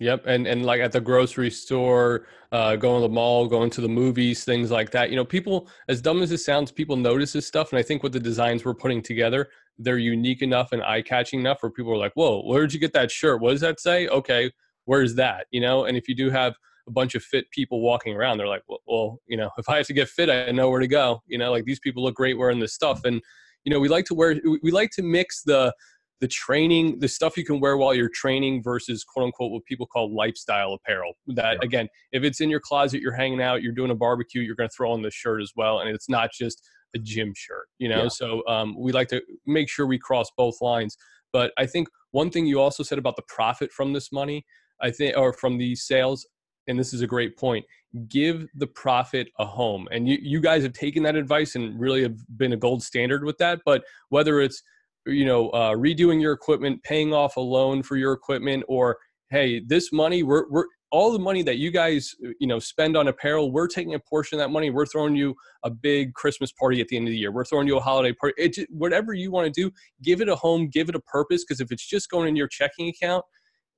Yep, 0.00 0.24
and 0.26 0.46
and 0.46 0.64
like 0.64 0.80
at 0.80 0.92
the 0.92 1.00
grocery 1.00 1.50
store, 1.50 2.26
uh, 2.52 2.74
going 2.76 3.02
to 3.02 3.08
the 3.08 3.12
mall, 3.12 3.46
going 3.46 3.68
to 3.70 3.82
the 3.82 3.88
movies, 3.88 4.44
things 4.44 4.70
like 4.70 4.90
that. 4.92 5.10
You 5.10 5.16
know, 5.16 5.26
people, 5.26 5.68
as 5.88 6.00
dumb 6.00 6.22
as 6.22 6.32
it 6.32 6.38
sounds, 6.38 6.72
people 6.72 6.96
notice 6.96 7.34
this 7.34 7.46
stuff, 7.46 7.70
and 7.70 7.78
I 7.78 7.82
think 7.82 8.02
with 8.02 8.14
the 8.14 8.20
designs 8.20 8.64
we're 8.64 8.72
putting 8.74 9.02
together, 9.02 9.50
they're 9.78 9.98
unique 9.98 10.40
enough 10.40 10.72
and 10.72 10.82
eye 10.82 11.02
catching 11.02 11.40
enough 11.40 11.58
where 11.62 11.70
people 11.70 11.92
are 11.92 11.98
like, 11.98 12.14
"Whoa, 12.14 12.42
where'd 12.42 12.72
you 12.72 12.80
get 12.80 12.94
that 12.94 13.10
shirt? 13.10 13.42
What 13.42 13.50
does 13.50 13.60
that 13.60 13.78
say?" 13.78 14.08
Okay, 14.08 14.50
where's 14.86 15.16
that? 15.16 15.46
You 15.50 15.60
know, 15.60 15.84
and 15.84 15.98
if 15.98 16.08
you 16.08 16.14
do 16.14 16.30
have 16.30 16.54
a 16.88 16.90
bunch 16.90 17.14
of 17.14 17.22
fit 17.22 17.50
people 17.50 17.82
walking 17.82 18.16
around, 18.16 18.38
they're 18.38 18.48
like, 18.48 18.62
"Well, 18.68 18.80
well 18.86 19.20
you 19.28 19.36
know, 19.36 19.50
if 19.58 19.68
I 19.68 19.76
have 19.76 19.86
to 19.88 19.92
get 19.92 20.08
fit, 20.08 20.30
I 20.30 20.50
know 20.50 20.70
where 20.70 20.80
to 20.80 20.88
go." 20.88 21.22
You 21.26 21.36
know, 21.36 21.50
like 21.50 21.64
these 21.66 21.78
people 21.80 22.02
look 22.02 22.14
great 22.14 22.38
wearing 22.38 22.58
this 22.58 22.72
stuff, 22.72 23.04
and 23.04 23.20
you 23.64 23.72
know, 23.72 23.78
we 23.80 23.88
like 23.88 24.06
to 24.06 24.14
wear, 24.14 24.40
we 24.62 24.70
like 24.70 24.90
to 24.92 25.02
mix 25.02 25.42
the 25.42 25.74
the 26.20 26.28
training, 26.28 26.98
the 27.00 27.08
stuff 27.08 27.36
you 27.36 27.44
can 27.44 27.60
wear 27.60 27.76
while 27.76 27.94
you're 27.94 28.10
training 28.10 28.62
versus 28.62 29.04
quote 29.04 29.26
unquote 29.26 29.52
what 29.52 29.64
people 29.64 29.86
call 29.86 30.14
lifestyle 30.14 30.74
apparel. 30.74 31.14
That 31.28 31.54
yeah. 31.54 31.66
again, 31.66 31.88
if 32.12 32.22
it's 32.22 32.40
in 32.40 32.50
your 32.50 32.60
closet, 32.60 33.00
you're 33.00 33.16
hanging 33.16 33.42
out, 33.42 33.62
you're 33.62 33.72
doing 33.72 33.90
a 33.90 33.94
barbecue, 33.94 34.42
you're 34.42 34.54
going 34.54 34.68
to 34.68 34.74
throw 34.74 34.92
on 34.92 35.02
the 35.02 35.10
shirt 35.10 35.42
as 35.42 35.52
well, 35.56 35.80
and 35.80 35.88
it's 35.88 36.08
not 36.08 36.30
just 36.32 36.62
a 36.94 36.98
gym 36.98 37.32
shirt, 37.34 37.66
you 37.78 37.88
know. 37.88 38.04
Yeah. 38.04 38.08
So 38.08 38.46
um, 38.46 38.76
we 38.78 38.92
like 38.92 39.08
to 39.08 39.22
make 39.46 39.68
sure 39.68 39.86
we 39.86 39.98
cross 39.98 40.28
both 40.36 40.60
lines. 40.60 40.96
But 41.32 41.52
I 41.56 41.66
think 41.66 41.88
one 42.10 42.30
thing 42.30 42.46
you 42.46 42.60
also 42.60 42.82
said 42.82 42.98
about 42.98 43.16
the 43.16 43.22
profit 43.28 43.72
from 43.72 43.92
this 43.92 44.12
money, 44.12 44.44
I 44.82 44.90
think, 44.90 45.16
or 45.16 45.32
from 45.32 45.58
these 45.58 45.86
sales, 45.86 46.26
and 46.66 46.78
this 46.78 46.92
is 46.92 47.00
a 47.00 47.06
great 47.06 47.36
point. 47.38 47.64
Give 48.08 48.46
the 48.54 48.66
profit 48.66 49.28
a 49.38 49.46
home, 49.46 49.88
and 49.90 50.08
you 50.08 50.18
you 50.20 50.40
guys 50.40 50.62
have 50.64 50.74
taken 50.74 51.02
that 51.04 51.16
advice 51.16 51.54
and 51.54 51.80
really 51.80 52.02
have 52.02 52.16
been 52.36 52.52
a 52.52 52.56
gold 52.56 52.82
standard 52.82 53.24
with 53.24 53.38
that. 53.38 53.60
But 53.64 53.84
whether 54.10 54.40
it's 54.40 54.62
you 55.06 55.24
know 55.24 55.50
uh, 55.50 55.72
redoing 55.72 56.20
your 56.20 56.32
equipment 56.32 56.82
paying 56.82 57.12
off 57.12 57.36
a 57.36 57.40
loan 57.40 57.82
for 57.82 57.96
your 57.96 58.12
equipment 58.12 58.64
or 58.68 58.96
hey 59.30 59.60
this 59.60 59.92
money 59.92 60.22
we're, 60.22 60.48
we're 60.50 60.66
all 60.90 61.12
the 61.12 61.18
money 61.18 61.42
that 61.42 61.56
you 61.56 61.70
guys 61.70 62.14
you 62.38 62.46
know 62.46 62.58
spend 62.58 62.96
on 62.96 63.08
apparel 63.08 63.52
we're 63.52 63.66
taking 63.66 63.94
a 63.94 63.98
portion 63.98 64.38
of 64.38 64.44
that 64.44 64.52
money 64.52 64.70
we're 64.70 64.86
throwing 64.86 65.14
you 65.14 65.34
a 65.64 65.70
big 65.70 66.12
christmas 66.14 66.52
party 66.52 66.80
at 66.80 66.88
the 66.88 66.96
end 66.96 67.06
of 67.06 67.12
the 67.12 67.18
year 67.18 67.32
we're 67.32 67.44
throwing 67.44 67.66
you 67.66 67.76
a 67.76 67.80
holiday 67.80 68.12
party 68.12 68.34
it, 68.36 68.68
whatever 68.70 69.14
you 69.14 69.30
want 69.30 69.52
to 69.52 69.62
do 69.62 69.70
give 70.02 70.20
it 70.20 70.28
a 70.28 70.34
home 70.34 70.68
give 70.68 70.88
it 70.88 70.94
a 70.94 71.00
purpose 71.00 71.44
because 71.44 71.60
if 71.60 71.70
it's 71.70 71.86
just 71.86 72.10
going 72.10 72.28
in 72.28 72.36
your 72.36 72.48
checking 72.48 72.88
account 72.88 73.24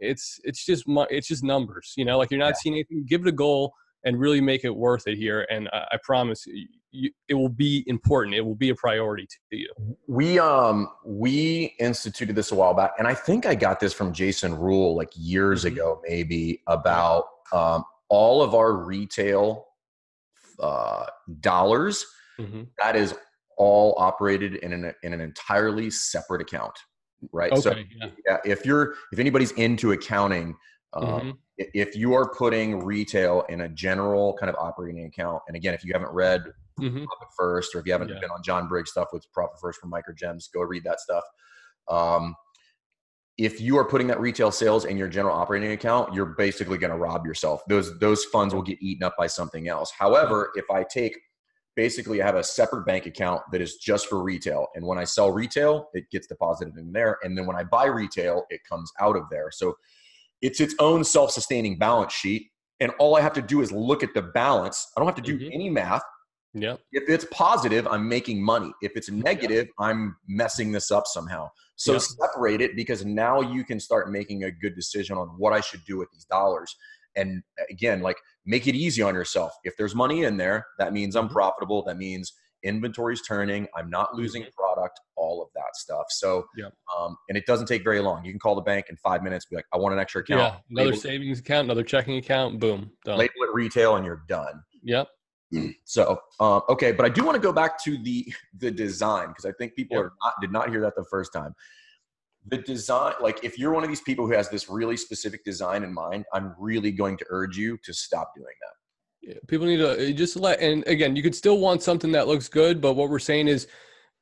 it's 0.00 0.40
it's 0.44 0.64
just 0.64 0.84
it's 1.10 1.28
just 1.28 1.44
numbers 1.44 1.92
you 1.96 2.04
know 2.04 2.18
like 2.18 2.30
you're 2.30 2.40
not 2.40 2.48
yeah. 2.48 2.60
seeing 2.62 2.74
anything 2.74 3.04
give 3.06 3.22
it 3.22 3.28
a 3.28 3.32
goal 3.32 3.72
and 4.04 4.18
really 4.18 4.40
make 4.40 4.64
it 4.64 4.74
worth 4.74 5.06
it 5.06 5.16
here 5.16 5.46
and 5.50 5.68
i, 5.72 5.84
I 5.92 5.98
promise 6.02 6.46
you, 6.92 7.10
it 7.28 7.34
will 7.34 7.48
be 7.48 7.84
important. 7.86 8.36
It 8.36 8.42
will 8.42 8.54
be 8.54 8.68
a 8.68 8.74
priority 8.74 9.26
to 9.26 9.56
you. 9.56 9.72
We 10.06 10.38
um 10.38 10.88
we 11.04 11.74
instituted 11.80 12.36
this 12.36 12.52
a 12.52 12.54
while 12.54 12.74
back, 12.74 12.92
and 12.98 13.08
I 13.08 13.14
think 13.14 13.46
I 13.46 13.54
got 13.54 13.80
this 13.80 13.92
from 13.92 14.12
Jason 14.12 14.54
Rule 14.54 14.94
like 14.94 15.10
years 15.16 15.64
mm-hmm. 15.64 15.74
ago, 15.74 16.02
maybe 16.06 16.62
about 16.66 17.24
um, 17.52 17.84
all 18.08 18.42
of 18.42 18.54
our 18.54 18.72
retail 18.74 19.66
uh, 20.60 21.06
dollars. 21.40 22.06
Mm-hmm. 22.38 22.62
That 22.78 22.96
is 22.96 23.14
all 23.56 23.94
operated 23.98 24.56
in 24.56 24.72
an 24.72 24.94
in 25.02 25.12
an 25.12 25.20
entirely 25.20 25.90
separate 25.90 26.42
account, 26.42 26.74
right? 27.32 27.52
Okay, 27.52 27.60
so 27.60 27.74
yeah. 28.26 28.38
if 28.44 28.66
you're 28.66 28.94
if 29.12 29.18
anybody's 29.18 29.52
into 29.52 29.92
accounting, 29.92 30.54
um, 30.94 31.04
mm-hmm. 31.04 31.30
if 31.56 31.96
you 31.96 32.14
are 32.14 32.30
putting 32.34 32.84
retail 32.84 33.44
in 33.48 33.62
a 33.62 33.68
general 33.68 34.36
kind 34.38 34.50
of 34.50 34.56
operating 34.56 35.04
account, 35.04 35.42
and 35.48 35.56
again, 35.56 35.74
if 35.74 35.84
you 35.84 35.92
haven't 35.92 36.12
read 36.12 36.44
mm-hmm. 36.80 37.04
Profit 37.04 37.28
First, 37.36 37.74
or 37.74 37.80
if 37.80 37.86
you 37.86 37.92
haven't 37.92 38.08
yeah. 38.08 38.20
been 38.20 38.30
on 38.30 38.42
John 38.42 38.68
Briggs 38.68 38.90
stuff 38.90 39.08
with 39.12 39.30
Profit 39.32 39.58
First 39.60 39.80
from 39.80 39.90
Microgyms, 39.90 40.52
go 40.52 40.60
read 40.60 40.84
that 40.84 41.00
stuff. 41.00 41.24
Um, 41.88 42.34
if 43.38 43.60
you 43.60 43.78
are 43.78 43.84
putting 43.84 44.06
that 44.08 44.20
retail 44.20 44.50
sales 44.50 44.84
in 44.84 44.96
your 44.96 45.08
general 45.08 45.34
operating 45.34 45.72
account, 45.72 46.14
you're 46.14 46.26
basically 46.26 46.78
going 46.78 46.92
to 46.92 46.98
rob 46.98 47.24
yourself. 47.26 47.62
Those 47.66 47.98
those 47.98 48.24
funds 48.26 48.54
will 48.54 48.62
get 48.62 48.80
eaten 48.82 49.04
up 49.04 49.16
by 49.16 49.26
something 49.26 49.68
else. 49.68 49.90
However, 49.90 50.50
if 50.54 50.64
I 50.70 50.84
take 50.84 51.18
basically 51.74 52.20
I 52.20 52.26
have 52.26 52.36
a 52.36 52.44
separate 52.44 52.84
bank 52.84 53.06
account 53.06 53.40
that 53.50 53.62
is 53.62 53.76
just 53.76 54.06
for 54.06 54.22
retail, 54.22 54.66
and 54.74 54.86
when 54.86 54.98
I 54.98 55.04
sell 55.04 55.30
retail, 55.30 55.88
it 55.94 56.10
gets 56.10 56.26
deposited 56.26 56.76
in 56.76 56.92
there, 56.92 57.18
and 57.22 57.36
then 57.36 57.46
when 57.46 57.56
I 57.56 57.64
buy 57.64 57.86
retail, 57.86 58.44
it 58.50 58.60
comes 58.68 58.92
out 59.00 59.16
of 59.16 59.24
there. 59.30 59.50
So 59.50 59.76
it's 60.42 60.60
its 60.60 60.74
own 60.78 61.04
self-sustaining 61.04 61.78
balance 61.78 62.12
sheet, 62.12 62.50
and 62.80 62.92
all 62.98 63.16
I 63.16 63.20
have 63.20 63.32
to 63.34 63.42
do 63.42 63.62
is 63.62 63.72
look 63.72 64.02
at 64.02 64.12
the 64.12 64.22
balance. 64.22 64.86
I 64.96 65.00
don't 65.00 65.06
have 65.06 65.16
to 65.16 65.22
do 65.22 65.38
mm-hmm. 65.38 65.52
any 65.52 65.70
math. 65.70 66.02
Yeah. 66.54 66.76
If 66.92 67.08
it's 67.08 67.24
positive, 67.32 67.86
I'm 67.86 68.06
making 68.06 68.44
money. 68.44 68.72
If 68.82 68.92
it's 68.94 69.10
negative, 69.10 69.66
yep. 69.66 69.74
I'm 69.78 70.16
messing 70.28 70.72
this 70.72 70.90
up 70.90 71.04
somehow. 71.06 71.48
So 71.76 71.92
yep. 71.92 72.02
separate 72.02 72.60
it 72.60 72.76
because 72.76 73.06
now 73.06 73.40
you 73.40 73.64
can 73.64 73.80
start 73.80 74.10
making 74.10 74.44
a 74.44 74.50
good 74.50 74.74
decision 74.74 75.16
on 75.16 75.28
what 75.38 75.52
I 75.52 75.60
should 75.60 75.80
do 75.86 75.96
with 75.96 76.10
these 76.12 76.26
dollars. 76.26 76.74
And 77.16 77.42
again, 77.70 78.02
like 78.02 78.16
make 78.44 78.66
it 78.66 78.74
easy 78.74 79.00
on 79.00 79.14
yourself. 79.14 79.52
If 79.64 79.76
there's 79.78 79.94
money 79.94 80.24
in 80.24 80.36
there, 80.36 80.66
that 80.78 80.92
means 80.92 81.16
I'm 81.16 81.24
mm-hmm. 81.24 81.34
profitable. 81.34 81.84
That 81.84 81.96
means 81.96 82.32
inventory's 82.62 83.22
turning. 83.22 83.66
I'm 83.76 83.90
not 83.90 84.14
losing 84.14 84.42
mm-hmm. 84.42 84.50
product. 84.56 85.00
All 85.16 85.42
of 85.42 85.48
that 85.54 85.74
stuff. 85.74 86.06
So, 86.10 86.46
yep. 86.56 86.72
um, 86.98 87.16
and 87.28 87.38
it 87.38 87.46
doesn't 87.46 87.66
take 87.66 87.84
very 87.84 88.00
long. 88.00 88.24
You 88.24 88.32
can 88.32 88.40
call 88.40 88.54
the 88.54 88.62
bank 88.62 88.86
in 88.90 88.96
five 88.96 89.22
minutes. 89.22 89.46
Be 89.46 89.56
like, 89.56 89.66
I 89.72 89.78
want 89.78 89.94
an 89.94 90.00
extra 90.00 90.22
account. 90.22 90.40
Yeah, 90.40 90.56
another 90.70 90.90
label 90.90 91.00
savings 91.00 91.38
account, 91.38 91.66
another 91.66 91.84
checking 91.84 92.16
account. 92.16 92.58
Boom, 92.58 92.90
done. 93.04 93.18
Label 93.18 93.34
it 93.42 93.54
retail, 93.54 93.96
and 93.96 94.04
you're 94.04 94.24
done. 94.28 94.62
Yep. 94.82 95.08
So 95.84 96.18
um, 96.40 96.62
okay, 96.68 96.92
but 96.92 97.04
I 97.04 97.08
do 97.08 97.24
want 97.24 97.34
to 97.34 97.40
go 97.40 97.52
back 97.52 97.82
to 97.84 97.98
the 98.02 98.32
the 98.58 98.70
design 98.70 99.28
because 99.28 99.44
I 99.44 99.52
think 99.52 99.74
people 99.74 99.96
yep. 99.96 100.06
are 100.06 100.12
not 100.22 100.34
did 100.40 100.52
not 100.52 100.70
hear 100.70 100.80
that 100.80 100.94
the 100.96 101.04
first 101.10 101.32
time. 101.32 101.54
The 102.46 102.58
design, 102.58 103.14
like 103.20 103.44
if 103.44 103.58
you're 103.58 103.72
one 103.72 103.84
of 103.84 103.88
these 103.88 104.00
people 104.00 104.26
who 104.26 104.32
has 104.32 104.48
this 104.48 104.68
really 104.68 104.96
specific 104.96 105.44
design 105.44 105.84
in 105.84 105.92
mind, 105.92 106.24
I'm 106.32 106.54
really 106.58 106.90
going 106.90 107.16
to 107.18 107.26
urge 107.28 107.56
you 107.56 107.78
to 107.84 107.92
stop 107.92 108.32
doing 108.34 108.46
that. 108.62 108.81
Yeah, 109.22 109.34
people 109.46 109.66
need 109.66 109.76
to 109.76 110.10
uh, 110.10 110.12
just 110.12 110.36
let 110.36 110.60
and 110.60 110.84
again, 110.86 111.14
you 111.14 111.22
could 111.22 111.34
still 111.34 111.58
want 111.58 111.82
something 111.82 112.12
that 112.12 112.26
looks 112.26 112.48
good, 112.48 112.80
but 112.80 112.94
what 112.94 113.08
we're 113.08 113.20
saying 113.20 113.48
is, 113.48 113.68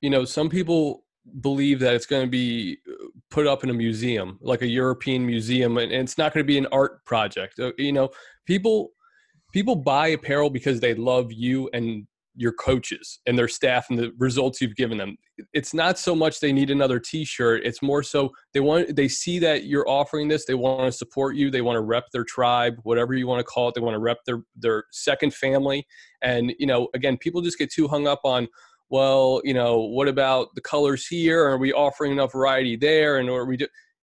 you 0.02 0.10
know, 0.10 0.24
some 0.24 0.50
people 0.50 1.04
believe 1.40 1.80
that 1.80 1.94
it's 1.94 2.06
going 2.06 2.24
to 2.24 2.30
be 2.30 2.78
uh, 2.88 3.06
put 3.30 3.46
up 3.46 3.64
in 3.64 3.70
a 3.70 3.74
museum, 3.74 4.38
like 4.42 4.62
a 4.62 4.66
European 4.66 5.24
museum, 5.24 5.78
and, 5.78 5.90
and 5.90 6.02
it's 6.02 6.18
not 6.18 6.34
going 6.34 6.44
to 6.44 6.46
be 6.46 6.58
an 6.58 6.66
art 6.70 7.04
project. 7.04 7.58
Uh, 7.58 7.72
you 7.78 7.92
know, 7.92 8.10
people 8.46 8.90
people 9.52 9.74
buy 9.74 10.08
apparel 10.08 10.50
because 10.50 10.80
they 10.80 10.94
love 10.94 11.32
you 11.32 11.70
and 11.72 12.06
your 12.34 12.52
coaches 12.52 13.20
and 13.26 13.38
their 13.38 13.48
staff 13.48 13.86
and 13.90 13.98
the 13.98 14.12
results 14.18 14.60
you've 14.60 14.76
given 14.76 14.98
them. 14.98 15.16
It's 15.52 15.74
not 15.74 15.98
so 15.98 16.14
much 16.14 16.40
they 16.40 16.52
need 16.52 16.70
another 16.70 16.98
t-shirt, 16.98 17.62
it's 17.64 17.82
more 17.82 18.02
so 18.02 18.30
they 18.54 18.60
want 18.60 18.94
they 18.94 19.08
see 19.08 19.38
that 19.40 19.64
you're 19.64 19.88
offering 19.88 20.28
this, 20.28 20.44
they 20.44 20.54
want 20.54 20.90
to 20.90 20.96
support 20.96 21.34
you, 21.36 21.50
they 21.50 21.62
want 21.62 21.76
to 21.76 21.80
rep 21.80 22.04
their 22.12 22.24
tribe, 22.24 22.76
whatever 22.82 23.14
you 23.14 23.26
want 23.26 23.40
to 23.40 23.44
call 23.44 23.68
it, 23.68 23.74
they 23.74 23.80
want 23.80 23.94
to 23.94 24.00
rep 24.00 24.18
their 24.26 24.42
their 24.56 24.84
second 24.92 25.34
family. 25.34 25.86
And 26.22 26.52
you 26.58 26.66
know, 26.66 26.88
again, 26.94 27.16
people 27.16 27.40
just 27.40 27.58
get 27.58 27.72
too 27.72 27.88
hung 27.88 28.06
up 28.06 28.20
on 28.24 28.48
well, 28.90 29.40
you 29.44 29.54
know, 29.54 29.78
what 29.78 30.08
about 30.08 30.48
the 30.56 30.60
colors 30.60 31.06
here? 31.06 31.44
Are 31.44 31.58
we 31.58 31.72
offering 31.72 32.10
enough 32.10 32.32
variety 32.32 32.76
there? 32.76 33.18
And 33.18 33.30
or 33.30 33.46
we 33.46 33.56
do 33.56 33.66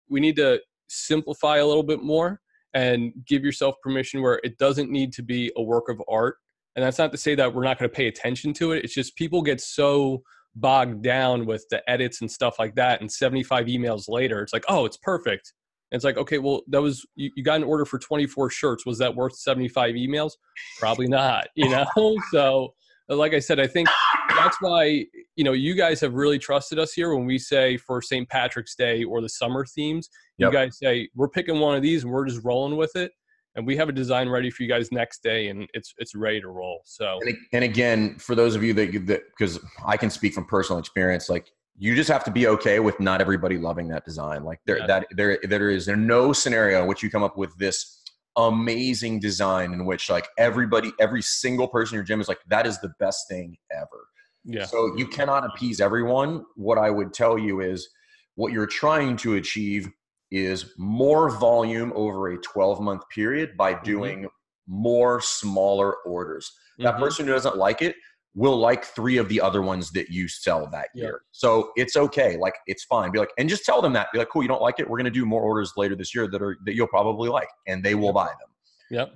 we 0.08 0.20
need 0.20 0.36
to 0.36 0.60
simplify 0.88 1.58
a 1.58 1.66
little 1.66 1.82
bit 1.82 2.02
more 2.02 2.40
and 2.74 3.12
give 3.26 3.44
yourself 3.44 3.74
permission 3.82 4.22
where 4.22 4.40
it 4.44 4.58
doesn't 4.58 4.90
need 4.90 5.12
to 5.12 5.22
be 5.22 5.52
a 5.56 5.62
work 5.62 5.88
of 5.88 6.02
art 6.08 6.36
And 6.76 6.84
that's 6.84 6.98
not 6.98 7.12
to 7.12 7.18
say 7.18 7.34
that 7.34 7.54
we're 7.54 7.64
not 7.64 7.78
going 7.78 7.90
to 7.90 7.94
pay 7.94 8.06
attention 8.06 8.52
to 8.54 8.72
it. 8.72 8.84
It's 8.84 8.94
just 8.94 9.16
people 9.16 9.42
get 9.42 9.60
so 9.60 10.22
bogged 10.54 11.02
down 11.02 11.46
with 11.46 11.64
the 11.70 11.88
edits 11.90 12.20
and 12.20 12.30
stuff 12.30 12.58
like 12.58 12.74
that. 12.76 13.00
And 13.00 13.10
75 13.10 13.66
emails 13.66 14.08
later, 14.08 14.42
it's 14.42 14.52
like, 14.52 14.64
oh, 14.68 14.84
it's 14.84 14.96
perfect. 14.96 15.52
And 15.90 15.98
it's 15.98 16.04
like, 16.04 16.16
okay, 16.16 16.38
well, 16.38 16.62
that 16.68 16.80
was 16.80 17.04
you, 17.16 17.30
you 17.36 17.42
got 17.42 17.56
an 17.56 17.64
order 17.64 17.84
for 17.84 17.98
24 17.98 18.50
shirts. 18.50 18.86
Was 18.86 18.98
that 18.98 19.14
worth 19.14 19.34
75 19.36 19.94
emails? 19.94 20.32
Probably 20.78 21.08
not, 21.08 21.48
you 21.56 21.68
know? 21.68 21.86
so 22.32 22.74
like 23.08 23.34
I 23.34 23.40
said, 23.40 23.58
I 23.58 23.66
think 23.66 23.88
that's 24.36 24.56
why, 24.60 25.04
you 25.34 25.42
know, 25.42 25.52
you 25.52 25.74
guys 25.74 26.00
have 26.00 26.14
really 26.14 26.38
trusted 26.38 26.78
us 26.78 26.92
here 26.92 27.14
when 27.14 27.26
we 27.26 27.38
say 27.38 27.76
for 27.76 28.00
St. 28.00 28.28
Patrick's 28.28 28.76
Day 28.76 29.02
or 29.02 29.20
the 29.20 29.28
summer 29.28 29.66
themes, 29.66 30.08
you 30.38 30.52
guys 30.52 30.78
say, 30.78 31.08
we're 31.16 31.28
picking 31.28 31.58
one 31.58 31.76
of 31.76 31.82
these 31.82 32.04
and 32.04 32.12
we're 32.12 32.26
just 32.26 32.44
rolling 32.44 32.76
with 32.76 32.94
it 32.94 33.10
and 33.57 33.66
we 33.66 33.76
have 33.76 33.88
a 33.88 33.92
design 33.92 34.28
ready 34.28 34.51
for 34.51 34.62
you 34.62 34.68
guys 34.68 34.90
next 34.92 35.22
day 35.22 35.48
and 35.48 35.68
it's 35.74 35.92
it's 35.98 36.14
ready 36.14 36.40
to 36.40 36.48
roll 36.48 36.80
so. 36.84 37.18
And, 37.24 37.36
and 37.53 37.64
again 37.64 38.16
for 38.18 38.34
those 38.34 38.55
of 38.55 38.62
you 38.62 38.72
that 38.74 39.22
because 39.38 39.59
i 39.86 39.96
can 39.96 40.11
speak 40.11 40.34
from 40.34 40.44
personal 40.44 40.78
experience 40.78 41.28
like 41.28 41.51
you 41.80 41.96
just 41.96 42.11
have 42.11 42.22
to 42.24 42.30
be 42.30 42.46
okay 42.46 42.78
with 42.78 43.01
not 43.01 43.22
everybody 43.22 43.57
loving 43.57 43.88
that 43.88 44.05
design. 44.05 44.44
Like 44.44 44.61
there 44.66 44.78
yeah. 44.78 44.86
that 44.86 45.07
there 45.16 45.38
there 45.42 45.70
is 45.70 45.88
no 45.88 46.32
scenario 46.34 46.82
in 46.82 46.86
which 46.86 47.03
you 47.03 47.11
come 47.11 47.22
up 47.22 47.38
with 47.38 47.57
this 47.57 48.03
amazing 48.36 49.18
design 49.18 49.72
in 49.72 49.86
which 49.86 50.11
like 50.11 50.28
everybody 50.38 50.92
every 51.01 51.22
single 51.22 51.66
person 51.66 51.94
in 51.94 51.98
your 51.98 52.05
gym 52.05 52.20
is 52.20 52.28
like 52.28 52.38
that 52.48 52.66
is 52.66 52.78
the 52.80 52.92
best 53.01 53.26
thing 53.28 53.57
ever. 53.72 54.07
Yeah. 54.44 54.66
So 54.66 54.94
you 54.96 55.07
cannot 55.07 55.44
appease 55.46 55.80
everyone. 55.80 56.44
What 56.55 56.76
i 56.76 56.90
would 56.90 57.14
tell 57.14 57.38
you 57.38 57.61
is 57.61 57.88
what 58.34 58.53
you're 58.53 58.66
trying 58.66 59.16
to 59.18 59.36
achieve 59.36 59.88
is 60.31 60.74
more 60.78 61.31
volume 61.31 61.93
over 61.95 62.28
a 62.28 62.39
12 62.39 62.81
month 62.81 63.03
period 63.09 63.57
by 63.57 63.74
mm-hmm. 63.74 63.85
doing 63.85 64.18
mm-hmm. 64.18 64.26
more 64.66 65.20
smaller 65.20 65.97
orders. 66.07 66.53
That 66.78 66.95
mm-hmm. 66.95 67.03
person 67.03 67.26
who 67.26 67.33
doesn't 67.33 67.57
like 67.57 67.83
it 67.83 67.97
will 68.35 68.57
like 68.57 68.85
three 68.85 69.16
of 69.16 69.28
the 69.28 69.41
other 69.41 69.61
ones 69.61 69.91
that 69.91 70.09
you 70.09 70.28
sell 70.28 70.68
that 70.70 70.89
year. 70.95 71.22
So 71.33 71.72
it's 71.76 71.97
okay. 71.97 72.37
Like 72.37 72.55
it's 72.66 72.85
fine. 72.85 73.11
Be 73.11 73.18
like, 73.18 73.33
and 73.39 73.49
just 73.49 73.64
tell 73.64 73.83
them 73.83 73.93
that. 73.95 74.09
Be 74.12 74.18
like, 74.18 74.28
cool, 74.28 74.43
you 74.43 74.49
don't 74.49 74.62
like 74.62 74.78
it. 74.78 74.89
We're 74.89 74.99
gonna 74.99 75.11
do 75.11 75.26
more 75.26 75.43
orders 75.43 75.72
later 75.76 75.97
this 75.97 76.14
year 76.14 76.28
that 76.28 76.41
are 76.41 76.57
that 76.64 76.74
you'll 76.74 76.87
probably 76.87 77.28
like, 77.28 77.49
and 77.66 77.85
they 77.85 77.95
will 77.95 78.07
yep. 78.07 78.14
buy 78.14 78.26
them. 78.26 78.49
Yep. 78.91 79.14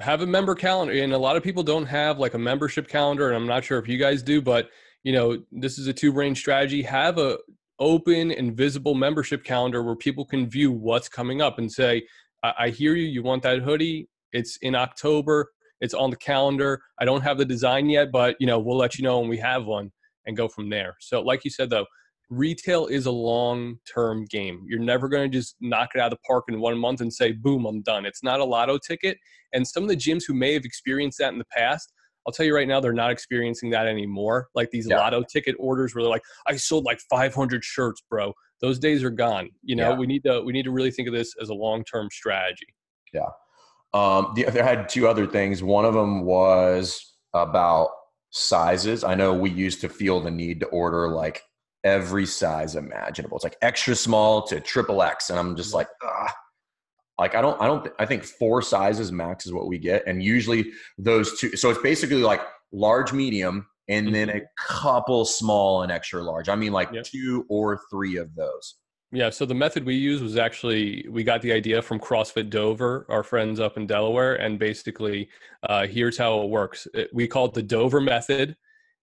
Have 0.00 0.22
a 0.22 0.26
member 0.26 0.54
calendar. 0.54 0.92
And 0.92 1.12
a 1.12 1.18
lot 1.18 1.36
of 1.36 1.42
people 1.42 1.62
don't 1.62 1.86
have 1.86 2.18
like 2.18 2.34
a 2.34 2.38
membership 2.38 2.88
calendar, 2.88 3.28
and 3.28 3.36
I'm 3.36 3.46
not 3.46 3.64
sure 3.64 3.78
if 3.78 3.88
you 3.88 3.98
guys 3.98 4.22
do, 4.22 4.40
but 4.40 4.70
you 5.02 5.12
know, 5.12 5.42
this 5.52 5.78
is 5.78 5.86
a 5.88 5.92
two 5.92 6.12
brain 6.12 6.34
strategy. 6.34 6.82
Have 6.82 7.18
a 7.18 7.38
open 7.78 8.30
and 8.30 8.56
visible 8.56 8.94
membership 8.94 9.44
calendar 9.44 9.82
where 9.82 9.96
people 9.96 10.24
can 10.24 10.48
view 10.48 10.70
what's 10.72 11.08
coming 11.08 11.42
up 11.42 11.58
and 11.58 11.70
say, 11.70 12.02
I, 12.42 12.54
I 12.58 12.68
hear 12.70 12.94
you, 12.94 13.06
you 13.06 13.22
want 13.22 13.42
that 13.42 13.62
hoodie. 13.62 14.08
It's 14.32 14.56
in 14.58 14.74
October. 14.74 15.50
It's 15.80 15.94
on 15.94 16.10
the 16.10 16.16
calendar. 16.16 16.80
I 16.98 17.04
don't 17.04 17.22
have 17.22 17.38
the 17.38 17.44
design 17.44 17.88
yet, 17.88 18.10
but 18.12 18.36
you 18.40 18.46
know, 18.46 18.58
we'll 18.58 18.76
let 18.76 18.96
you 18.96 19.04
know 19.04 19.20
when 19.20 19.28
we 19.28 19.38
have 19.38 19.64
one 19.64 19.92
and 20.26 20.36
go 20.36 20.48
from 20.48 20.70
there. 20.70 20.96
So 21.00 21.20
like 21.20 21.44
you 21.44 21.50
said 21.50 21.70
though, 21.70 21.86
retail 22.30 22.86
is 22.86 23.06
a 23.06 23.10
long-term 23.10 24.24
game. 24.30 24.64
You're 24.66 24.80
never 24.80 25.08
going 25.08 25.30
to 25.30 25.38
just 25.38 25.56
knock 25.60 25.90
it 25.94 26.00
out 26.00 26.12
of 26.12 26.18
the 26.18 26.22
park 26.26 26.44
in 26.48 26.60
one 26.60 26.78
month 26.78 27.00
and 27.00 27.12
say, 27.12 27.32
boom, 27.32 27.66
I'm 27.66 27.82
done. 27.82 28.06
It's 28.06 28.22
not 28.22 28.40
a 28.40 28.44
lotto 28.44 28.78
ticket. 28.78 29.18
And 29.52 29.66
some 29.66 29.82
of 29.82 29.88
the 29.88 29.96
gyms 29.96 30.22
who 30.26 30.34
may 30.34 30.54
have 30.54 30.64
experienced 30.64 31.18
that 31.18 31.32
in 31.32 31.38
the 31.38 31.44
past 31.46 31.92
I'll 32.26 32.32
tell 32.32 32.46
you 32.46 32.54
right 32.54 32.68
now, 32.68 32.80
they're 32.80 32.92
not 32.92 33.10
experiencing 33.10 33.70
that 33.70 33.86
anymore. 33.86 34.48
Like 34.54 34.70
these 34.70 34.86
yeah. 34.88 34.98
lotto 34.98 35.22
ticket 35.22 35.54
orders 35.58 35.94
where 35.94 36.02
they're 36.02 36.10
like, 36.10 36.24
I 36.46 36.56
sold 36.56 36.84
like 36.84 37.00
500 37.10 37.62
shirts, 37.64 38.02
bro. 38.08 38.32
Those 38.60 38.78
days 38.78 39.04
are 39.04 39.10
gone. 39.10 39.50
You 39.62 39.76
know, 39.76 39.90
yeah. 39.90 39.98
we 39.98 40.06
need 40.06 40.24
to 40.24 40.40
we 40.42 40.52
need 40.52 40.62
to 40.64 40.70
really 40.70 40.90
think 40.90 41.08
of 41.08 41.14
this 41.14 41.34
as 41.40 41.50
a 41.50 41.54
long 41.54 41.84
term 41.84 42.08
strategy. 42.10 42.66
Yeah. 43.12 43.28
Um, 43.92 44.32
the, 44.34 44.44
there 44.44 44.64
had 44.64 44.88
two 44.88 45.06
other 45.06 45.26
things. 45.26 45.62
One 45.62 45.84
of 45.84 45.94
them 45.94 46.24
was 46.24 47.14
about 47.34 47.90
sizes. 48.30 49.04
I 49.04 49.14
know 49.14 49.32
we 49.32 49.50
used 49.50 49.80
to 49.82 49.88
feel 49.88 50.20
the 50.20 50.30
need 50.30 50.60
to 50.60 50.66
order 50.66 51.08
like 51.08 51.42
every 51.84 52.26
size 52.26 52.74
imaginable. 52.74 53.36
It's 53.36 53.44
like 53.44 53.56
extra 53.62 53.94
small 53.94 54.42
to 54.46 54.60
triple 54.60 55.02
X, 55.02 55.30
and 55.30 55.38
I'm 55.38 55.56
just 55.56 55.74
like, 55.74 55.88
ah, 56.02 56.34
like 57.18 57.34
I 57.34 57.40
don't 57.40 57.60
I 57.60 57.66
don't 57.66 57.88
I 57.98 58.06
think 58.06 58.24
four 58.24 58.62
sizes 58.62 59.12
max 59.12 59.46
is 59.46 59.52
what 59.52 59.66
we 59.66 59.78
get 59.78 60.04
and 60.06 60.22
usually 60.22 60.72
those 60.98 61.38
two 61.38 61.56
so 61.56 61.70
it's 61.70 61.80
basically 61.80 62.22
like 62.22 62.40
large 62.72 63.12
medium 63.12 63.66
and 63.88 64.06
mm-hmm. 64.06 64.14
then 64.14 64.30
a 64.30 64.40
couple 64.58 65.24
small 65.24 65.82
and 65.82 65.92
extra 65.92 66.22
large. 66.22 66.48
I 66.48 66.56
mean 66.56 66.72
like 66.72 66.90
yep. 66.92 67.04
two 67.04 67.44
or 67.48 67.80
three 67.90 68.16
of 68.16 68.34
those. 68.34 68.76
Yeah, 69.12 69.30
so 69.30 69.46
the 69.46 69.54
method 69.54 69.86
we 69.86 69.94
use 69.94 70.20
was 70.20 70.36
actually 70.36 71.06
we 71.08 71.22
got 71.22 71.40
the 71.40 71.52
idea 71.52 71.80
from 71.80 72.00
CrossFit 72.00 72.50
Dover, 72.50 73.06
our 73.08 73.22
friends 73.22 73.60
up 73.60 73.76
in 73.76 73.86
Delaware, 73.86 74.34
and 74.34 74.58
basically 74.58 75.28
uh, 75.68 75.86
here's 75.86 76.18
how 76.18 76.42
it 76.42 76.50
works. 76.50 76.88
It, 76.94 77.10
we 77.12 77.28
call 77.28 77.44
it 77.44 77.54
the 77.54 77.62
Dover 77.62 78.00
method, 78.00 78.56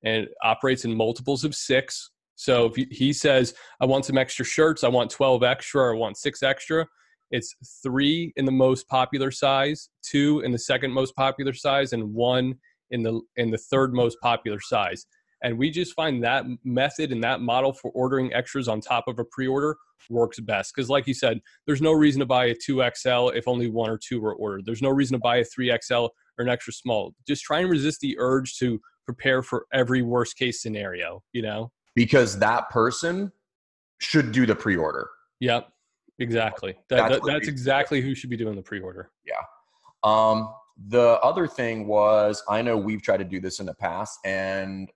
and 0.03 0.25
it 0.25 0.33
operates 0.43 0.83
in 0.83 0.93
multiples 0.93 1.45
of 1.45 1.55
six. 1.55 2.09
So 2.35 2.65
if 2.65 2.75
he 2.91 3.13
says, 3.13 3.53
"I 3.79 3.85
want 3.85 4.03
some 4.03 4.17
extra 4.17 4.43
shirts, 4.43 4.83
I 4.83 4.89
want 4.89 5.11
twelve 5.11 5.43
extra, 5.43 5.81
or 5.81 5.95
I 5.95 5.97
want 5.97 6.17
six 6.17 6.43
extra," 6.43 6.85
It's 7.31 7.55
three 7.81 8.33
in 8.35 8.45
the 8.45 8.51
most 8.51 8.87
popular 8.87 9.31
size, 9.31 9.89
two 10.03 10.41
in 10.41 10.51
the 10.51 10.59
second 10.59 10.91
most 10.91 11.15
popular 11.15 11.53
size, 11.53 11.93
and 11.93 12.13
one 12.13 12.55
in 12.91 13.03
the 13.03 13.21
in 13.37 13.51
the 13.51 13.57
third 13.57 13.93
most 13.93 14.17
popular 14.21 14.59
size. 14.59 15.05
And 15.43 15.57
we 15.57 15.71
just 15.71 15.93
find 15.93 16.23
that 16.23 16.45
method 16.63 17.11
and 17.11 17.23
that 17.23 17.41
model 17.41 17.73
for 17.73 17.89
ordering 17.91 18.31
extras 18.33 18.67
on 18.67 18.79
top 18.79 19.05
of 19.07 19.17
a 19.17 19.25
pre-order 19.25 19.75
works 20.09 20.39
best. 20.39 20.73
Because, 20.75 20.89
like 20.89 21.07
you 21.07 21.13
said, 21.13 21.39
there's 21.65 21.81
no 21.81 21.93
reason 21.93 22.19
to 22.19 22.25
buy 22.25 22.45
a 22.45 22.55
2XL 22.55 23.35
if 23.35 23.47
only 23.47 23.69
one 23.69 23.89
or 23.89 23.97
two 23.97 24.21
were 24.21 24.35
ordered. 24.35 24.65
There's 24.65 24.81
no 24.81 24.89
reason 24.89 25.15
to 25.15 25.19
buy 25.19 25.37
a 25.37 25.45
3XL 25.45 26.09
or 26.37 26.45
an 26.45 26.49
extra 26.49 26.73
small. 26.73 27.15
Just 27.27 27.43
try 27.43 27.59
and 27.59 27.69
resist 27.69 28.01
the 28.01 28.15
urge 28.19 28.57
to 28.57 28.79
prepare 29.05 29.41
for 29.41 29.65
every 29.73 30.01
worst 30.01 30.37
case 30.37 30.61
scenario, 30.61 31.23
you 31.33 31.41
know? 31.41 31.71
Because 31.95 32.39
that 32.39 32.69
person 32.69 33.31
should 33.99 34.31
do 34.31 34.45
the 34.45 34.55
pre 34.55 34.75
order. 34.75 35.09
Yep. 35.39 35.69
Exactly. 36.21 36.77
That, 36.89 37.09
that's, 37.09 37.25
that, 37.25 37.31
that's 37.33 37.47
exactly 37.47 38.01
who 38.01 38.15
should 38.15 38.29
be 38.29 38.37
doing 38.37 38.55
the 38.55 38.61
pre-order. 38.61 39.11
Yeah. 39.25 39.41
Um, 40.03 40.53
the 40.87 41.19
other 41.21 41.47
thing 41.47 41.87
was, 41.87 42.43
I 42.49 42.61
know 42.61 42.77
we've 42.77 43.01
tried 43.01 43.17
to 43.17 43.23
do 43.25 43.39
this 43.39 43.59
in 43.59 43.65
the 43.65 43.73
past, 43.75 44.19
and 44.25 44.89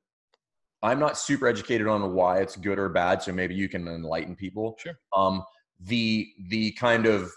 I'm 0.82 1.00
not 1.00 1.18
super 1.18 1.48
educated 1.48 1.88
on 1.88 2.14
why 2.14 2.40
it's 2.40 2.56
good 2.56 2.80
or 2.80 2.90
bad. 2.90 3.22
So 3.22 3.34
maybe 3.34 3.56
you 3.56 3.68
can 3.68 3.88
enlighten 3.88 4.36
people. 4.36 4.78
Sure. 4.80 4.98
Um, 5.14 5.44
the 5.80 6.28
the 6.50 6.72
kind 6.72 7.06
of 7.06 7.32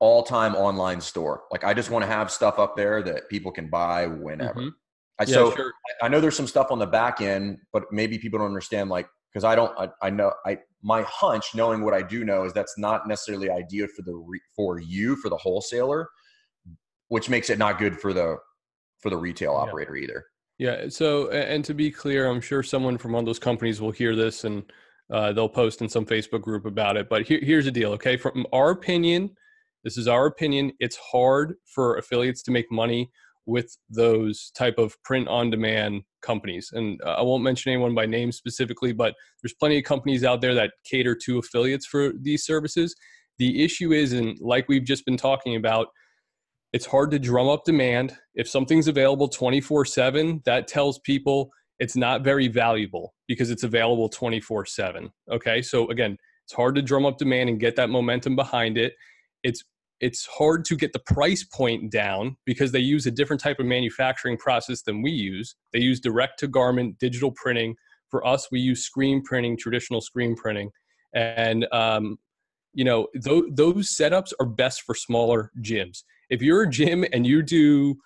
all-time 0.00 0.54
online 0.54 1.00
store. 1.00 1.42
Like 1.50 1.64
I 1.64 1.74
just 1.74 1.90
want 1.90 2.02
to 2.04 2.10
have 2.10 2.30
stuff 2.30 2.58
up 2.58 2.76
there 2.76 3.02
that 3.02 3.28
people 3.28 3.52
can 3.52 3.68
buy 3.68 4.06
whenever. 4.06 4.60
Mm-hmm. 4.60 4.68
I, 5.18 5.24
yeah, 5.24 5.34
so 5.34 5.54
sure. 5.54 5.72
I, 6.02 6.06
I 6.06 6.08
know 6.08 6.20
there's 6.20 6.36
some 6.36 6.46
stuff 6.46 6.70
on 6.70 6.78
the 6.78 6.86
back 6.86 7.20
end, 7.20 7.58
but 7.72 7.84
maybe 7.92 8.18
people 8.18 8.38
don't 8.38 8.48
understand 8.48 8.90
like 8.90 9.08
because 9.32 9.44
I 9.44 9.54
don't 9.54 9.72
I, 9.78 9.88
I 10.02 10.10
know 10.10 10.32
I 10.44 10.58
my 10.82 11.02
hunch 11.02 11.54
knowing 11.54 11.84
what 11.84 11.94
I 11.94 12.02
do 12.02 12.24
know 12.24 12.44
is 12.44 12.52
that's 12.52 12.78
not 12.78 13.06
necessarily 13.06 13.50
ideal 13.50 13.86
for 13.94 14.02
the 14.02 14.14
re, 14.14 14.40
for 14.56 14.80
you 14.80 15.16
for 15.16 15.28
the 15.28 15.36
wholesaler 15.36 16.08
which 17.10 17.28
makes 17.28 17.50
it 17.50 17.58
not 17.58 17.78
good 17.78 18.00
for 18.00 18.12
the 18.14 18.36
for 19.00 19.10
the 19.10 19.16
retail 19.16 19.52
operator 19.52 19.96
yeah. 19.96 20.04
either. 20.04 20.24
Yeah. 20.58 20.88
So 20.88 21.28
and 21.30 21.64
to 21.64 21.74
be 21.74 21.90
clear, 21.90 22.26
I'm 22.26 22.40
sure 22.40 22.62
someone 22.62 22.98
from 22.98 23.12
one 23.12 23.20
of 23.20 23.26
those 23.26 23.38
companies 23.38 23.80
will 23.80 23.90
hear 23.90 24.16
this 24.16 24.44
and 24.44 24.62
uh, 25.12 25.32
they'll 25.32 25.48
post 25.48 25.82
in 25.82 25.88
some 25.88 26.06
Facebook 26.06 26.42
group 26.42 26.66
about 26.66 26.96
it. 26.96 27.08
But 27.08 27.22
here, 27.22 27.40
here's 27.42 27.64
the 27.64 27.72
deal. 27.72 27.92
Okay, 27.92 28.16
from 28.16 28.46
our 28.52 28.70
opinion, 28.70 29.30
this 29.82 29.98
is 29.98 30.06
our 30.06 30.26
opinion. 30.26 30.72
It's 30.78 30.96
hard 30.96 31.54
for 31.74 31.96
affiliates 31.96 32.42
to 32.44 32.52
make 32.52 32.70
money 32.70 33.10
with 33.50 33.76
those 33.88 34.50
type 34.54 34.78
of 34.78 34.96
print 35.02 35.28
on 35.28 35.50
demand 35.50 36.02
companies. 36.22 36.70
And 36.72 37.00
uh, 37.04 37.16
i 37.18 37.22
won't 37.22 37.42
mention 37.42 37.72
anyone 37.72 37.94
by 37.94 38.06
name 38.06 38.32
specifically 38.32 38.92
but 38.92 39.14
there's 39.42 39.54
plenty 39.54 39.78
of 39.78 39.84
companies 39.84 40.24
out 40.24 40.40
there 40.40 40.54
that 40.54 40.72
cater 40.84 41.16
to 41.24 41.38
affiliates 41.38 41.86
for 41.86 42.12
these 42.20 42.44
services. 42.44 42.94
The 43.38 43.64
issue 43.64 43.92
is 43.92 44.12
and 44.12 44.38
like 44.40 44.68
we've 44.68 44.84
just 44.84 45.04
been 45.04 45.16
talking 45.16 45.56
about 45.56 45.88
it's 46.72 46.86
hard 46.86 47.10
to 47.10 47.18
drum 47.18 47.48
up 47.48 47.64
demand. 47.64 48.16
If 48.34 48.48
something's 48.48 48.86
available 48.86 49.28
24/7 49.28 50.44
that 50.44 50.68
tells 50.68 50.98
people 51.00 51.50
it's 51.78 51.96
not 51.96 52.22
very 52.22 52.46
valuable 52.46 53.14
because 53.26 53.50
it's 53.50 53.64
available 53.64 54.08
24/7 54.08 55.10
okay? 55.32 55.62
So 55.62 55.90
again 55.90 56.16
it's 56.44 56.54
hard 56.54 56.74
to 56.76 56.82
drum 56.82 57.06
up 57.06 57.18
demand 57.18 57.48
and 57.48 57.60
get 57.60 57.76
that 57.76 57.90
momentum 57.90 58.36
behind 58.36 58.78
it. 58.78 58.94
It's 59.42 59.64
it's 60.00 60.26
hard 60.26 60.64
to 60.64 60.76
get 60.76 60.92
the 60.92 60.98
price 60.98 61.44
point 61.44 61.90
down 61.92 62.36
because 62.46 62.72
they 62.72 62.80
use 62.80 63.06
a 63.06 63.10
different 63.10 63.42
type 63.42 63.60
of 63.60 63.66
manufacturing 63.66 64.38
process 64.38 64.82
than 64.82 65.02
we 65.02 65.10
use. 65.10 65.54
They 65.72 65.80
use 65.80 66.00
direct 66.00 66.38
to 66.40 66.48
garment 66.48 66.98
digital 66.98 67.32
printing. 67.32 67.76
For 68.08 68.26
us, 68.26 68.48
we 68.50 68.60
use 68.60 68.82
screen 68.82 69.22
printing, 69.22 69.58
traditional 69.58 70.00
screen 70.00 70.34
printing. 70.34 70.70
And, 71.12 71.66
um, 71.72 72.18
you 72.72 72.84
know, 72.84 73.08
th- 73.22 73.44
those 73.50 73.94
setups 73.94 74.32
are 74.40 74.46
best 74.46 74.82
for 74.82 74.94
smaller 74.94 75.52
gyms. 75.60 76.02
If 76.30 76.40
you're 76.40 76.62
a 76.62 76.70
gym 76.70 77.04
and 77.12 77.26
you 77.26 77.42
do 77.42 77.96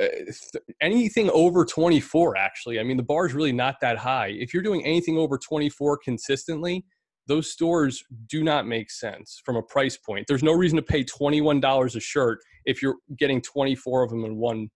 uh, 0.00 0.06
th- 0.06 0.64
anything 0.80 1.30
over 1.30 1.64
24, 1.64 2.36
actually, 2.36 2.78
I 2.78 2.84
mean, 2.84 2.96
the 2.96 3.02
bar 3.02 3.26
is 3.26 3.34
really 3.34 3.52
not 3.52 3.80
that 3.80 3.98
high. 3.98 4.28
If 4.28 4.54
you're 4.54 4.62
doing 4.62 4.84
anything 4.84 5.18
over 5.18 5.36
24 5.36 5.98
consistently, 5.98 6.84
those 7.26 7.50
stores 7.50 8.02
do 8.28 8.44
not 8.44 8.66
make 8.66 8.90
sense 8.90 9.40
from 9.44 9.56
a 9.56 9.62
price 9.62 9.96
point. 9.96 10.26
There's 10.26 10.42
no 10.42 10.52
reason 10.52 10.76
to 10.76 10.82
pay 10.82 11.04
$21 11.04 11.96
a 11.96 12.00
shirt 12.00 12.38
if 12.64 12.82
you're 12.82 12.96
getting 13.18 13.40
24 13.40 14.02
of 14.02 14.10
them 14.10 14.24
in 14.24 14.36
one 14.36 14.70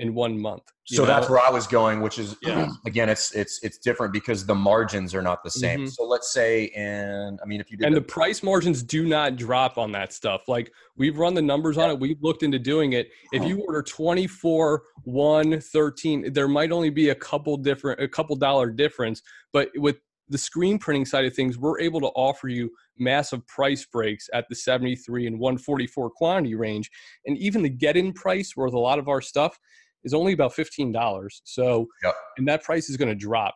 in 0.00 0.12
one 0.12 0.38
month. 0.38 0.62
So 0.86 1.02
know? 1.02 1.06
that's 1.06 1.30
where 1.30 1.38
I 1.38 1.50
was 1.50 1.66
going, 1.66 2.00
which 2.00 2.18
is 2.18 2.36
yeah. 2.42 2.68
again, 2.86 3.08
it's 3.08 3.32
it's 3.32 3.62
it's 3.62 3.78
different 3.78 4.12
because 4.12 4.44
the 4.44 4.54
margins 4.54 5.14
are 5.14 5.22
not 5.22 5.42
the 5.44 5.50
same. 5.50 5.80
Mm-hmm. 5.80 5.88
So 5.88 6.04
let's 6.04 6.32
say, 6.32 6.68
and 6.70 7.38
I 7.42 7.46
mean, 7.46 7.60
if 7.60 7.70
you 7.70 7.76
did 7.76 7.86
and 7.86 7.94
the, 7.94 8.00
the 8.00 8.06
price 8.06 8.42
margins 8.42 8.82
do 8.82 9.06
not 9.06 9.36
drop 9.36 9.78
on 9.78 9.92
that 9.92 10.12
stuff. 10.12 10.48
Like 10.48 10.72
we've 10.96 11.16
run 11.16 11.34
the 11.34 11.42
numbers 11.42 11.76
yeah. 11.76 11.84
on 11.84 11.90
it, 11.90 12.00
we've 12.00 12.20
looked 12.22 12.42
into 12.42 12.58
doing 12.58 12.94
it. 12.94 13.08
If 13.32 13.44
you 13.44 13.60
order 13.60 13.82
twenty 13.82 14.26
four, 14.26 14.82
one, 15.04 15.60
13, 15.60 16.32
there 16.32 16.48
might 16.48 16.72
only 16.72 16.90
be 16.90 17.10
a 17.10 17.14
couple 17.14 17.56
different, 17.56 18.00
a 18.00 18.08
couple 18.08 18.34
dollar 18.36 18.70
difference, 18.70 19.22
but 19.52 19.70
with 19.76 19.96
the 20.28 20.38
screen 20.38 20.78
printing 20.78 21.04
side 21.04 21.24
of 21.24 21.34
things, 21.34 21.58
we're 21.58 21.80
able 21.80 22.00
to 22.00 22.08
offer 22.08 22.48
you 22.48 22.70
massive 22.98 23.46
price 23.46 23.84
breaks 23.84 24.28
at 24.32 24.46
the 24.48 24.54
73 24.54 25.26
and 25.26 25.38
144 25.38 26.10
quantity 26.10 26.54
range. 26.54 26.90
And 27.26 27.36
even 27.38 27.62
the 27.62 27.68
get 27.68 27.96
in 27.96 28.12
price 28.12 28.52
with 28.56 28.74
a 28.74 28.78
lot 28.78 28.98
of 28.98 29.08
our 29.08 29.20
stuff 29.20 29.58
is 30.04 30.14
only 30.14 30.32
about 30.32 30.54
$15. 30.54 31.28
So, 31.44 31.86
yep. 32.02 32.14
and 32.38 32.46
that 32.48 32.62
price 32.62 32.88
is 32.88 32.96
going 32.96 33.08
to 33.08 33.14
drop. 33.14 33.54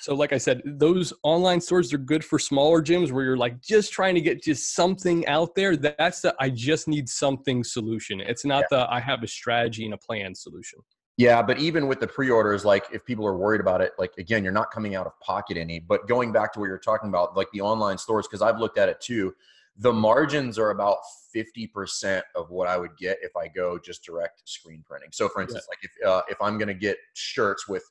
So, 0.00 0.14
like 0.14 0.32
I 0.32 0.38
said, 0.38 0.60
those 0.66 1.14
online 1.22 1.60
stores 1.60 1.92
are 1.94 1.98
good 1.98 2.24
for 2.24 2.38
smaller 2.38 2.82
gyms 2.82 3.10
where 3.10 3.24
you're 3.24 3.36
like 3.38 3.62
just 3.62 3.92
trying 3.92 4.14
to 4.14 4.20
get 4.20 4.42
just 4.42 4.74
something 4.74 5.26
out 5.26 5.54
there. 5.54 5.76
That's 5.76 6.20
the 6.20 6.34
I 6.38 6.50
just 6.50 6.88
need 6.88 7.08
something 7.08 7.64
solution. 7.64 8.20
It's 8.20 8.44
not 8.44 8.64
yeah. 8.70 8.78
the 8.78 8.92
I 8.92 9.00
have 9.00 9.22
a 9.22 9.26
strategy 9.26 9.84
and 9.84 9.94
a 9.94 9.98
plan 9.98 10.34
solution. 10.34 10.80
Yeah, 11.16 11.42
but 11.42 11.58
even 11.58 11.86
with 11.86 12.00
the 12.00 12.08
pre-orders, 12.08 12.64
like 12.64 12.86
if 12.92 13.04
people 13.04 13.24
are 13.26 13.36
worried 13.36 13.60
about 13.60 13.80
it, 13.80 13.92
like 13.98 14.12
again, 14.18 14.42
you're 14.42 14.52
not 14.52 14.72
coming 14.72 14.96
out 14.96 15.06
of 15.06 15.18
pocket 15.20 15.56
any. 15.56 15.78
But 15.78 16.08
going 16.08 16.32
back 16.32 16.52
to 16.54 16.60
what 16.60 16.66
you're 16.66 16.78
talking 16.78 17.08
about, 17.08 17.36
like 17.36 17.48
the 17.52 17.60
online 17.60 17.98
stores, 17.98 18.26
because 18.26 18.42
I've 18.42 18.58
looked 18.58 18.78
at 18.78 18.88
it 18.88 19.00
too, 19.00 19.32
the 19.76 19.92
margins 19.92 20.58
are 20.58 20.70
about 20.70 20.98
50% 21.34 22.22
of 22.34 22.50
what 22.50 22.68
I 22.68 22.76
would 22.76 22.96
get 22.96 23.18
if 23.22 23.36
I 23.36 23.46
go 23.48 23.78
just 23.78 24.04
direct 24.04 24.42
screen 24.48 24.82
printing. 24.84 25.10
So 25.12 25.28
for 25.28 25.42
instance, 25.42 25.66
yeah. 25.68 25.72
like 25.72 25.78
if 25.82 26.08
uh, 26.08 26.22
if 26.28 26.40
I'm 26.40 26.58
gonna 26.58 26.74
get 26.74 26.96
shirts 27.14 27.68
with, 27.68 27.84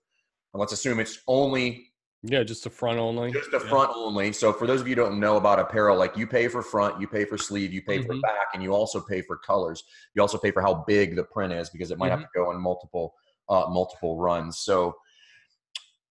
let's 0.54 0.74
assume 0.74 1.00
it's 1.00 1.20
only 1.28 1.93
yeah, 2.24 2.42
just 2.42 2.64
the 2.64 2.70
front 2.70 3.00
only. 3.00 3.32
Just 3.32 3.52
the 3.52 3.60
yeah. 3.60 3.70
front 3.70 3.92
only. 3.94 4.32
So 4.32 4.54
for 4.54 4.66
those 4.66 4.80
of 4.80 4.88
you 4.88 4.96
who 4.96 5.02
don't 5.02 5.20
know 5.20 5.36
about 5.36 5.60
apparel, 5.60 5.98
like 5.98 6.16
you 6.16 6.26
pay 6.26 6.48
for 6.48 6.62
front, 6.62 7.00
you 7.00 7.08
pay 7.08 7.26
for 7.26 7.38
sleeve, 7.38 7.74
you 7.74 7.82
pay 7.82 8.00
mm-hmm. 8.00 8.08
for 8.08 8.20
back, 8.22 8.48
and 8.54 8.64
you 8.64 8.74
also 8.74 9.02
pay 9.02 9.22
for 9.22 9.38
colors. 9.38 9.84
You 10.16 10.22
also 10.22 10.38
pay 10.38 10.52
for 10.52 10.62
how 10.62 10.86
big 10.88 11.18
the 11.18 11.26
print 11.26 11.52
is 11.52 11.70
because 11.70 11.92
it 11.92 11.98
might 11.98 12.12
mm-hmm. 12.12 12.22
have 12.22 12.32
to 12.32 12.40
go 12.40 12.52
in 12.52 12.62
multiple 12.62 13.14
uh, 13.50 13.66
multiple 13.68 14.18
runs. 14.18 14.60
So 14.60 14.96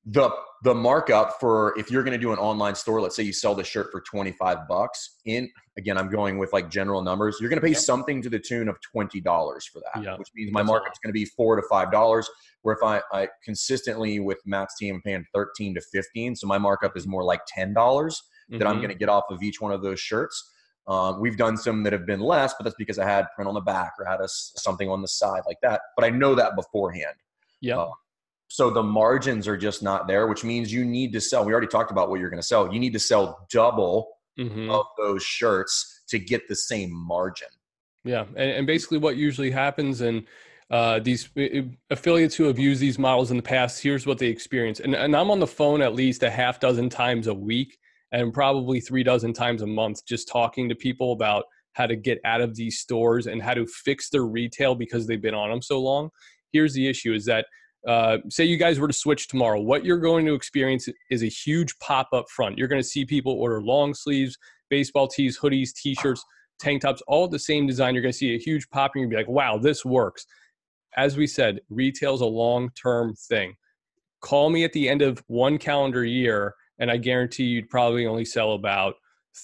the 0.07 0.31
the 0.65 0.75
markup 0.75 1.39
for 1.39 1.79
if 1.79 1.91
you're 1.91 2.03
going 2.03 2.13
to 2.13 2.19
do 2.19 2.33
an 2.33 2.39
online 2.39 2.75
store 2.75 3.01
let's 3.01 3.15
say 3.15 3.23
you 3.23 3.33
sell 3.33 3.55
the 3.55 3.63
shirt 3.63 3.89
for 3.93 4.01
25 4.01 4.67
bucks 4.69 5.19
in 5.27 5.49
again 5.79 5.97
i'm 5.97 6.11
going 6.11 6.39
with 6.39 6.53
like 6.53 6.69
general 6.69 7.03
numbers 7.03 7.37
you're 7.41 7.49
going 7.49 7.61
to 7.61 7.65
pay 7.65 7.73
yep. 7.73 7.81
something 7.81 8.21
to 8.21 8.29
the 8.29 8.39
tune 8.39 8.69
of 8.69 8.77
$20 8.95 9.23
for 9.73 9.81
that 9.81 10.03
yep. 10.03 10.19
which 10.19 10.29
means 10.35 10.53
my 10.53 10.63
markup's 10.63 10.99
going 10.99 11.11
to 11.11 11.15
be 11.15 11.25
four 11.25 11.55
to 11.55 11.63
five 11.71 11.93
dollars 11.93 12.29
where 12.63 12.75
if 12.75 12.83
I, 12.83 13.01
I 13.13 13.29
consistently 13.45 14.19
with 14.19 14.39
matt's 14.45 14.77
team 14.77 14.97
I'm 14.97 15.03
paying 15.03 15.25
13 15.33 15.75
to 15.77 15.81
15 15.81 16.35
so 16.35 16.49
my 16.49 16.59
markup 16.59 16.97
is 16.97 17.07
more 17.07 17.23
like 17.23 17.43
$10 17.57 17.73
mm-hmm. 17.73 18.59
that 18.59 18.67
i'm 18.67 18.75
mm-hmm. 18.75 18.83
going 18.83 18.93
to 18.93 18.99
get 18.99 19.09
off 19.09 19.25
of 19.31 19.43
each 19.43 19.61
one 19.61 19.71
of 19.71 19.83
those 19.83 20.01
shirts 20.01 20.51
um, 20.89 21.21
we've 21.21 21.37
done 21.37 21.57
some 21.57 21.85
that 21.85 21.93
have 21.93 22.07
been 22.07 22.21
less 22.21 22.55
but 22.59 22.65
that's 22.65 22.77
because 22.77 22.99
i 22.99 23.09
had 23.09 23.27
print 23.37 23.49
on 23.49 23.55
the 23.55 23.61
back 23.61 23.93
or 24.01 24.05
had 24.05 24.21
a, 24.21 24.27
something 24.27 24.89
on 24.89 25.01
the 25.01 25.07
side 25.07 25.43
like 25.47 25.59
that 25.63 25.81
but 25.97 26.05
i 26.05 26.11
know 26.11 26.35
that 26.35 26.57
beforehand 26.57 27.15
yeah 27.61 27.79
uh, 27.79 27.91
so 28.53 28.69
the 28.69 28.83
margins 28.83 29.49
are 29.49 29.57
just 29.57 29.83
not 29.83 30.07
there, 30.07 30.27
which 30.27 30.45
means 30.45 30.71
you 30.71 30.85
need 30.85 31.11
to 31.15 31.23
sell. 31.23 31.43
We 31.43 31.55
already 31.55 31.69
talked 31.69 31.91
about 31.91 32.11
what 32.11 32.21
you're 32.21 32.29
going 32.29 32.43
to 32.43 32.47
sell. 32.47 32.71
You 32.71 32.79
need 32.79 32.93
to 32.93 32.99
sell 32.99 33.47
double 33.51 34.11
mm-hmm. 34.39 34.71
of 34.71 34.85
those 34.99 35.23
shirts 35.23 36.03
to 36.09 36.19
get 36.19 36.47
the 36.49 36.55
same 36.55 36.93
margin. 36.93 37.49
Yeah, 38.05 38.27
and, 38.37 38.51
and 38.51 38.67
basically 38.67 38.99
what 38.99 39.17
usually 39.17 39.51
happens, 39.51 40.03
and 40.03 40.27
uh, 40.71 40.99
these 40.99 41.31
affiliates 41.89 42.35
who 42.35 42.45
have 42.45 42.59
used 42.59 42.83
these 42.83 42.99
models 42.99 43.31
in 43.31 43.39
the 43.39 43.43
past, 43.43 43.83
here's 43.83 44.05
what 44.05 44.19
they 44.19 44.27
experience. 44.27 44.81
And, 44.81 44.95
and 44.95 45.17
I'm 45.17 45.31
on 45.31 45.41
the 45.41 45.47
phone 45.47 45.81
at 45.81 45.95
least 45.95 46.23
a 46.23 46.29
half 46.29 46.61
dozen 46.61 46.91
times 46.91 47.29
a 47.29 47.35
week, 47.35 47.79
and 48.13 48.35
probably 48.35 48.81
three 48.81 49.03
dozen 49.03 49.33
times 49.33 49.63
a 49.63 49.67
month, 49.67 50.05
just 50.05 50.29
talking 50.29 50.69
to 50.69 50.75
people 50.75 51.13
about 51.13 51.45
how 51.73 51.87
to 51.87 51.97
get 51.97 52.19
out 52.27 52.43
of 52.43 52.55
these 52.55 52.81
stores 52.81 53.29
and 53.29 53.41
how 53.41 53.55
to 53.55 53.67
fix 53.67 54.11
their 54.11 54.27
retail 54.27 54.75
because 54.75 55.07
they've 55.07 55.23
been 55.23 55.33
on 55.33 55.49
them 55.49 55.63
so 55.63 55.81
long. 55.81 56.11
Here's 56.53 56.75
the 56.75 56.87
issue: 56.87 57.15
is 57.15 57.25
that 57.25 57.47
uh, 57.87 58.19
say 58.29 58.45
you 58.45 58.57
guys 58.57 58.79
were 58.79 58.89
to 58.89 58.95
switch 58.95 59.29
tomorrow, 59.29 59.61
what 59.61 59.85
you're 59.85 59.99
going 59.99 60.25
to 60.27 60.35
experience 60.35 60.89
is 61.11 61.23
a 61.23 61.29
huge 61.29 61.77
pop 61.79 62.09
up 62.13 62.27
front. 62.31 62.57
You're 62.57 62.69
going 62.69 62.83
to 62.83 62.89
see 62.89 63.05
people 63.05 63.33
order 63.33 63.61
long 63.61 63.95
sleeves, 63.95 64.39
baseball 64.71 65.09
tees, 65.09 65.39
hoodies, 65.39 65.73
t 65.75 65.95
shirts, 65.95 66.25
tank 66.61 66.83
tops, 66.83 67.03
all 67.09 67.27
the 67.27 67.39
same 67.39 67.67
design. 67.67 67.95
You're 67.95 68.03
going 68.03 68.13
to 68.13 68.19
see 68.19 68.35
a 68.35 68.39
huge 68.39 68.69
pop 68.71 68.93
and 68.95 69.05
to 69.05 69.09
be 69.09 69.17
like, 69.17 69.29
wow, 69.29 69.59
this 69.59 69.85
works. 69.85 70.27
As 70.97 71.17
we 71.17 71.27
said, 71.27 71.61
retail's 71.71 72.21
a 72.21 72.27
long 72.27 72.71
term 72.81 73.15
thing. 73.15 73.55
Call 74.21 74.51
me 74.51 74.63
at 74.63 74.73
the 74.73 74.89
end 74.89 75.03
of 75.03 75.23
one 75.27 75.59
calendar 75.59 76.05
year, 76.05 76.55
and 76.79 76.91
I 76.91 76.99
guarantee 76.99 77.45
you'd 77.45 77.69
probably 77.69 78.07
only 78.07 78.25
sell 78.25 78.53
about 78.53 78.95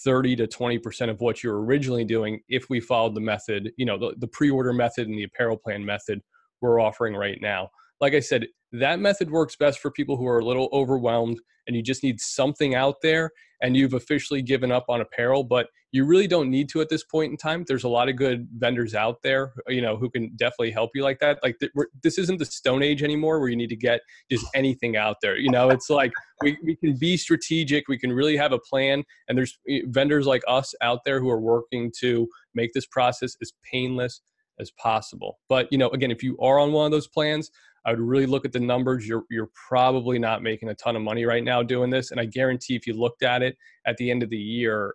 30 0.04 0.36
to 0.36 0.46
20% 0.46 1.10
of 1.10 1.20
what 1.20 1.42
you're 1.42 1.60
originally 1.60 2.04
doing 2.04 2.40
if 2.48 2.68
we 2.70 2.78
followed 2.78 3.14
the 3.14 3.20
method, 3.20 3.72
you 3.76 3.86
know, 3.86 3.98
the, 3.98 4.14
the 4.18 4.28
pre 4.28 4.50
order 4.50 4.72
method 4.72 5.08
and 5.08 5.18
the 5.18 5.24
apparel 5.24 5.56
plan 5.56 5.84
method 5.84 6.20
we're 6.60 6.80
offering 6.80 7.14
right 7.14 7.38
now 7.40 7.70
like 8.00 8.14
I 8.14 8.20
said, 8.20 8.46
that 8.72 9.00
method 9.00 9.30
works 9.30 9.56
best 9.56 9.80
for 9.80 9.90
people 9.90 10.16
who 10.16 10.26
are 10.26 10.38
a 10.38 10.44
little 10.44 10.68
overwhelmed 10.72 11.40
and 11.66 11.76
you 11.76 11.82
just 11.82 12.02
need 12.02 12.20
something 12.20 12.74
out 12.74 12.96
there 13.02 13.30
and 13.62 13.76
you've 13.76 13.94
officially 13.94 14.42
given 14.42 14.70
up 14.70 14.86
on 14.88 15.00
apparel 15.00 15.44
but 15.44 15.68
you 15.90 16.04
really 16.04 16.26
don't 16.26 16.50
need 16.50 16.68
to 16.68 16.82
at 16.82 16.90
this 16.90 17.02
point 17.02 17.30
in 17.30 17.36
time. 17.38 17.64
There's 17.66 17.84
a 17.84 17.88
lot 17.88 18.10
of 18.10 18.16
good 18.16 18.46
vendors 18.58 18.94
out 18.94 19.22
there 19.22 19.52
you 19.68 19.80
know 19.80 19.96
who 19.96 20.10
can 20.10 20.30
definitely 20.36 20.70
help 20.70 20.90
you 20.94 21.02
like 21.02 21.18
that. 21.20 21.38
Like 21.42 21.56
this 22.02 22.18
isn't 22.18 22.38
the 22.38 22.44
stone 22.44 22.82
age 22.82 23.02
anymore 23.02 23.40
where 23.40 23.48
you 23.48 23.56
need 23.56 23.70
to 23.70 23.76
get 23.76 24.00
just 24.30 24.44
anything 24.54 24.96
out 24.96 25.16
there 25.22 25.36
you 25.36 25.50
know? 25.50 25.70
It's 25.70 25.88
like 25.88 26.12
we, 26.42 26.58
we 26.62 26.76
can 26.76 26.96
be 26.98 27.16
strategic 27.16 27.88
we 27.88 27.98
can 27.98 28.12
really 28.12 28.36
have 28.36 28.52
a 28.52 28.58
plan 28.58 29.04
and 29.28 29.38
there's 29.38 29.58
eh, 29.68 29.80
vendors 29.86 30.26
like 30.26 30.42
us 30.46 30.74
out 30.82 31.00
there 31.04 31.20
who 31.20 31.30
are 31.30 31.40
working 31.40 31.92
to 32.00 32.28
make 32.54 32.72
this 32.74 32.86
process 32.86 33.36
as 33.40 33.52
painless 33.70 34.20
as 34.60 34.72
possible. 34.72 35.38
But 35.48 35.68
you 35.70 35.78
know 35.78 35.88
again 35.88 36.10
if 36.10 36.22
you 36.22 36.36
are 36.38 36.58
on 36.58 36.72
one 36.72 36.86
of 36.86 36.92
those 36.92 37.08
plans 37.08 37.50
I 37.88 37.92
would 37.92 38.00
really 38.00 38.26
look 38.26 38.44
at 38.44 38.52
the 38.52 38.60
numbers. 38.60 39.08
You're 39.08 39.24
you're 39.30 39.50
probably 39.68 40.18
not 40.18 40.42
making 40.42 40.68
a 40.68 40.74
ton 40.74 40.94
of 40.94 41.00
money 41.00 41.24
right 41.24 41.42
now 41.42 41.62
doing 41.62 41.88
this, 41.88 42.10
and 42.10 42.20
I 42.20 42.26
guarantee 42.26 42.76
if 42.76 42.86
you 42.86 42.92
looked 42.92 43.22
at 43.22 43.42
it 43.42 43.56
at 43.86 43.96
the 43.96 44.10
end 44.10 44.22
of 44.22 44.28
the 44.28 44.36
year, 44.36 44.94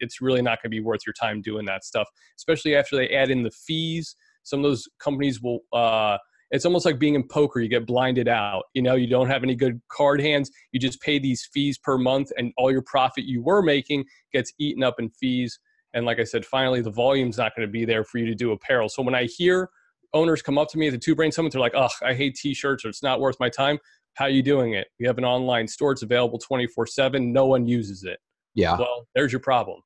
it's 0.00 0.22
really 0.22 0.40
not 0.40 0.62
going 0.62 0.70
to 0.70 0.74
be 0.74 0.80
worth 0.80 1.00
your 1.06 1.12
time 1.12 1.42
doing 1.42 1.66
that 1.66 1.84
stuff. 1.84 2.08
Especially 2.38 2.74
after 2.74 2.96
they 2.96 3.10
add 3.10 3.30
in 3.30 3.42
the 3.42 3.50
fees. 3.50 4.16
Some 4.44 4.60
of 4.60 4.62
those 4.62 4.88
companies 4.98 5.42
will. 5.42 5.60
Uh, 5.74 6.16
it's 6.52 6.64
almost 6.64 6.86
like 6.86 6.98
being 6.98 7.16
in 7.16 7.28
poker. 7.28 7.60
You 7.60 7.68
get 7.68 7.86
blinded 7.86 8.28
out. 8.28 8.62
You 8.72 8.80
know, 8.80 8.94
you 8.94 9.08
don't 9.08 9.28
have 9.28 9.42
any 9.42 9.54
good 9.54 9.82
card 9.92 10.20
hands. 10.20 10.50
You 10.72 10.80
just 10.80 11.02
pay 11.02 11.18
these 11.18 11.46
fees 11.52 11.76
per 11.76 11.98
month, 11.98 12.32
and 12.38 12.50
all 12.56 12.72
your 12.72 12.82
profit 12.82 13.24
you 13.24 13.42
were 13.42 13.60
making 13.60 14.06
gets 14.32 14.54
eaten 14.58 14.82
up 14.82 14.94
in 14.98 15.10
fees. 15.10 15.58
And 15.92 16.06
like 16.06 16.18
I 16.18 16.24
said, 16.24 16.46
finally, 16.46 16.80
the 16.80 16.90
volume's 16.90 17.36
not 17.36 17.54
going 17.54 17.68
to 17.68 17.72
be 17.72 17.84
there 17.84 18.04
for 18.04 18.16
you 18.16 18.26
to 18.26 18.34
do 18.34 18.52
apparel. 18.52 18.88
So 18.88 19.02
when 19.02 19.14
I 19.14 19.24
hear 19.24 19.68
owners 20.16 20.42
come 20.42 20.58
up 20.58 20.68
to 20.70 20.78
me 20.78 20.88
at 20.88 20.92
the 20.92 20.98
Two 20.98 21.14
Brain 21.14 21.30
Summit, 21.30 21.52
they're 21.52 21.60
like, 21.60 21.74
"Oh, 21.74 21.88
I 22.02 22.14
hate 22.14 22.34
T-shirts, 22.36 22.84
or 22.84 22.88
it's 22.88 23.02
not 23.02 23.20
worth 23.20 23.36
my 23.38 23.48
time." 23.48 23.78
How 24.14 24.24
are 24.24 24.30
you 24.30 24.42
doing 24.42 24.72
it? 24.72 24.88
We 24.98 25.06
have 25.06 25.18
an 25.18 25.24
online 25.24 25.68
store; 25.68 25.92
it's 25.92 26.02
available 26.02 26.38
twenty 26.38 26.66
four 26.66 26.86
seven. 26.86 27.32
No 27.32 27.46
one 27.46 27.66
uses 27.66 28.02
it. 28.04 28.18
Yeah. 28.54 28.76
Well, 28.78 29.06
there's 29.14 29.32
your 29.32 29.40
problem. 29.40 29.80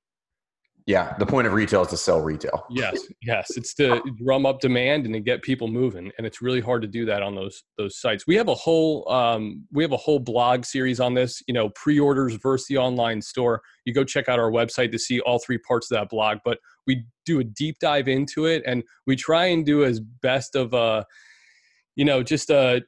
Yeah, 0.91 1.14
the 1.20 1.26
point 1.26 1.47
of 1.47 1.53
retail 1.53 1.82
is 1.82 1.88
to 1.91 1.97
sell 1.97 2.20
retail. 2.20 2.66
Yes, 2.68 2.99
yes, 3.22 3.57
it's 3.57 3.74
to 3.74 4.03
drum 4.20 4.45
up 4.45 4.59
demand 4.59 5.05
and 5.05 5.14
to 5.14 5.20
get 5.20 5.41
people 5.41 5.68
moving, 5.68 6.11
and 6.18 6.26
it's 6.26 6.43
really 6.43 6.61
hard 6.61 6.82
to 6.82 6.88
do 6.88 7.05
that 7.05 7.22
on 7.22 7.36
those 7.36 7.62
those 7.78 8.01
sites. 8.01 8.26
We 8.26 8.34
have 8.34 8.49
a 8.49 8.57
whole 8.57 9.09
um, 9.09 9.64
we 9.72 9.84
have 9.84 9.93
a 9.93 9.97
whole 9.97 10.18
blog 10.18 10.64
series 10.64 10.99
on 10.99 11.14
this. 11.14 11.45
You 11.47 11.55
know, 11.55 11.68
pre-orders 11.76 12.34
versus 12.43 12.66
the 12.66 12.78
online 12.78 13.22
store. 13.22 13.62
You 13.84 13.95
go 13.95 14.03
check 14.03 14.28
out 14.28 14.41
our 14.41 14.51
website 14.51 14.91
to 14.91 14.99
see 14.99 15.20
all 15.20 15.38
three 15.38 15.59
parts 15.59 15.88
of 15.93 15.97
that 15.97 16.09
blog. 16.09 16.38
But 16.45 16.59
we 16.88 17.05
do 17.24 17.38
a 17.38 17.45
deep 17.45 17.76
dive 17.80 18.09
into 18.09 18.47
it, 18.47 18.64
and 18.66 18.82
we 19.07 19.14
try 19.14 19.45
and 19.45 19.64
do 19.64 19.84
as 19.84 20.01
best 20.01 20.57
of 20.57 20.74
a 20.74 21.07
you 21.95 22.05
know 22.05 22.24
just 22.24 22.51
a 22.51 22.82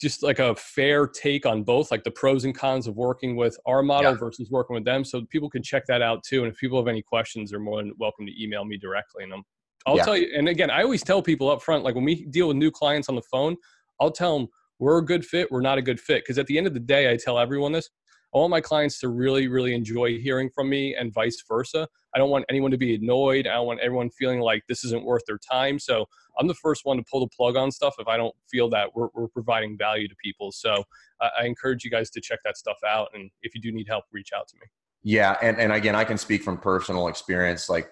just 0.00 0.22
like 0.22 0.38
a 0.38 0.54
fair 0.54 1.06
take 1.06 1.46
on 1.46 1.62
both, 1.62 1.90
like 1.90 2.04
the 2.04 2.10
pros 2.10 2.44
and 2.44 2.56
cons 2.56 2.86
of 2.86 2.96
working 2.96 3.36
with 3.36 3.58
our 3.66 3.82
model 3.82 4.12
yeah. 4.12 4.18
versus 4.18 4.50
working 4.50 4.74
with 4.74 4.84
them. 4.84 5.04
So 5.04 5.22
people 5.30 5.50
can 5.50 5.62
check 5.62 5.84
that 5.86 6.02
out 6.02 6.22
too. 6.22 6.44
And 6.44 6.52
if 6.52 6.58
people 6.58 6.78
have 6.78 6.88
any 6.88 7.02
questions, 7.02 7.50
they're 7.50 7.60
more 7.60 7.82
than 7.82 7.92
welcome 7.98 8.26
to 8.26 8.42
email 8.42 8.64
me 8.64 8.76
directly. 8.76 9.24
And 9.24 9.32
I'm, 9.32 9.42
I'll 9.86 9.96
yeah. 9.96 10.04
tell 10.04 10.16
you. 10.16 10.30
And 10.36 10.48
again, 10.48 10.70
I 10.70 10.82
always 10.82 11.02
tell 11.02 11.22
people 11.22 11.50
up 11.50 11.62
front, 11.62 11.84
like 11.84 11.94
when 11.94 12.04
we 12.04 12.26
deal 12.26 12.48
with 12.48 12.56
new 12.56 12.70
clients 12.70 13.08
on 13.08 13.16
the 13.16 13.22
phone, 13.22 13.56
I'll 14.00 14.12
tell 14.12 14.38
them 14.38 14.48
we're 14.78 14.98
a 14.98 15.04
good 15.04 15.24
fit, 15.24 15.50
we're 15.50 15.60
not 15.60 15.78
a 15.78 15.82
good 15.82 15.98
fit. 15.98 16.22
Because 16.22 16.38
at 16.38 16.46
the 16.46 16.58
end 16.58 16.66
of 16.66 16.74
the 16.74 16.80
day, 16.80 17.10
I 17.10 17.16
tell 17.16 17.38
everyone 17.38 17.72
this. 17.72 17.88
I 18.34 18.38
want 18.38 18.50
my 18.50 18.60
clients 18.60 18.98
to 19.00 19.08
really, 19.08 19.48
really 19.48 19.74
enjoy 19.74 20.18
hearing 20.18 20.50
from 20.50 20.68
me 20.68 20.94
and 20.94 21.12
vice 21.12 21.42
versa. 21.48 21.88
I 22.14 22.18
don't 22.18 22.30
want 22.30 22.44
anyone 22.48 22.70
to 22.70 22.76
be 22.76 22.94
annoyed. 22.94 23.46
I 23.46 23.54
don't 23.54 23.66
want 23.66 23.80
everyone 23.80 24.10
feeling 24.10 24.40
like 24.40 24.62
this 24.68 24.84
isn't 24.84 25.04
worth 25.04 25.22
their 25.26 25.38
time. 25.38 25.78
So 25.78 26.06
I'm 26.38 26.46
the 26.46 26.54
first 26.54 26.84
one 26.84 26.96
to 26.96 27.04
pull 27.10 27.20
the 27.20 27.28
plug 27.28 27.56
on 27.56 27.70
stuff 27.70 27.94
if 27.98 28.08
I 28.08 28.16
don't 28.16 28.34
feel 28.50 28.68
that 28.70 28.94
we're, 28.94 29.08
we're 29.14 29.28
providing 29.28 29.78
value 29.78 30.08
to 30.08 30.14
people. 30.22 30.52
So 30.52 30.84
uh, 31.20 31.28
I 31.40 31.46
encourage 31.46 31.84
you 31.84 31.90
guys 31.90 32.10
to 32.10 32.20
check 32.20 32.40
that 32.44 32.56
stuff 32.56 32.78
out. 32.86 33.08
And 33.14 33.30
if 33.42 33.54
you 33.54 33.60
do 33.60 33.72
need 33.72 33.86
help, 33.88 34.04
reach 34.12 34.30
out 34.36 34.48
to 34.48 34.56
me. 34.56 34.66
Yeah. 35.02 35.36
And, 35.40 35.58
and 35.58 35.72
again, 35.72 35.94
I 35.94 36.04
can 36.04 36.18
speak 36.18 36.42
from 36.42 36.58
personal 36.58 37.08
experience. 37.08 37.68
Like 37.68 37.90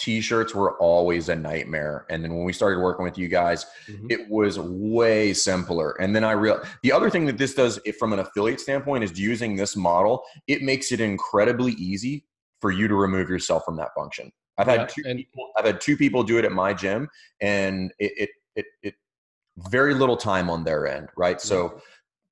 t-shirts 0.00 0.54
were 0.54 0.78
always 0.78 1.28
a 1.28 1.36
nightmare. 1.36 2.06
And 2.08 2.24
then 2.24 2.34
when 2.34 2.44
we 2.44 2.52
started 2.52 2.80
working 2.80 3.04
with 3.04 3.18
you 3.18 3.28
guys 3.28 3.66
mm-hmm. 3.86 4.06
it 4.10 4.28
was 4.28 4.58
way 4.58 5.32
simpler. 5.32 5.92
And 6.00 6.16
then 6.16 6.24
i 6.24 6.32
real 6.32 6.60
the 6.82 6.90
other 6.90 7.10
thing 7.10 7.26
that 7.26 7.38
this 7.38 7.54
does 7.54 7.78
if 7.84 7.96
from 7.96 8.12
an 8.12 8.18
affiliate 8.18 8.60
standpoint 8.60 9.04
is 9.04 9.18
using 9.18 9.56
this 9.56 9.76
model 9.76 10.22
it 10.46 10.62
makes 10.62 10.90
it 10.90 11.00
incredibly 11.00 11.72
easy 11.72 12.24
for 12.60 12.70
you 12.70 12.88
to 12.88 12.94
remove 12.94 13.28
yourself 13.28 13.64
from 13.64 13.76
that 13.76 13.94
function. 13.94 14.32
I've 14.58 14.66
had 14.66 14.80
yeah, 14.80 14.86
two 14.86 15.02
and- 15.06 15.18
people 15.18 15.50
i've 15.56 15.66
had 15.66 15.80
two 15.80 15.96
people 15.96 16.22
do 16.22 16.38
it 16.38 16.44
at 16.44 16.52
my 16.52 16.72
gym 16.72 17.08
and 17.40 17.92
it 17.98 18.12
it 18.16 18.30
it, 18.56 18.66
it 18.82 18.94
very 19.68 19.94
little 19.94 20.16
time 20.16 20.48
on 20.48 20.64
their 20.64 20.86
end 20.86 21.08
right? 21.16 21.40
So 21.40 21.80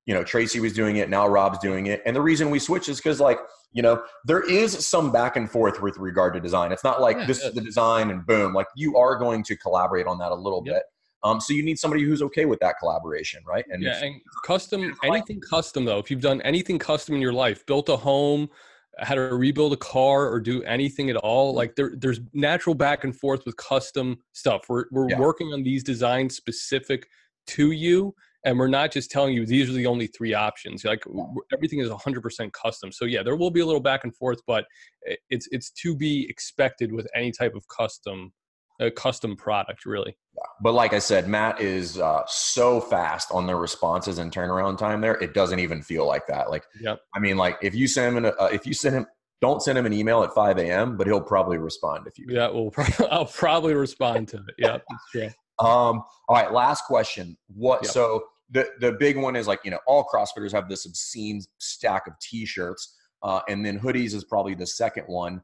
you 0.08 0.14
know 0.14 0.24
tracy 0.24 0.58
was 0.58 0.72
doing 0.72 0.96
it 0.96 1.10
now 1.10 1.28
rob's 1.28 1.58
doing 1.58 1.86
it. 1.86 2.02
And 2.06 2.16
the 2.16 2.22
reason 2.22 2.48
we 2.50 2.58
switched 2.58 2.88
is 2.88 2.96
because 2.96 3.20
like 3.20 3.38
you 3.72 3.82
know 3.82 4.02
there 4.24 4.40
is 4.40 4.88
some 4.88 5.12
back 5.12 5.36
and 5.36 5.48
forth 5.48 5.82
with 5.82 5.98
regard 5.98 6.32
to 6.34 6.40
design. 6.40 6.72
It's 6.72 6.82
not 6.82 7.02
like 7.02 7.18
yeah, 7.18 7.26
this 7.26 7.44
is 7.44 7.52
the 7.52 7.60
design 7.60 8.10
and 8.10 8.26
boom 8.26 8.54
like 8.54 8.66
you 8.74 8.96
are 8.96 9.16
going 9.16 9.44
to 9.44 9.56
collaborate 9.56 10.06
on 10.06 10.18
that 10.18 10.32
a 10.32 10.34
little 10.34 10.62
yep. 10.64 10.76
bit. 10.76 10.82
Um, 11.24 11.40
so 11.40 11.52
you 11.52 11.64
need 11.64 11.78
somebody 11.78 12.04
who's 12.04 12.22
okay 12.22 12.46
with 12.46 12.58
that 12.60 12.76
collaboration 12.80 13.42
right? 13.46 13.66
And 13.68 13.82
yeah 13.82 14.02
and 14.02 14.20
custom 14.46 14.96
anything 15.04 15.40
custom 15.40 15.84
though 15.84 15.98
if 15.98 16.10
you've 16.10 16.22
done 16.22 16.40
anything 16.40 16.78
custom 16.78 17.14
in 17.14 17.20
your 17.20 17.34
life 17.34 17.66
built 17.66 17.90
a 17.90 17.96
home 17.96 18.48
had 19.00 19.14
to 19.14 19.20
rebuild 19.20 19.72
a 19.72 19.76
car 19.76 20.28
or 20.28 20.40
do 20.40 20.62
anything 20.64 21.10
at 21.10 21.16
all 21.16 21.54
like 21.54 21.76
there, 21.76 21.92
there's 21.96 22.20
natural 22.32 22.74
back 22.74 23.04
and 23.04 23.14
forth 23.14 23.44
with 23.46 23.56
custom 23.56 24.18
stuff. 24.32 24.62
We're, 24.68 24.86
we're 24.90 25.10
yeah. 25.10 25.18
working 25.20 25.52
on 25.52 25.62
these 25.62 25.84
designs 25.84 26.34
specific 26.34 27.06
to 27.48 27.70
you 27.70 28.14
and 28.44 28.58
we're 28.58 28.68
not 28.68 28.92
just 28.92 29.10
telling 29.10 29.34
you 29.34 29.44
these 29.44 29.68
are 29.68 29.74
the 29.74 29.86
only 29.86 30.06
three 30.06 30.34
options 30.34 30.84
like 30.84 31.02
everything 31.52 31.80
is 31.80 31.88
100% 31.88 32.52
custom. 32.52 32.92
So 32.92 33.04
yeah 33.04 33.22
there 33.22 33.36
will 33.36 33.50
be 33.50 33.60
a 33.60 33.66
little 33.66 33.80
back 33.80 34.04
and 34.04 34.14
forth 34.14 34.40
but 34.46 34.64
it's 35.30 35.48
it's 35.50 35.70
to 35.70 35.96
be 35.96 36.28
expected 36.28 36.92
with 36.92 37.06
any 37.14 37.32
type 37.32 37.54
of 37.54 37.66
custom 37.68 38.32
a 38.80 38.92
custom 38.92 39.34
product 39.34 39.84
really. 39.84 40.16
But 40.62 40.72
like 40.72 40.92
i 40.92 40.98
said 41.00 41.28
matt 41.28 41.60
is 41.60 41.98
uh, 41.98 42.22
so 42.26 42.80
fast 42.80 43.30
on 43.32 43.46
the 43.46 43.56
responses 43.56 44.18
and 44.18 44.32
turnaround 44.32 44.78
time 44.78 45.00
there 45.00 45.16
it 45.16 45.34
doesn't 45.34 45.58
even 45.58 45.82
feel 45.82 46.06
like 46.06 46.26
that. 46.28 46.50
Like 46.50 46.64
yep. 46.80 47.00
i 47.14 47.18
mean 47.18 47.36
like 47.36 47.58
if 47.62 47.74
you 47.74 47.88
send 47.88 48.16
him 48.16 48.24
an, 48.24 48.32
uh, 48.38 48.46
if 48.46 48.66
you 48.66 48.74
send 48.74 48.94
him 48.94 49.06
don't 49.40 49.62
send 49.62 49.78
him 49.78 49.86
an 49.86 49.92
email 49.92 50.22
at 50.22 50.32
5 50.32 50.58
a.m 50.58 50.96
but 50.96 51.06
he'll 51.06 51.20
probably 51.20 51.58
respond 51.58 52.06
if 52.06 52.18
you 52.18 52.26
yeah 52.28 52.48
well 52.48 52.72
i'll 53.10 53.24
probably 53.24 53.74
respond 53.74 54.28
to 54.28 54.36
it. 54.36 54.54
Yeah 54.58 54.78
that's 54.88 55.10
true 55.10 55.30
um, 55.60 56.02
all 56.28 56.36
right, 56.36 56.52
last 56.52 56.84
question. 56.84 57.36
What 57.48 57.82
yep. 57.82 57.92
so 57.92 58.24
the 58.50 58.68
the 58.80 58.92
big 58.92 59.16
one 59.16 59.36
is 59.36 59.46
like, 59.46 59.60
you 59.64 59.70
know, 59.70 59.80
all 59.86 60.06
CrossFitters 60.12 60.52
have 60.52 60.68
this 60.68 60.86
obscene 60.86 61.42
stack 61.58 62.06
of 62.06 62.14
t-shirts. 62.20 62.96
Uh, 63.22 63.40
and 63.48 63.64
then 63.66 63.78
hoodies 63.78 64.14
is 64.14 64.24
probably 64.24 64.54
the 64.54 64.66
second 64.66 65.04
one. 65.06 65.42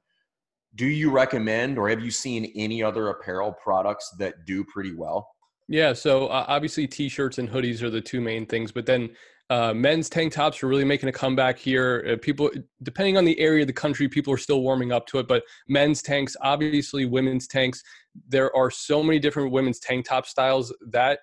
Do 0.76 0.86
you 0.86 1.10
recommend 1.10 1.78
or 1.78 1.88
have 1.88 2.00
you 2.00 2.10
seen 2.10 2.52
any 2.54 2.82
other 2.82 3.08
apparel 3.08 3.52
products 3.52 4.14
that 4.18 4.44
do 4.46 4.64
pretty 4.64 4.94
well? 4.94 5.28
Yeah, 5.68 5.92
so 5.92 6.26
uh, 6.28 6.44
obviously 6.48 6.86
t-shirts 6.86 7.38
and 7.38 7.48
hoodies 7.48 7.82
are 7.82 7.90
the 7.90 8.00
two 8.00 8.20
main 8.20 8.46
things, 8.46 8.70
but 8.70 8.86
then 8.86 9.10
uh, 9.50 9.74
men's 9.74 10.08
tank 10.08 10.32
tops 10.32 10.62
are 10.62 10.68
really 10.68 10.84
making 10.84 11.08
a 11.08 11.12
comeback 11.12 11.58
here. 11.58 12.06
Uh, 12.10 12.16
people, 12.20 12.50
depending 12.82 13.16
on 13.16 13.24
the 13.24 13.38
area 13.38 13.62
of 13.62 13.66
the 13.66 13.72
country, 13.72 14.08
people 14.08 14.32
are 14.32 14.38
still 14.38 14.62
warming 14.62 14.90
up 14.90 15.06
to 15.06 15.18
it. 15.18 15.28
But 15.28 15.42
men's 15.68 16.02
tanks, 16.02 16.36
obviously, 16.40 17.04
women's 17.04 17.46
tanks. 17.46 17.82
There 18.28 18.54
are 18.56 18.70
so 18.70 19.02
many 19.02 19.18
different 19.18 19.52
women's 19.52 19.80
tank 19.80 20.06
top 20.06 20.26
styles 20.26 20.74
that 20.90 21.20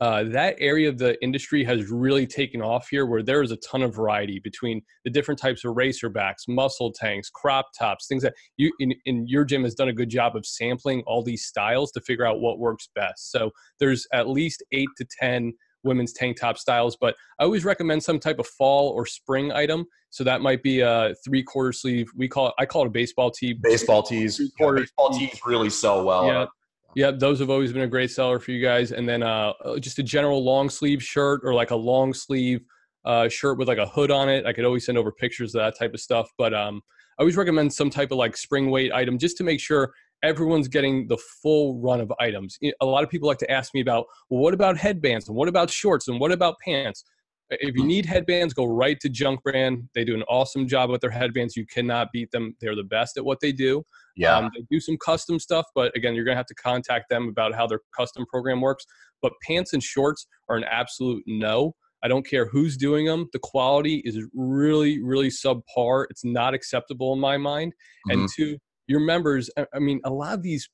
uh, 0.00 0.24
that 0.24 0.56
area 0.58 0.88
of 0.88 0.98
the 0.98 1.16
industry 1.22 1.62
has 1.62 1.88
really 1.88 2.26
taken 2.26 2.60
off 2.60 2.88
here, 2.88 3.06
where 3.06 3.22
there 3.22 3.40
is 3.40 3.52
a 3.52 3.56
ton 3.58 3.82
of 3.82 3.94
variety 3.94 4.40
between 4.42 4.82
the 5.04 5.10
different 5.10 5.38
types 5.38 5.64
of 5.64 5.76
racerbacks, 5.76 6.48
muscle 6.48 6.92
tanks, 6.92 7.30
crop 7.30 7.66
tops, 7.78 8.08
things 8.08 8.24
that 8.24 8.34
you 8.56 8.72
in, 8.80 8.92
in 9.04 9.28
your 9.28 9.44
gym 9.44 9.62
has 9.62 9.74
done 9.74 9.88
a 9.88 9.92
good 9.92 10.08
job 10.08 10.34
of 10.34 10.44
sampling 10.44 11.04
all 11.06 11.22
these 11.22 11.44
styles 11.44 11.92
to 11.92 12.00
figure 12.00 12.26
out 12.26 12.40
what 12.40 12.58
works 12.58 12.88
best. 12.96 13.30
So 13.30 13.52
there's 13.78 14.04
at 14.12 14.28
least 14.28 14.64
eight 14.72 14.88
to 14.96 15.06
ten 15.20 15.52
women's 15.84 16.12
tank 16.12 16.38
top 16.38 16.58
styles, 16.58 16.96
but 17.00 17.14
I 17.38 17.44
always 17.44 17.64
recommend 17.64 18.02
some 18.02 18.18
type 18.18 18.38
of 18.38 18.46
fall 18.46 18.90
or 18.90 19.06
spring 19.06 19.52
item. 19.52 19.86
So 20.10 20.24
that 20.24 20.40
might 20.40 20.62
be 20.62 20.80
a 20.80 21.14
three 21.24 21.42
quarter 21.42 21.72
sleeve. 21.72 22.10
We 22.16 22.28
call 22.28 22.48
it, 22.48 22.54
I 22.58 22.66
call 22.66 22.82
it 22.82 22.88
a 22.88 22.90
baseball 22.90 23.30
tee. 23.30 23.54
Baseball 23.54 24.02
tees. 24.02 24.40
Yeah, 24.58 24.70
baseball 24.72 25.10
tees 25.10 25.40
really 25.44 25.70
sell 25.70 26.04
well. 26.04 26.26
Yeah. 26.26 26.46
Yeah, 26.94 27.10
those 27.10 27.38
have 27.38 27.48
always 27.48 27.72
been 27.72 27.82
a 27.82 27.88
great 27.88 28.10
seller 28.10 28.38
for 28.38 28.50
you 28.50 28.62
guys. 28.62 28.92
And 28.92 29.08
then 29.08 29.22
uh, 29.22 29.54
uh, 29.64 29.78
just 29.78 29.98
a 29.98 30.02
general 30.02 30.44
long 30.44 30.68
sleeve 30.68 31.02
shirt 31.02 31.40
or 31.42 31.54
like 31.54 31.70
a 31.70 31.76
long 31.76 32.12
sleeve 32.12 32.66
uh, 33.06 33.30
shirt 33.30 33.56
with 33.56 33.66
like 33.66 33.78
a 33.78 33.86
hood 33.86 34.10
on 34.10 34.28
it. 34.28 34.44
I 34.44 34.52
could 34.52 34.66
always 34.66 34.84
send 34.84 34.98
over 34.98 35.10
pictures 35.10 35.54
of 35.54 35.62
that 35.62 35.78
type 35.78 35.94
of 35.94 36.00
stuff. 36.00 36.28
But 36.36 36.52
um, 36.52 36.82
I 37.18 37.22
always 37.22 37.36
recommend 37.36 37.72
some 37.72 37.88
type 37.88 38.10
of 38.10 38.18
like 38.18 38.36
spring 38.36 38.70
weight 38.70 38.92
item 38.92 39.16
just 39.16 39.38
to 39.38 39.44
make 39.44 39.58
sure 39.58 39.94
everyone's 40.22 40.68
getting 40.68 41.08
the 41.08 41.18
full 41.42 41.80
run 41.80 42.00
of 42.00 42.12
items. 42.20 42.58
A 42.80 42.86
lot 42.86 43.02
of 43.04 43.10
people 43.10 43.28
like 43.28 43.38
to 43.38 43.50
ask 43.50 43.74
me 43.74 43.80
about, 43.80 44.06
well, 44.30 44.40
what 44.40 44.54
about 44.54 44.76
headbands 44.76 45.28
and 45.28 45.36
what 45.36 45.48
about 45.48 45.70
shorts 45.70 46.08
and 46.08 46.20
what 46.20 46.32
about 46.32 46.56
pants? 46.64 47.04
If 47.50 47.76
you 47.76 47.84
need 47.84 48.06
headbands, 48.06 48.54
go 48.54 48.64
right 48.64 48.98
to 49.00 49.10
Junk 49.10 49.42
Brand. 49.42 49.88
They 49.94 50.04
do 50.04 50.14
an 50.14 50.22
awesome 50.22 50.66
job 50.66 50.88
with 50.88 51.02
their 51.02 51.10
headbands. 51.10 51.54
You 51.54 51.66
cannot 51.66 52.08
beat 52.10 52.30
them. 52.30 52.56
They're 52.60 52.76
the 52.76 52.82
best 52.82 53.18
at 53.18 53.24
what 53.24 53.40
they 53.42 53.52
do. 53.52 53.82
Yeah. 54.16 54.38
Um, 54.38 54.50
they 54.54 54.64
do 54.70 54.80
some 54.80 54.96
custom 55.04 55.38
stuff, 55.38 55.66
but 55.74 55.94
again, 55.94 56.14
you're 56.14 56.24
going 56.24 56.34
to 56.34 56.38
have 56.38 56.46
to 56.46 56.54
contact 56.54 57.10
them 57.10 57.28
about 57.28 57.54
how 57.54 57.66
their 57.66 57.80
custom 57.94 58.24
program 58.30 58.62
works. 58.62 58.86
But 59.20 59.32
pants 59.46 59.74
and 59.74 59.82
shorts 59.82 60.26
are 60.48 60.56
an 60.56 60.64
absolute 60.64 61.22
no. 61.26 61.74
I 62.02 62.08
don't 62.08 62.26
care 62.26 62.46
who's 62.46 62.76
doing 62.76 63.06
them. 63.06 63.28
The 63.32 63.38
quality 63.38 64.02
is 64.04 64.18
really, 64.34 65.02
really 65.02 65.28
subpar. 65.28 66.06
It's 66.10 66.24
not 66.24 66.54
acceptable 66.54 67.12
in 67.12 67.20
my 67.20 67.36
mind. 67.36 67.74
Mm-hmm. 68.08 68.20
And 68.20 68.28
two, 68.34 68.58
your 68.92 69.00
members 69.00 69.50
i 69.74 69.78
mean 69.78 70.00
a 70.04 70.10
lot 70.10 70.34
of 70.34 70.42
these 70.42 70.68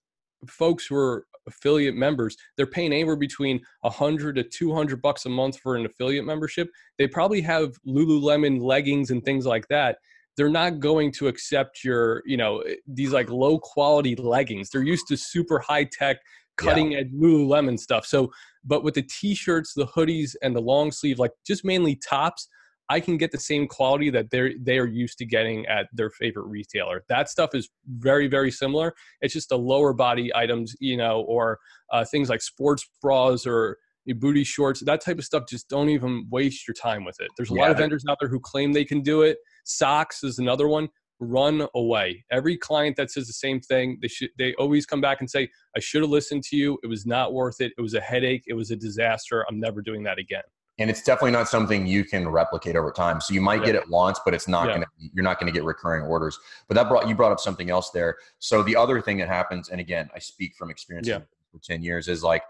folks 0.46 0.86
who 0.86 0.96
are 0.96 1.24
affiliate 1.48 1.94
members 1.94 2.36
they're 2.56 2.66
paying 2.66 2.92
anywhere 2.92 3.16
between 3.16 3.60
100 3.80 4.36
to 4.36 4.44
200 4.44 5.02
bucks 5.02 5.26
a 5.26 5.28
month 5.28 5.58
for 5.58 5.76
an 5.76 5.86
affiliate 5.86 6.24
membership. 6.24 6.68
They 6.98 7.08
probably 7.08 7.40
have 7.40 7.72
lululemon 7.86 8.60
leggings 8.60 9.10
and 9.10 9.24
things 9.24 9.46
like 9.46 9.66
that. 9.68 9.98
They're 10.36 10.48
not 10.48 10.78
going 10.78 11.10
to 11.12 11.26
accept 11.26 11.82
your 11.82 12.22
you 12.26 12.36
know 12.36 12.60
eh, 12.60 12.76
these 12.86 13.12
like 13.12 13.30
low 13.30 13.58
quality 13.58 14.14
leggings. 14.14 14.70
They're 14.70 14.82
used 14.82 15.08
to 15.08 15.16
super 15.16 15.58
high 15.58 15.88
tech 15.90 16.18
cutting 16.56 16.92
yeah. 16.92 16.98
edge 16.98 17.12
lululemon 17.12 17.78
stuff. 17.78 18.06
So 18.06 18.30
but 18.64 18.84
with 18.84 18.94
the 18.94 19.02
t-shirts 19.02 19.72
the 19.74 19.86
hoodies 19.86 20.36
and 20.42 20.54
the 20.54 20.60
long 20.60 20.90
sleeve 20.92 21.18
like 21.18 21.32
just 21.46 21.64
mainly 21.64 21.96
tops 21.96 22.48
I 22.90 23.00
can 23.00 23.16
get 23.16 23.32
the 23.32 23.38
same 23.38 23.66
quality 23.66 24.10
that 24.10 24.30
they're 24.30 24.52
they 24.60 24.78
are 24.78 24.86
used 24.86 25.18
to 25.18 25.26
getting 25.26 25.66
at 25.66 25.88
their 25.92 26.10
favorite 26.10 26.46
retailer. 26.46 27.04
That 27.08 27.28
stuff 27.28 27.54
is 27.54 27.68
very 27.86 28.28
very 28.28 28.50
similar. 28.50 28.94
It's 29.20 29.34
just 29.34 29.50
the 29.50 29.58
lower 29.58 29.92
body 29.92 30.34
items, 30.34 30.74
you 30.80 30.96
know, 30.96 31.20
or 31.22 31.58
uh, 31.92 32.04
things 32.04 32.28
like 32.28 32.42
sports 32.42 32.88
bras 33.02 33.46
or 33.46 33.78
booty 34.14 34.44
shorts. 34.44 34.80
That 34.80 35.00
type 35.02 35.18
of 35.18 35.24
stuff. 35.24 35.44
Just 35.48 35.68
don't 35.68 35.90
even 35.90 36.26
waste 36.30 36.66
your 36.66 36.74
time 36.74 37.04
with 37.04 37.20
it. 37.20 37.28
There's 37.36 37.50
a 37.50 37.54
yeah. 37.54 37.62
lot 37.62 37.70
of 37.70 37.78
vendors 37.78 38.04
out 38.08 38.18
there 38.20 38.28
who 38.28 38.40
claim 38.40 38.72
they 38.72 38.84
can 38.84 39.02
do 39.02 39.22
it. 39.22 39.38
Socks 39.64 40.22
is 40.24 40.38
another 40.38 40.68
one. 40.68 40.88
Run 41.20 41.66
away. 41.74 42.24
Every 42.30 42.56
client 42.56 42.96
that 42.96 43.10
says 43.10 43.26
the 43.26 43.32
same 43.32 43.60
thing, 43.60 43.98
they 44.00 44.08
should 44.08 44.30
they 44.38 44.54
always 44.54 44.86
come 44.86 45.00
back 45.00 45.20
and 45.20 45.28
say, 45.28 45.48
"I 45.76 45.80
should 45.80 46.02
have 46.02 46.10
listened 46.10 46.44
to 46.44 46.56
you. 46.56 46.78
It 46.82 46.86
was 46.86 47.06
not 47.06 47.34
worth 47.34 47.60
it. 47.60 47.72
It 47.76 47.82
was 47.82 47.94
a 47.94 48.00
headache. 48.00 48.44
It 48.46 48.54
was 48.54 48.70
a 48.70 48.76
disaster. 48.76 49.44
I'm 49.48 49.58
never 49.58 49.82
doing 49.82 50.04
that 50.04 50.18
again." 50.18 50.44
And 50.78 50.88
it's 50.88 51.02
definitely 51.02 51.32
not 51.32 51.48
something 51.48 51.86
you 51.86 52.04
can 52.04 52.28
replicate 52.28 52.76
over 52.76 52.92
time. 52.92 53.20
So 53.20 53.34
you 53.34 53.40
might 53.40 53.60
yeah. 53.60 53.66
get 53.66 53.74
it 53.74 53.90
once, 53.90 54.20
but 54.24 54.32
it's 54.32 54.46
not 54.46 54.68
yeah. 54.68 54.74
going 54.74 54.82
to. 54.82 55.10
You're 55.14 55.24
not 55.24 55.40
going 55.40 55.52
to 55.52 55.56
get 55.56 55.64
recurring 55.64 56.04
orders. 56.04 56.38
But 56.68 56.74
that 56.74 56.88
brought 56.88 57.08
you 57.08 57.14
brought 57.14 57.32
up 57.32 57.40
something 57.40 57.70
else 57.70 57.90
there. 57.90 58.16
So 58.38 58.62
the 58.62 58.76
other 58.76 59.00
thing 59.00 59.18
that 59.18 59.28
happens, 59.28 59.70
and 59.70 59.80
again, 59.80 60.08
I 60.14 60.18
speak 60.18 60.54
from 60.56 60.70
experience 60.70 61.08
yeah. 61.08 61.20
for 61.52 61.58
ten 61.62 61.82
years, 61.82 62.06
is 62.08 62.22
like 62.22 62.42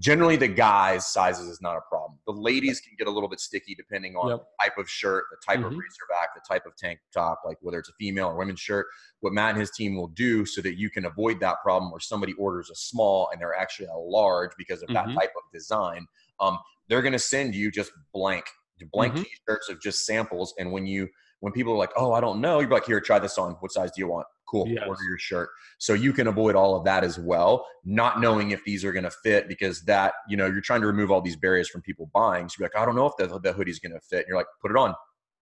generally 0.00 0.36
the 0.36 0.48
guys' 0.48 1.06
sizes 1.06 1.48
is 1.48 1.62
not 1.62 1.76
a 1.76 1.80
problem. 1.88 2.18
The 2.26 2.32
ladies 2.32 2.80
can 2.80 2.94
get 2.98 3.06
a 3.06 3.10
little 3.10 3.28
bit 3.28 3.40
sticky 3.40 3.74
depending 3.74 4.14
on 4.16 4.30
yep. 4.30 4.38
the 4.38 4.64
type 4.64 4.78
of 4.78 4.90
shirt, 4.90 5.24
the 5.30 5.36
type 5.46 5.60
mm-hmm. 5.60 5.68
of 5.68 5.72
racerback, 5.72 6.26
the 6.34 6.42
type 6.46 6.66
of 6.66 6.76
tank 6.76 6.98
top, 7.14 7.42
like 7.46 7.56
whether 7.60 7.78
it's 7.78 7.88
a 7.88 7.94
female 7.98 8.28
or 8.28 8.36
women's 8.36 8.60
shirt. 8.60 8.86
What 9.20 9.32
Matt 9.32 9.50
and 9.50 9.60
his 9.60 9.70
team 9.70 9.96
will 9.96 10.08
do 10.08 10.44
so 10.44 10.60
that 10.62 10.76
you 10.76 10.90
can 10.90 11.06
avoid 11.06 11.40
that 11.40 11.62
problem 11.62 11.90
where 11.90 12.00
somebody 12.00 12.34
orders 12.34 12.68
a 12.70 12.74
small 12.74 13.30
and 13.32 13.40
they're 13.40 13.56
actually 13.56 13.86
a 13.86 13.96
large 13.96 14.50
because 14.58 14.82
of 14.82 14.88
mm-hmm. 14.88 15.14
that 15.14 15.20
type 15.20 15.32
of 15.36 15.42
design. 15.52 16.06
Um, 16.40 16.58
they're 16.88 17.02
going 17.02 17.12
to 17.12 17.18
send 17.18 17.54
you 17.54 17.70
just 17.70 17.90
blank 18.12 18.44
blank 18.92 19.14
mm-hmm. 19.14 19.22
t-shirts 19.22 19.68
of 19.68 19.80
just 19.80 20.04
samples 20.04 20.54
and 20.58 20.70
when 20.70 20.86
you 20.86 21.08
when 21.40 21.52
people 21.52 21.72
are 21.72 21.78
like 21.78 21.90
oh 21.96 22.12
i 22.12 22.20
don't 22.20 22.40
know 22.40 22.60
you're 22.60 22.70
like 22.70 22.84
here 22.84 23.00
try 23.00 23.18
this 23.18 23.38
on. 23.38 23.52
What 23.60 23.72
size 23.72 23.90
do 23.90 24.00
you 24.00 24.08
want? 24.08 24.26
Cool 24.48 24.68
yes. 24.68 24.84
order 24.86 25.02
your 25.08 25.18
shirt. 25.18 25.48
So 25.78 25.92
you 25.94 26.12
can 26.12 26.28
avoid 26.28 26.54
all 26.54 26.76
of 26.76 26.84
that 26.84 27.02
as 27.02 27.18
well 27.18 27.66
not 27.84 28.20
knowing 28.20 28.50
if 28.50 28.62
these 28.64 28.84
are 28.84 28.92
going 28.92 29.04
to 29.04 29.10
fit 29.10 29.48
because 29.48 29.82
that 29.84 30.14
you 30.28 30.36
know 30.36 30.46
you're 30.46 30.60
trying 30.60 30.80
to 30.82 30.86
remove 30.86 31.10
all 31.10 31.20
these 31.20 31.36
barriers 31.36 31.68
from 31.68 31.82
people 31.82 32.10
buying. 32.14 32.48
So 32.48 32.56
you're 32.58 32.68
like 32.72 32.80
i 32.80 32.84
don't 32.84 32.96
know 32.96 33.06
if 33.06 33.16
the, 33.18 33.38
the 33.40 33.52
hoodie's 33.52 33.78
going 33.78 33.92
to 33.92 34.00
fit. 34.00 34.20
And 34.20 34.28
you're 34.28 34.36
like 34.36 34.46
put 34.60 34.70
it 34.70 34.76
on. 34.76 34.90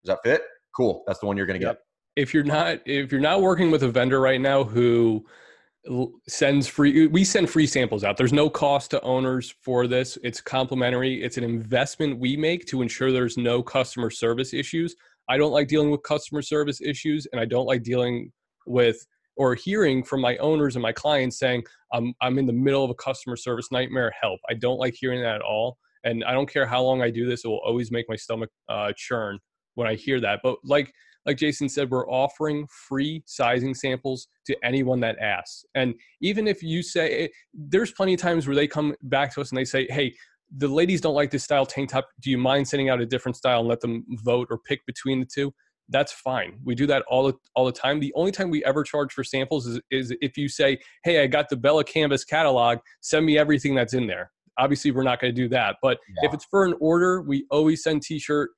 Does 0.05 0.15
that 0.15 0.19
fit? 0.25 0.43
Cool 0.77 1.03
that's 1.07 1.19
the 1.21 1.27
one 1.27 1.37
you're 1.37 1.47
going 1.47 1.61
to 1.61 1.67
yep. 1.67 1.77
get 1.77 1.83
if 2.17 2.33
you're 2.33 2.45
not 2.45 2.79
if 2.87 3.11
you're 3.11 3.21
not 3.21 3.43
working 3.43 3.71
with 3.71 3.83
a 3.83 3.89
vendor 3.89 4.21
right 4.21 4.41
now 4.41 4.65
who 4.65 5.25
sends 6.27 6.67
free 6.67 7.07
we 7.09 7.23
send 7.23 7.49
free 7.49 7.67
samples 7.67 8.05
out 8.05 8.17
there's 8.17 8.33
no 8.33 8.49
cost 8.49 8.91
to 8.91 9.01
owners 9.03 9.55
for 9.61 9.87
this 9.87 10.17
it's 10.23 10.41
complimentary 10.41 11.23
it's 11.23 11.37
an 11.37 11.45
investment 11.45 12.19
we 12.19 12.39
make 12.39 12.65
to 12.65 12.81
ensure 12.81 13.13
there's 13.13 13.37
no 13.37 13.63
customer 13.63 14.09
service 14.09 14.55
issues 14.55 14.97
i 15.29 15.37
don't 15.37 15.53
like 15.53 15.69
dealing 15.69 15.91
with 15.91 16.03
customer 16.03 16.41
service 16.41 16.81
issues 16.81 17.27
and 17.33 17.41
i 17.41 17.45
don't 17.45 17.67
like 17.67 17.83
dealing 17.83 18.33
with 18.67 19.05
or 19.37 19.55
hearing 19.55 20.03
from 20.03 20.21
my 20.21 20.37
owners 20.39 20.77
and 20.77 20.83
my 20.83 20.93
clients 20.93 21.39
saying, 21.39 21.63
I'm, 21.93 22.15
I'm 22.21 22.39
in 22.39 22.47
the 22.47 22.53
middle 22.53 22.85
of 22.85 22.91
a 22.91 22.95
customer 22.95 23.37
service 23.37 23.69
nightmare, 23.73 24.13
help. 24.21 24.41
I 24.49 24.55
don't 24.55 24.79
like 24.79 24.95
hearing 24.95 25.23
that 25.23 25.37
at 25.37 25.43
all. 25.43 25.79
And 26.05 26.25
I 26.25 26.33
don't 26.33 26.51
care 26.51 26.67
how 26.67 26.83
long 26.83 27.03
I 27.03 27.11
do 27.11 27.27
this, 27.27 27.45
it 27.45 27.49
will 27.49 27.63
always 27.65 27.91
make 27.91 28.07
my 28.09 28.17
stomach 28.17 28.51
uh, 28.69 28.93
churn 28.97 29.39
when 29.75 29.89
I 29.89 29.95
hear 29.95 30.21
that. 30.21 30.41
But 30.43 30.57
like, 30.63 30.93
like 31.27 31.37
Jason 31.37 31.69
said, 31.69 31.91
we're 31.91 32.09
offering 32.09 32.67
free 32.89 33.23
sizing 33.27 33.75
samples 33.75 34.29
to 34.47 34.57
anyone 34.63 35.01
that 35.01 35.19
asks. 35.19 35.65
And 35.75 35.95
even 36.21 36.47
if 36.47 36.63
you 36.63 36.83
say, 36.83 37.25
eh, 37.25 37.29
there's 37.55 37.93
plenty 37.93 38.15
of 38.15 38.21
times 38.21 38.47
where 38.47 38.57
they 38.57 38.67
come 38.67 38.95
back 39.03 39.35
to 39.35 39.41
us 39.41 39.51
and 39.51 39.59
they 39.59 39.65
say, 39.65 39.87
hey, 39.91 40.15
the 40.57 40.69
ladies 40.69 41.01
don't 41.01 41.15
like 41.15 41.31
this 41.31 41.45
style 41.45 41.67
tank 41.67 41.91
top. 41.91 42.07
Do 42.21 42.31
you 42.31 42.39
mind 42.39 42.69
sending 42.69 42.89
out 42.89 43.01
a 43.01 43.07
different 43.07 43.37
style 43.37 43.61
and 43.61 43.69
let 43.69 43.81
them 43.81 44.05
vote 44.23 44.49
or 44.51 44.59
pick 44.59 44.85
between 44.87 45.21
the 45.21 45.27
two? 45.27 45.53
That's 45.89 46.13
fine. 46.13 46.59
We 46.65 46.75
do 46.75 46.87
that 46.87 47.05
all 47.09 47.27
the, 47.27 47.35
all 47.55 47.67
the 47.67 47.73
time. 47.73 48.01
The 48.01 48.13
only 48.15 48.33
time 48.33 48.51
we 48.51 48.65
ever 48.65 48.83
charge 48.83 49.13
for 49.13 49.25
samples 49.25 49.67
is, 49.67 49.81
is 49.91 50.15
if 50.21 50.37
you 50.37 50.49
say, 50.49 50.79
hey, 51.05 51.23
I 51.23 51.27
got 51.27 51.49
the 51.49 51.57
Bella 51.57 51.85
Canvas 51.85 52.25
catalog, 52.25 52.79
send 53.01 53.27
me 53.27 53.37
everything 53.37 53.75
that's 53.75 53.95
in 53.95 54.07
there. 54.07 54.31
Obviously, 54.59 54.93
we're 54.93 55.03
not 55.03 55.21
going 55.21 55.35
to 55.35 55.43
do 55.43 55.49
that. 55.49 55.77
But 55.83 55.99
yeah. 56.09 56.29
if 56.29 56.35
it's 56.35 56.47
for 56.47 56.65
an 56.65 56.75
order, 56.81 57.21
we 57.23 57.45
always 57.51 57.83
send 57.83 58.03
t 58.03 58.19
shirt, 58.19 58.51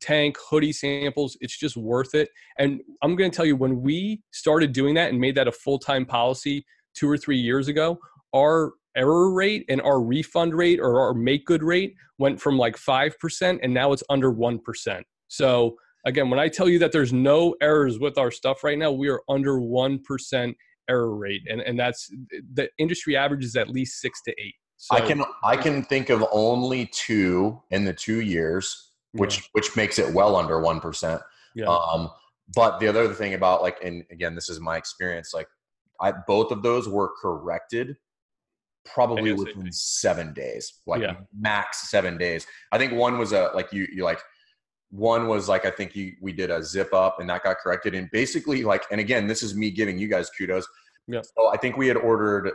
tank, 0.00 0.36
hoodie 0.38 0.72
samples. 0.72 1.36
It's 1.40 1.56
just 1.56 1.76
worth 1.76 2.14
it. 2.14 2.28
And 2.58 2.80
I'm 3.02 3.16
going 3.16 3.30
to 3.30 3.36
tell 3.36 3.46
you, 3.46 3.56
when 3.56 3.82
we 3.82 4.22
started 4.32 4.72
doing 4.72 4.94
that 4.94 5.10
and 5.10 5.20
made 5.20 5.34
that 5.36 5.48
a 5.48 5.52
full 5.52 5.78
time 5.78 6.04
policy 6.04 6.64
two 6.94 7.08
or 7.08 7.16
three 7.16 7.38
years 7.38 7.68
ago, 7.68 7.98
our 8.34 8.72
error 8.96 9.32
rate 9.32 9.64
and 9.68 9.80
our 9.82 10.00
refund 10.00 10.54
rate 10.54 10.78
or 10.80 11.00
our 11.00 11.14
make 11.14 11.46
good 11.46 11.62
rate 11.62 11.94
went 12.18 12.40
from 12.40 12.58
like 12.58 12.76
5% 12.76 13.58
and 13.62 13.74
now 13.74 13.92
it's 13.92 14.02
under 14.10 14.32
1%. 14.32 15.02
So 15.28 15.76
again, 16.06 16.30
when 16.30 16.38
I 16.38 16.48
tell 16.48 16.68
you 16.68 16.78
that 16.80 16.92
there's 16.92 17.12
no 17.12 17.54
errors 17.60 17.98
with 17.98 18.18
our 18.18 18.30
stuff 18.30 18.64
right 18.64 18.78
now, 18.78 18.92
we 18.92 19.08
are 19.08 19.22
under 19.28 19.58
1% 19.58 20.54
error 20.88 21.16
rate. 21.16 21.42
And, 21.48 21.60
and 21.60 21.78
that's 21.78 22.10
the 22.54 22.68
industry 22.78 23.16
average 23.16 23.44
is 23.44 23.56
at 23.56 23.68
least 23.68 24.00
six 24.00 24.20
to 24.22 24.32
eight. 24.32 24.54
So, 24.76 24.96
I 24.96 25.00
can 25.00 25.22
I 25.44 25.56
can 25.56 25.84
think 25.84 26.10
of 26.10 26.24
only 26.32 26.86
two 26.86 27.62
in 27.70 27.84
the 27.84 27.92
two 27.92 28.20
years, 28.20 28.91
which 29.12 29.38
yeah. 29.38 29.44
which 29.52 29.76
makes 29.76 29.98
it 29.98 30.12
well 30.12 30.36
under 30.36 30.60
one 30.60 30.80
percent. 30.80 31.20
Yeah. 31.54 31.66
Um, 31.66 32.10
but 32.54 32.80
the 32.80 32.88
other 32.88 33.12
thing 33.14 33.34
about 33.34 33.62
like, 33.62 33.82
and 33.82 34.04
again, 34.10 34.34
this 34.34 34.48
is 34.48 34.60
my 34.60 34.76
experience. 34.76 35.32
Like, 35.32 35.48
I 36.00 36.12
both 36.26 36.50
of 36.50 36.62
those 36.62 36.88
were 36.88 37.12
corrected 37.20 37.96
probably 38.84 39.32
within 39.32 39.70
seven 39.70 40.32
days, 40.32 40.80
like 40.86 41.02
yeah. 41.02 41.16
max 41.38 41.90
seven 41.90 42.18
days. 42.18 42.46
I 42.72 42.78
think 42.78 42.92
one 42.92 43.18
was 43.18 43.32
a 43.32 43.50
like 43.54 43.72
you 43.72 43.86
you 43.92 44.04
like 44.04 44.20
one 44.90 45.28
was 45.28 45.48
like 45.48 45.64
I 45.64 45.70
think 45.70 45.94
you 45.94 46.12
we 46.20 46.32
did 46.32 46.50
a 46.50 46.62
zip 46.62 46.92
up 46.92 47.20
and 47.20 47.30
that 47.30 47.44
got 47.44 47.58
corrected 47.58 47.94
and 47.94 48.10
basically 48.12 48.64
like 48.64 48.84
and 48.90 49.00
again 49.00 49.26
this 49.26 49.42
is 49.42 49.54
me 49.54 49.70
giving 49.70 49.98
you 49.98 50.08
guys 50.08 50.30
kudos. 50.30 50.66
Yeah. 51.06 51.22
So 51.22 51.48
I 51.52 51.56
think 51.56 51.76
we 51.76 51.88
had 51.88 51.96
ordered 51.96 52.52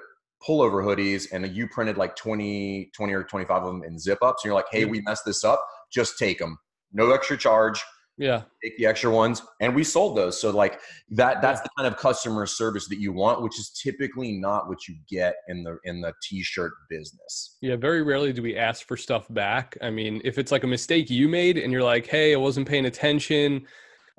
pullover 0.47 0.83
hoodies 0.83 1.27
and 1.31 1.47
you 1.55 1.67
printed 1.67 1.97
like 1.97 2.15
20 2.15 2.91
20 2.95 3.13
or 3.13 3.23
25 3.23 3.63
of 3.63 3.65
them 3.65 3.83
in 3.83 3.97
zip 3.97 4.19
ups 4.21 4.43
and 4.43 4.49
you're 4.49 4.55
like 4.55 4.67
hey 4.69 4.85
we 4.85 5.01
messed 5.01 5.25
this 5.25 5.43
up 5.43 5.65
just 5.91 6.17
take 6.17 6.39
them 6.39 6.57
no 6.93 7.11
extra 7.11 7.37
charge. 7.37 7.81
Yeah. 8.19 8.43
Take 8.63 8.77
the 8.77 8.87
extra 8.87 9.11
ones. 9.11 9.43
And 9.61 9.75
we 9.75 9.83
sold 9.83 10.17
those. 10.17 10.41
So 10.41 10.49
like 10.49 10.79
that 11.11 11.39
that's 11.41 11.61
the 11.61 11.69
kind 11.77 11.87
of 11.87 11.99
customer 11.99 12.47
service 12.47 12.87
that 12.87 12.99
you 12.99 13.13
want 13.13 13.43
which 13.43 13.59
is 13.59 13.69
typically 13.83 14.31
not 14.31 14.67
what 14.67 14.87
you 14.87 14.95
get 15.07 15.35
in 15.47 15.63
the 15.63 15.77
in 15.83 16.01
the 16.01 16.13
t-shirt 16.23 16.73
business. 16.89 17.57
Yeah 17.61 17.75
very 17.75 18.01
rarely 18.01 18.33
do 18.33 18.41
we 18.41 18.57
ask 18.57 18.87
for 18.87 18.97
stuff 18.97 19.27
back. 19.29 19.77
I 19.81 19.91
mean 19.91 20.21
if 20.23 20.39
it's 20.39 20.51
like 20.51 20.63
a 20.63 20.67
mistake 20.67 21.09
you 21.11 21.27
made 21.27 21.57
and 21.57 21.71
you're 21.71 21.83
like 21.83 22.07
hey 22.07 22.33
i 22.33 22.37
wasn't 22.37 22.67
paying 22.67 22.85
attention 22.85 23.67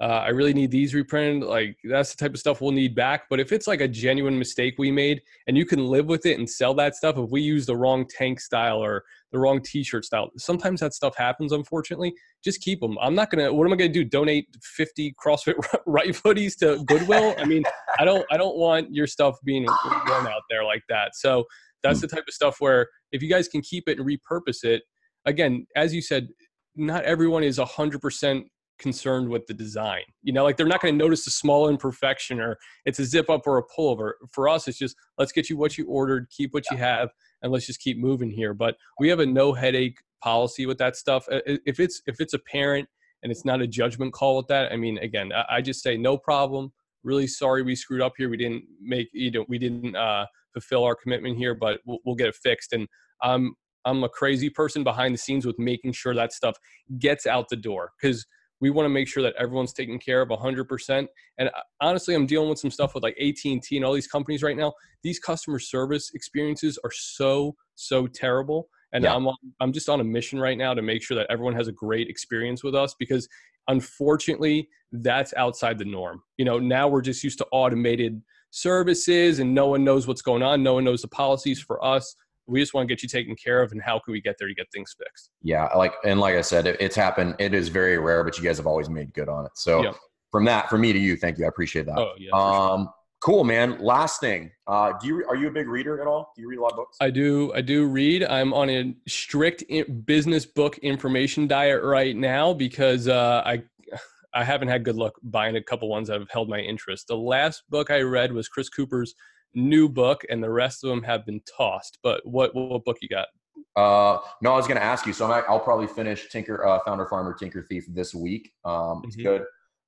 uh, 0.00 0.22
I 0.24 0.28
really 0.28 0.54
need 0.54 0.70
these 0.70 0.94
reprinted. 0.94 1.48
Like 1.48 1.76
that's 1.82 2.14
the 2.14 2.16
type 2.16 2.32
of 2.32 2.38
stuff 2.38 2.60
we'll 2.60 2.70
need 2.70 2.94
back. 2.94 3.24
But 3.28 3.40
if 3.40 3.50
it's 3.50 3.66
like 3.66 3.80
a 3.80 3.88
genuine 3.88 4.38
mistake 4.38 4.74
we 4.78 4.92
made 4.92 5.22
and 5.48 5.56
you 5.56 5.66
can 5.66 5.86
live 5.86 6.06
with 6.06 6.24
it 6.24 6.38
and 6.38 6.48
sell 6.48 6.72
that 6.74 6.94
stuff, 6.94 7.18
if 7.18 7.30
we 7.30 7.40
use 7.40 7.66
the 7.66 7.76
wrong 7.76 8.06
tank 8.06 8.40
style 8.40 8.78
or 8.78 9.04
the 9.32 9.38
wrong 9.40 9.60
t-shirt 9.60 10.04
style, 10.04 10.30
sometimes 10.36 10.80
that 10.80 10.94
stuff 10.94 11.16
happens. 11.16 11.52
Unfortunately, 11.52 12.14
just 12.44 12.60
keep 12.60 12.80
them. 12.80 12.96
I'm 13.00 13.16
not 13.16 13.30
gonna. 13.30 13.52
What 13.52 13.66
am 13.66 13.72
I 13.72 13.76
gonna 13.76 13.88
do? 13.88 14.04
Donate 14.04 14.46
50 14.62 15.14
CrossFit 15.22 15.54
right 15.86 16.10
hoodies 16.10 16.56
to 16.58 16.82
Goodwill? 16.84 17.34
I 17.36 17.44
mean, 17.44 17.64
I 17.98 18.04
don't. 18.04 18.24
I 18.30 18.36
don't 18.36 18.56
want 18.56 18.94
your 18.94 19.08
stuff 19.08 19.36
being 19.44 19.64
worn 19.64 20.26
out 20.28 20.42
there 20.48 20.64
like 20.64 20.84
that. 20.88 21.16
So 21.16 21.44
that's 21.82 22.00
the 22.00 22.08
type 22.08 22.24
of 22.28 22.34
stuff 22.34 22.60
where 22.60 22.88
if 23.10 23.20
you 23.20 23.28
guys 23.28 23.48
can 23.48 23.62
keep 23.62 23.88
it 23.88 23.98
and 23.98 24.08
repurpose 24.08 24.62
it, 24.62 24.82
again, 25.26 25.66
as 25.74 25.92
you 25.92 26.02
said, 26.02 26.28
not 26.76 27.04
everyone 27.04 27.42
is 27.42 27.58
100% 27.58 28.44
concerned 28.78 29.28
with 29.28 29.46
the 29.46 29.54
design. 29.54 30.02
You 30.22 30.32
know, 30.32 30.44
like 30.44 30.56
they're 30.56 30.66
not 30.66 30.80
going 30.80 30.96
to 30.96 31.04
notice 31.04 31.26
a 31.26 31.30
small 31.30 31.68
imperfection 31.68 32.40
or 32.40 32.56
it's 32.84 32.98
a 32.98 33.04
zip 33.04 33.28
up 33.28 33.46
or 33.46 33.58
a 33.58 33.62
pullover. 33.66 34.12
For 34.30 34.48
us, 34.48 34.68
it's 34.68 34.78
just 34.78 34.96
let's 35.18 35.32
get 35.32 35.50
you 35.50 35.56
what 35.56 35.76
you 35.76 35.86
ordered, 35.86 36.28
keep 36.30 36.54
what 36.54 36.64
yeah. 36.70 36.76
you 36.76 36.82
have, 36.82 37.10
and 37.42 37.52
let's 37.52 37.66
just 37.66 37.80
keep 37.80 37.98
moving 37.98 38.30
here. 38.30 38.54
But 38.54 38.76
we 38.98 39.08
have 39.08 39.20
a 39.20 39.26
no 39.26 39.52
headache 39.52 40.00
policy 40.22 40.66
with 40.66 40.78
that 40.78 40.96
stuff. 40.96 41.26
If 41.28 41.80
it's 41.80 42.02
if 42.06 42.20
it's 42.20 42.34
a 42.34 42.38
parent 42.38 42.88
and 43.22 43.32
it's 43.32 43.44
not 43.44 43.60
a 43.60 43.66
judgment 43.66 44.12
call 44.12 44.36
with 44.36 44.46
that, 44.48 44.72
I 44.72 44.76
mean, 44.76 44.98
again, 44.98 45.32
I 45.50 45.60
just 45.60 45.82
say 45.82 45.96
no 45.96 46.16
problem. 46.16 46.72
Really 47.04 47.26
sorry 47.26 47.62
we 47.62 47.76
screwed 47.76 48.00
up 48.00 48.14
here. 48.16 48.28
We 48.28 48.36
didn't 48.36 48.64
make 48.80 49.08
you 49.12 49.30
know 49.30 49.44
we 49.48 49.58
didn't 49.58 49.96
uh, 49.96 50.26
fulfill 50.52 50.84
our 50.84 50.94
commitment 50.94 51.36
here, 51.36 51.54
but 51.54 51.80
we'll, 51.86 51.98
we'll 52.04 52.16
get 52.16 52.28
it 52.28 52.34
fixed. 52.34 52.72
And 52.72 52.88
um, 53.22 53.54
I'm 53.84 54.04
a 54.04 54.08
crazy 54.08 54.50
person 54.50 54.84
behind 54.84 55.14
the 55.14 55.18
scenes 55.18 55.46
with 55.46 55.58
making 55.58 55.92
sure 55.92 56.14
that 56.14 56.32
stuff 56.32 56.56
gets 56.98 57.26
out 57.26 57.48
the 57.48 57.56
door 57.56 57.92
because 58.00 58.26
we 58.60 58.70
want 58.70 58.84
to 58.84 58.90
make 58.90 59.08
sure 59.08 59.22
that 59.22 59.34
everyone's 59.38 59.72
taken 59.72 59.98
care 59.98 60.20
of 60.22 60.28
100% 60.28 61.06
and 61.38 61.48
uh, 61.48 61.52
honestly 61.80 62.14
i'm 62.14 62.26
dealing 62.26 62.48
with 62.48 62.58
some 62.58 62.70
stuff 62.70 62.94
with 62.94 63.02
like 63.02 63.16
at&t 63.20 63.64
and 63.70 63.84
all 63.84 63.92
these 63.92 64.06
companies 64.06 64.42
right 64.42 64.56
now. 64.56 64.72
These 65.02 65.18
customer 65.18 65.58
service 65.58 66.10
experiences 66.14 66.78
are 66.84 66.90
so 66.92 67.54
so 67.74 68.06
terrible. 68.06 68.68
And 68.92 69.04
yeah. 69.04 69.14
i'm 69.14 69.26
on, 69.26 69.36
i'm 69.60 69.72
just 69.72 69.88
on 69.88 70.00
a 70.00 70.04
mission 70.04 70.38
right 70.38 70.58
now 70.58 70.74
to 70.74 70.82
make 70.82 71.02
sure 71.02 71.16
that 71.16 71.26
everyone 71.30 71.54
has 71.54 71.68
a 71.68 71.72
great 71.72 72.08
experience 72.08 72.64
with 72.64 72.74
us 72.74 72.94
because 72.98 73.28
unfortunately 73.68 74.68
that's 74.92 75.34
outside 75.36 75.78
the 75.78 75.84
norm. 75.84 76.22
You 76.36 76.44
know 76.44 76.58
now 76.58 76.88
we're 76.88 77.02
just 77.02 77.22
used 77.22 77.38
to 77.38 77.46
automated 77.52 78.20
services 78.50 79.40
and 79.40 79.54
no 79.54 79.68
one 79.68 79.84
knows 79.84 80.06
what's 80.06 80.22
going 80.22 80.42
on. 80.42 80.62
No 80.62 80.74
one 80.74 80.84
knows 80.84 81.02
the 81.02 81.08
policies 81.08 81.60
for 81.60 81.84
us 81.84 82.14
we 82.48 82.60
just 82.60 82.74
want 82.74 82.88
to 82.88 82.92
get 82.92 83.02
you 83.02 83.08
taken 83.08 83.36
care 83.36 83.62
of 83.62 83.72
and 83.72 83.82
how 83.82 83.98
can 83.98 84.12
we 84.12 84.20
get 84.20 84.36
there 84.38 84.48
to 84.48 84.54
get 84.54 84.66
things 84.72 84.94
fixed? 84.98 85.30
Yeah 85.42 85.66
like 85.76 85.92
and 86.04 86.18
like 86.18 86.34
i 86.34 86.40
said 86.40 86.66
it, 86.66 86.76
it's 86.80 86.96
happened 86.96 87.36
it 87.38 87.54
is 87.54 87.68
very 87.68 87.98
rare 87.98 88.24
but 88.24 88.36
you 88.38 88.44
guys 88.44 88.56
have 88.56 88.66
always 88.66 88.88
made 88.88 89.12
good 89.14 89.28
on 89.28 89.44
it. 89.44 89.52
So 89.54 89.94
from 90.30 90.44
that 90.46 90.68
from 90.68 90.80
me 90.80 90.92
to 90.92 90.98
you 90.98 91.16
thank 91.16 91.38
you 91.38 91.44
i 91.44 91.48
appreciate 91.48 91.86
that. 91.86 91.98
Oh, 91.98 92.12
yeah, 92.18 92.30
um 92.32 92.84
sure. 92.84 92.94
cool 93.20 93.44
man. 93.44 93.78
Last 93.80 94.20
thing 94.20 94.50
uh 94.66 94.94
do 95.00 95.06
you 95.06 95.24
are 95.28 95.36
you 95.36 95.48
a 95.48 95.50
big 95.50 95.68
reader 95.68 96.00
at 96.00 96.06
all? 96.06 96.32
Do 96.34 96.42
you 96.42 96.48
read 96.48 96.58
a 96.58 96.62
lot 96.62 96.72
of 96.72 96.76
books? 96.76 96.96
I 97.00 97.10
do 97.10 97.52
i 97.54 97.60
do 97.60 97.86
read. 97.86 98.24
I'm 98.24 98.52
on 98.54 98.70
a 98.70 98.94
strict 99.06 99.64
business 100.06 100.46
book 100.46 100.78
information 100.78 101.46
diet 101.46 101.82
right 101.82 102.16
now 102.16 102.52
because 102.52 103.08
uh 103.08 103.42
i 103.44 103.62
I 104.34 104.44
haven't 104.44 104.68
had 104.68 104.84
good 104.84 104.96
luck 104.96 105.14
buying 105.22 105.56
a 105.56 105.62
couple 105.62 105.88
ones 105.88 106.08
that 106.08 106.20
have 106.20 106.28
held 106.30 106.50
my 106.50 106.58
interest. 106.58 107.06
The 107.08 107.16
last 107.16 107.62
book 107.70 107.90
I 107.90 108.02
read 108.02 108.30
was 108.30 108.46
Chris 108.46 108.68
Cooper's 108.68 109.14
new 109.54 109.88
book, 109.88 110.22
and 110.28 110.42
the 110.42 110.50
rest 110.50 110.84
of 110.84 110.90
them 110.90 111.02
have 111.02 111.24
been 111.26 111.40
tossed. 111.56 111.98
But 112.02 112.20
what 112.24 112.54
what 112.54 112.84
book 112.84 112.98
you 113.00 113.08
got? 113.08 113.28
Uh, 113.76 114.18
no, 114.42 114.52
I 114.52 114.56
was 114.56 114.66
going 114.66 114.78
to 114.78 114.84
ask 114.84 115.06
you. 115.06 115.12
So 115.12 115.30
i 115.30 115.50
will 115.50 115.60
probably 115.60 115.86
finish 115.86 116.28
Tinker 116.28 116.66
uh, 116.66 116.80
Founder 116.84 117.06
Farmer 117.06 117.34
Tinker 117.34 117.62
Thief 117.62 117.84
this 117.88 118.14
week. 118.14 118.50
Um, 118.64 119.02
it's 119.04 119.16
mm-hmm. 119.16 119.28
good. 119.28 119.44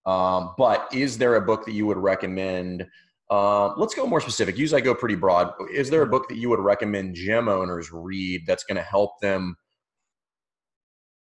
Um, 0.07 0.55
but 0.57 0.89
is 0.93 1.19
there 1.19 1.35
a 1.37 1.41
book 1.41 1.65
that 1.67 1.73
you 1.73 1.87
would 1.87 1.99
recommend? 1.99 2.87
Uh, 3.31 3.75
let's 3.77 3.95
go 3.95 4.07
more 4.07 4.21
specific. 4.21 4.59
Usually 4.59 4.81
I 4.81 4.85
go 4.85 4.95
pretty 4.95 5.15
broad. 5.15 5.53
Is 5.73 5.91
there 5.91 6.03
a 6.03 6.07
book 6.07 6.29
that 6.29 6.37
you 6.37 6.49
would 6.51 6.61
recommend 6.61 7.15
gym 7.15 7.49
owners 7.49 7.91
read 7.93 8.43
that's 8.47 8.65
going 8.65 8.77
to 8.77 8.83
help 8.83 9.21
them 9.21 9.57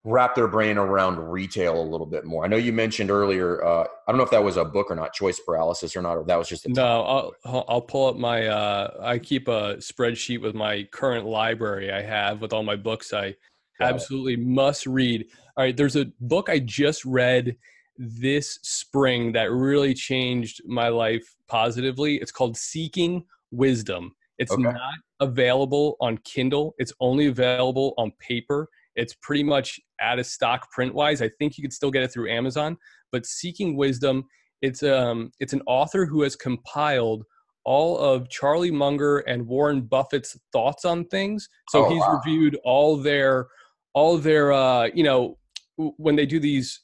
wrap 0.05 0.35
their 0.35 0.49
brain 0.49 0.79
around 0.79 1.19
retail 1.19 1.81
a 1.81 1.83
little 1.83 2.07
bit 2.07 2.25
more. 2.25 2.45
I 2.45 2.49
know 2.49 2.57
you 2.57 2.73
mentioned 2.73 3.11
earlier. 3.11 3.65
Uh, 3.65 3.85
I 4.07 4.11
don't 4.11 4.17
know 4.17 4.25
if 4.25 4.31
that 4.31 4.43
was 4.43 4.57
a 4.57 4.65
book 4.65 4.91
or 4.91 4.97
not, 4.97 5.13
choice 5.13 5.39
paralysis 5.39 5.95
or 5.95 6.03
not, 6.03 6.17
or 6.17 6.25
that 6.25 6.37
was 6.37 6.49
just 6.49 6.67
a 6.67 6.71
no. 6.71 7.33
I'll 7.45 7.65
I'll 7.69 7.81
pull 7.81 8.09
up 8.09 8.17
my. 8.17 8.47
Uh, 8.47 8.97
I 9.01 9.19
keep 9.19 9.49
a 9.49 9.77
spreadsheet 9.77 10.41
with 10.41 10.55
my 10.55 10.85
current 10.91 11.27
library 11.27 11.93
I 11.93 12.03
have 12.03 12.41
with 12.41 12.53
all 12.53 12.63
my 12.63 12.77
books. 12.77 13.13
I 13.13 13.35
Got 13.79 13.95
absolutely 13.95 14.35
it. 14.35 14.41
must 14.41 14.87
read. 14.87 15.27
All 15.57 15.65
right, 15.65 15.77
there's 15.77 15.97
a 15.97 16.07
book 16.21 16.49
I 16.49 16.59
just 16.59 17.05
read 17.05 17.57
this 17.97 18.59
spring 18.63 19.33
that 19.33 19.53
really 19.53 19.95
changed 19.95 20.63
my 20.67 20.89
life 20.89 21.37
positively. 21.47 22.17
It's 22.17 22.33
called 22.33 22.57
Seeking 22.57 23.25
Wisdom. 23.51 24.15
It's 24.39 24.53
okay. 24.53 24.63
not 24.63 24.99
available 25.21 25.97
on 26.01 26.19
Kindle. 26.19 26.75
It's 26.79 26.93
only 27.01 27.27
available 27.27 27.95
on 27.99 28.13
paper 28.19 28.69
it's 28.97 29.15
pretty 29.23 29.43
much 29.43 29.81
out 30.01 30.19
of 30.19 30.27
stock 30.27 30.71
print 30.71 30.95
wise. 30.95 31.23
I 31.23 31.31
think 31.39 31.57
you 31.57 31.63
could 31.63 31.73
still 31.73 31.91
get 31.91 32.03
it 32.03 32.13
through 32.13 32.31
Amazon. 32.31 32.77
But 33.11 33.27
Seeking 33.27 33.77
Wisdom, 33.77 34.25
it's 34.61 34.83
um 34.83 35.31
it's 35.41 35.53
an 35.53 35.63
author 35.67 36.07
who 36.07 36.23
has 36.23 36.37
compiled 36.37 37.25
all 37.65 37.99
of 37.99 38.29
Charlie 38.29 38.71
Munger 38.71 39.19
and 39.21 39.47
Warren 39.47 39.83
Buffett's 39.83 40.37
thoughts 40.53 40.85
on 40.85 41.05
things. 41.07 41.49
So 41.71 41.87
oh, 41.87 41.89
he's 41.89 42.01
wow. 42.01 42.21
reviewed 42.25 42.59
all 42.65 42.97
their 42.97 43.49
all 43.95 44.19
their 44.19 44.53
uh 44.53 44.89
you 44.95 45.05
know 45.05 45.39
when 45.77 46.17
they 46.17 46.27
do 46.27 46.39
these 46.39 46.81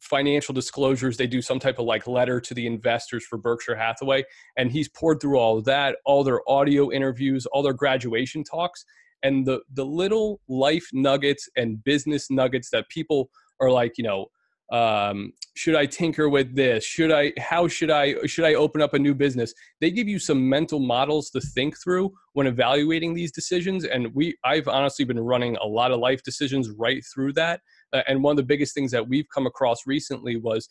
financial 0.00 0.52
disclosures. 0.52 1.16
They 1.16 1.26
do 1.26 1.42
some 1.42 1.58
type 1.58 1.78
of 1.78 1.84
like 1.84 2.06
letter 2.06 2.40
to 2.40 2.54
the 2.54 2.66
investors 2.66 3.24
for 3.24 3.38
Berkshire 3.38 3.76
Hathaway, 3.76 4.24
and 4.56 4.70
he's 4.70 4.88
poured 4.88 5.20
through 5.20 5.38
all 5.38 5.58
of 5.58 5.64
that, 5.66 5.96
all 6.04 6.24
their 6.24 6.40
audio 6.48 6.90
interviews, 6.90 7.46
all 7.46 7.62
their 7.62 7.72
graduation 7.72 8.42
talks, 8.42 8.84
and 9.26 9.46
the 9.46 9.60
the 9.74 9.84
little 9.84 10.40
life 10.48 10.86
nuggets 10.92 11.48
and 11.56 11.82
business 11.84 12.30
nuggets 12.30 12.70
that 12.70 12.88
people 12.88 13.30
are 13.60 13.70
like, 13.70 13.98
you 13.98 14.04
know, 14.04 14.26
um, 14.72 15.32
should 15.54 15.74
I 15.74 15.86
tinker 15.86 16.28
with 16.28 16.54
this? 16.54 16.84
Should 16.84 17.12
I? 17.12 17.32
How 17.38 17.68
should 17.68 17.90
I? 17.90 18.14
Should 18.26 18.44
I 18.44 18.54
open 18.54 18.82
up 18.82 18.94
a 18.94 18.98
new 18.98 19.14
business? 19.14 19.52
They 19.80 19.90
give 19.90 20.08
you 20.08 20.18
some 20.18 20.48
mental 20.48 20.80
models 20.80 21.30
to 21.30 21.40
think 21.40 21.76
through 21.82 22.12
when 22.34 22.46
evaluating 22.46 23.14
these 23.14 23.32
decisions, 23.32 23.84
and 23.84 24.14
we 24.14 24.36
I've 24.44 24.68
honestly 24.68 25.04
been 25.04 25.20
running 25.20 25.56
a 25.56 25.66
lot 25.66 25.92
of 25.92 26.00
life 26.00 26.22
decisions 26.22 26.70
right 26.70 27.02
through 27.14 27.32
that. 27.34 27.60
Uh, 27.92 28.02
and 28.08 28.22
one 28.22 28.32
of 28.32 28.36
the 28.36 28.42
biggest 28.42 28.74
things 28.74 28.90
that 28.90 29.08
we've 29.08 29.28
come 29.32 29.46
across 29.46 29.86
recently 29.86 30.36
was 30.36 30.68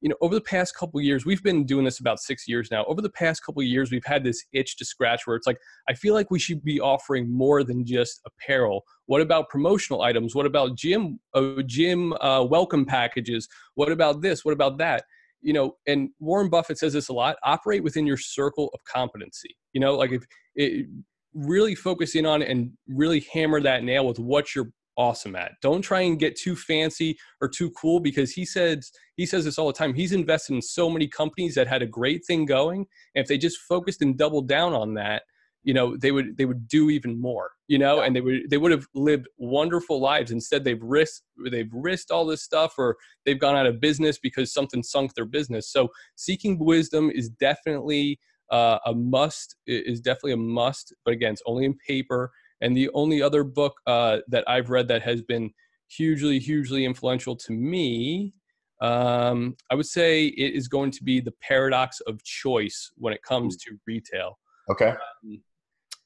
you 0.00 0.08
know 0.08 0.16
over 0.20 0.34
the 0.34 0.40
past 0.40 0.74
couple 0.74 1.00
years 1.00 1.26
we've 1.26 1.42
been 1.42 1.64
doing 1.64 1.84
this 1.84 2.00
about 2.00 2.20
six 2.20 2.48
years 2.48 2.70
now. 2.70 2.84
Over 2.84 3.02
the 3.02 3.10
past 3.10 3.44
couple 3.44 3.62
years 3.62 3.90
we've 3.90 4.04
had 4.04 4.24
this 4.24 4.44
itch 4.52 4.76
to 4.78 4.84
scratch 4.84 5.26
where 5.26 5.36
it's 5.36 5.46
like 5.46 5.58
i 5.88 5.94
feel 5.94 6.14
like 6.14 6.30
we 6.30 6.38
should 6.38 6.62
be 6.62 6.80
offering 6.80 7.32
more 7.32 7.62
than 7.64 7.84
just 7.84 8.20
apparel. 8.26 8.82
What 9.06 9.20
about 9.20 9.48
promotional 9.48 10.02
items? 10.02 10.34
What 10.34 10.46
about 10.46 10.76
gym 10.76 11.20
uh, 11.34 11.62
gym 11.66 12.12
uh, 12.14 12.44
welcome 12.44 12.84
packages? 12.84 13.48
What 13.74 13.90
about 13.90 14.22
this? 14.22 14.44
What 14.44 14.52
about 14.52 14.78
that? 14.78 15.04
You 15.42 15.52
know 15.52 15.76
and 15.86 16.10
warren 16.18 16.50
buffett 16.50 16.78
says 16.78 16.92
this 16.92 17.08
a 17.08 17.12
lot 17.12 17.36
operate 17.44 17.82
within 17.82 18.06
your 18.06 18.18
circle 18.18 18.70
of 18.74 18.80
competency. 18.84 19.56
You 19.72 19.80
know 19.80 19.96
like 19.96 20.12
if 20.12 20.24
it, 20.54 20.86
really 21.34 21.74
focus 21.74 22.14
in 22.14 22.26
on 22.26 22.42
and 22.42 22.72
really 22.88 23.24
hammer 23.32 23.60
that 23.60 23.84
nail 23.84 24.06
with 24.06 24.18
what 24.18 24.54
you're 24.54 24.72
awesome 25.00 25.34
at. 25.34 25.52
Don't 25.62 25.80
try 25.80 26.02
and 26.02 26.18
get 26.18 26.36
too 26.36 26.54
fancy 26.54 27.18
or 27.40 27.48
too 27.48 27.70
cool 27.70 28.00
because 28.00 28.30
he 28.30 28.44
says 28.44 28.92
he 29.16 29.24
says 29.24 29.46
this 29.46 29.58
all 29.58 29.66
the 29.66 29.72
time. 29.72 29.94
He's 29.94 30.12
invested 30.12 30.54
in 30.54 30.62
so 30.62 30.90
many 30.90 31.08
companies 31.08 31.54
that 31.54 31.66
had 31.66 31.80
a 31.80 31.86
great 31.86 32.22
thing 32.26 32.44
going. 32.44 32.86
And 33.14 33.22
if 33.22 33.26
they 33.26 33.38
just 33.38 33.58
focused 33.62 34.02
and 34.02 34.18
doubled 34.18 34.46
down 34.46 34.74
on 34.74 34.92
that, 34.94 35.22
you 35.62 35.72
know, 35.72 35.96
they 35.96 36.12
would 36.12 36.36
they 36.36 36.44
would 36.44 36.68
do 36.68 36.90
even 36.90 37.18
more, 37.18 37.50
you 37.66 37.78
know, 37.78 37.96
yeah. 37.96 38.04
and 38.04 38.14
they 38.14 38.20
would 38.20 38.50
they 38.50 38.58
would 38.58 38.72
have 38.72 38.86
lived 38.94 39.26
wonderful 39.38 40.00
lives. 40.00 40.30
Instead, 40.30 40.64
they've 40.64 40.82
risked 40.82 41.22
they've 41.50 41.72
risked 41.72 42.10
all 42.10 42.26
this 42.26 42.42
stuff 42.42 42.74
or 42.76 42.96
they've 43.24 43.40
gone 43.40 43.56
out 43.56 43.66
of 43.66 43.80
business 43.80 44.18
because 44.18 44.52
something 44.52 44.82
sunk 44.82 45.14
their 45.14 45.24
business. 45.24 45.72
So 45.72 45.88
seeking 46.16 46.58
wisdom 46.58 47.10
is 47.10 47.30
definitely 47.30 48.20
uh, 48.50 48.78
a 48.84 48.94
must 48.94 49.56
is 49.66 50.00
definitely 50.02 50.32
a 50.32 50.36
must, 50.36 50.94
but 51.06 51.14
again, 51.14 51.32
it's 51.32 51.42
only 51.46 51.64
in 51.64 51.74
paper 51.86 52.32
and 52.60 52.76
the 52.76 52.90
only 52.94 53.22
other 53.22 53.44
book 53.44 53.74
uh, 53.86 54.18
that 54.28 54.44
I've 54.48 54.70
read 54.70 54.88
that 54.88 55.02
has 55.02 55.22
been 55.22 55.50
hugely, 55.88 56.38
hugely 56.38 56.84
influential 56.84 57.36
to 57.36 57.52
me, 57.52 58.34
um, 58.80 59.56
I 59.70 59.74
would 59.74 59.86
say 59.86 60.26
it 60.26 60.54
is 60.54 60.68
going 60.68 60.90
to 60.92 61.04
be 61.04 61.20
the 61.20 61.32
paradox 61.42 62.00
of 62.00 62.22
choice 62.24 62.92
when 62.96 63.12
it 63.12 63.22
comes 63.22 63.56
to 63.58 63.76
retail. 63.86 64.38
Okay. 64.70 64.90
Um, 64.90 65.42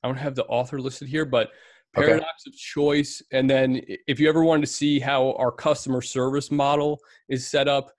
I 0.03 0.09
don't 0.09 0.17
have 0.17 0.35
the 0.35 0.45
author 0.47 0.81
listed 0.81 1.09
here, 1.09 1.25
but 1.25 1.51
paradox 1.95 2.45
okay. 2.47 2.51
of 2.51 2.57
choice. 2.57 3.23
And 3.33 3.49
then 3.49 3.81
if 4.09 4.19
you 4.19 4.29
ever 4.29 4.45
wanted 4.45 4.67
to 4.67 4.73
see 4.73 4.99
how 4.99 5.33
our 5.35 5.53
customer 5.53 6.03
service 6.03 6.51
model 6.51 7.01
is 7.29 7.49
set 7.49 7.69
up, 7.69 7.93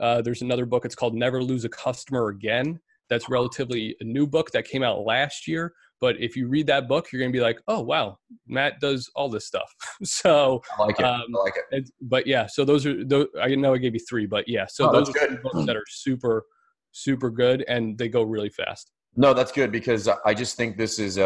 uh, 0.00 0.22
there's 0.22 0.42
another 0.42 0.66
book. 0.66 0.84
It's 0.84 0.94
called 0.94 1.14
Never 1.14 1.42
Lose 1.42 1.64
a 1.64 1.68
Customer 1.68 2.28
Again. 2.28 2.80
That's 3.10 3.28
relatively 3.28 3.94
a 4.00 4.04
new 4.04 4.26
book 4.26 4.50
that 4.52 4.64
came 4.64 4.82
out 4.82 5.04
last 5.04 5.46
year. 5.46 5.74
But 6.02 6.20
if 6.20 6.36
you 6.36 6.48
read 6.48 6.66
that 6.66 6.88
book, 6.88 7.12
you're 7.12 7.20
going 7.20 7.32
to 7.32 7.36
be 7.36 7.40
like, 7.40 7.62
oh, 7.68 7.80
wow, 7.80 8.18
Matt 8.48 8.80
does 8.80 9.08
all 9.14 9.28
this 9.28 9.46
stuff. 9.46 9.72
so 10.02 10.60
I 10.76 10.82
like 10.82 10.98
it. 10.98 11.04
Um, 11.04 11.22
I 11.36 11.38
like 11.38 11.54
it. 11.70 11.90
But 12.00 12.26
yeah, 12.26 12.46
so 12.46 12.64
those 12.64 12.84
are, 12.84 13.04
those, 13.04 13.28
I 13.40 13.54
know 13.54 13.72
I 13.72 13.78
gave 13.78 13.94
you 13.94 14.00
three, 14.00 14.26
but 14.26 14.48
yeah, 14.48 14.66
so 14.66 14.88
oh, 14.88 14.92
those 14.92 15.08
are 15.10 15.12
good. 15.12 15.40
books 15.44 15.64
that 15.64 15.76
are 15.76 15.84
super, 15.88 16.44
super 16.90 17.30
good 17.30 17.64
and 17.68 17.96
they 17.96 18.08
go 18.08 18.24
really 18.24 18.50
fast. 18.50 18.90
No, 19.14 19.32
that's 19.32 19.52
good 19.52 19.70
because 19.70 20.08
I 20.24 20.34
just 20.34 20.56
think 20.56 20.76
this 20.76 20.98
is 20.98 21.18
a, 21.18 21.22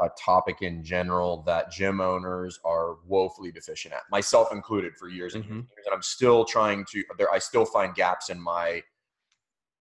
a 0.00 0.08
topic 0.18 0.62
in 0.62 0.82
general 0.82 1.42
that 1.42 1.70
gym 1.70 2.00
owners 2.00 2.58
are 2.64 2.96
woefully 3.06 3.52
deficient 3.52 3.94
at, 3.94 4.00
myself 4.10 4.52
included, 4.52 4.96
for 4.96 5.08
years 5.08 5.36
and 5.36 5.44
mm-hmm. 5.44 5.54
years. 5.54 5.84
And 5.84 5.94
I'm 5.94 6.02
still 6.02 6.44
trying 6.46 6.84
to. 6.92 7.04
There, 7.18 7.30
I 7.30 7.38
still 7.38 7.66
find 7.66 7.94
gaps 7.94 8.30
in 8.30 8.40
my 8.40 8.82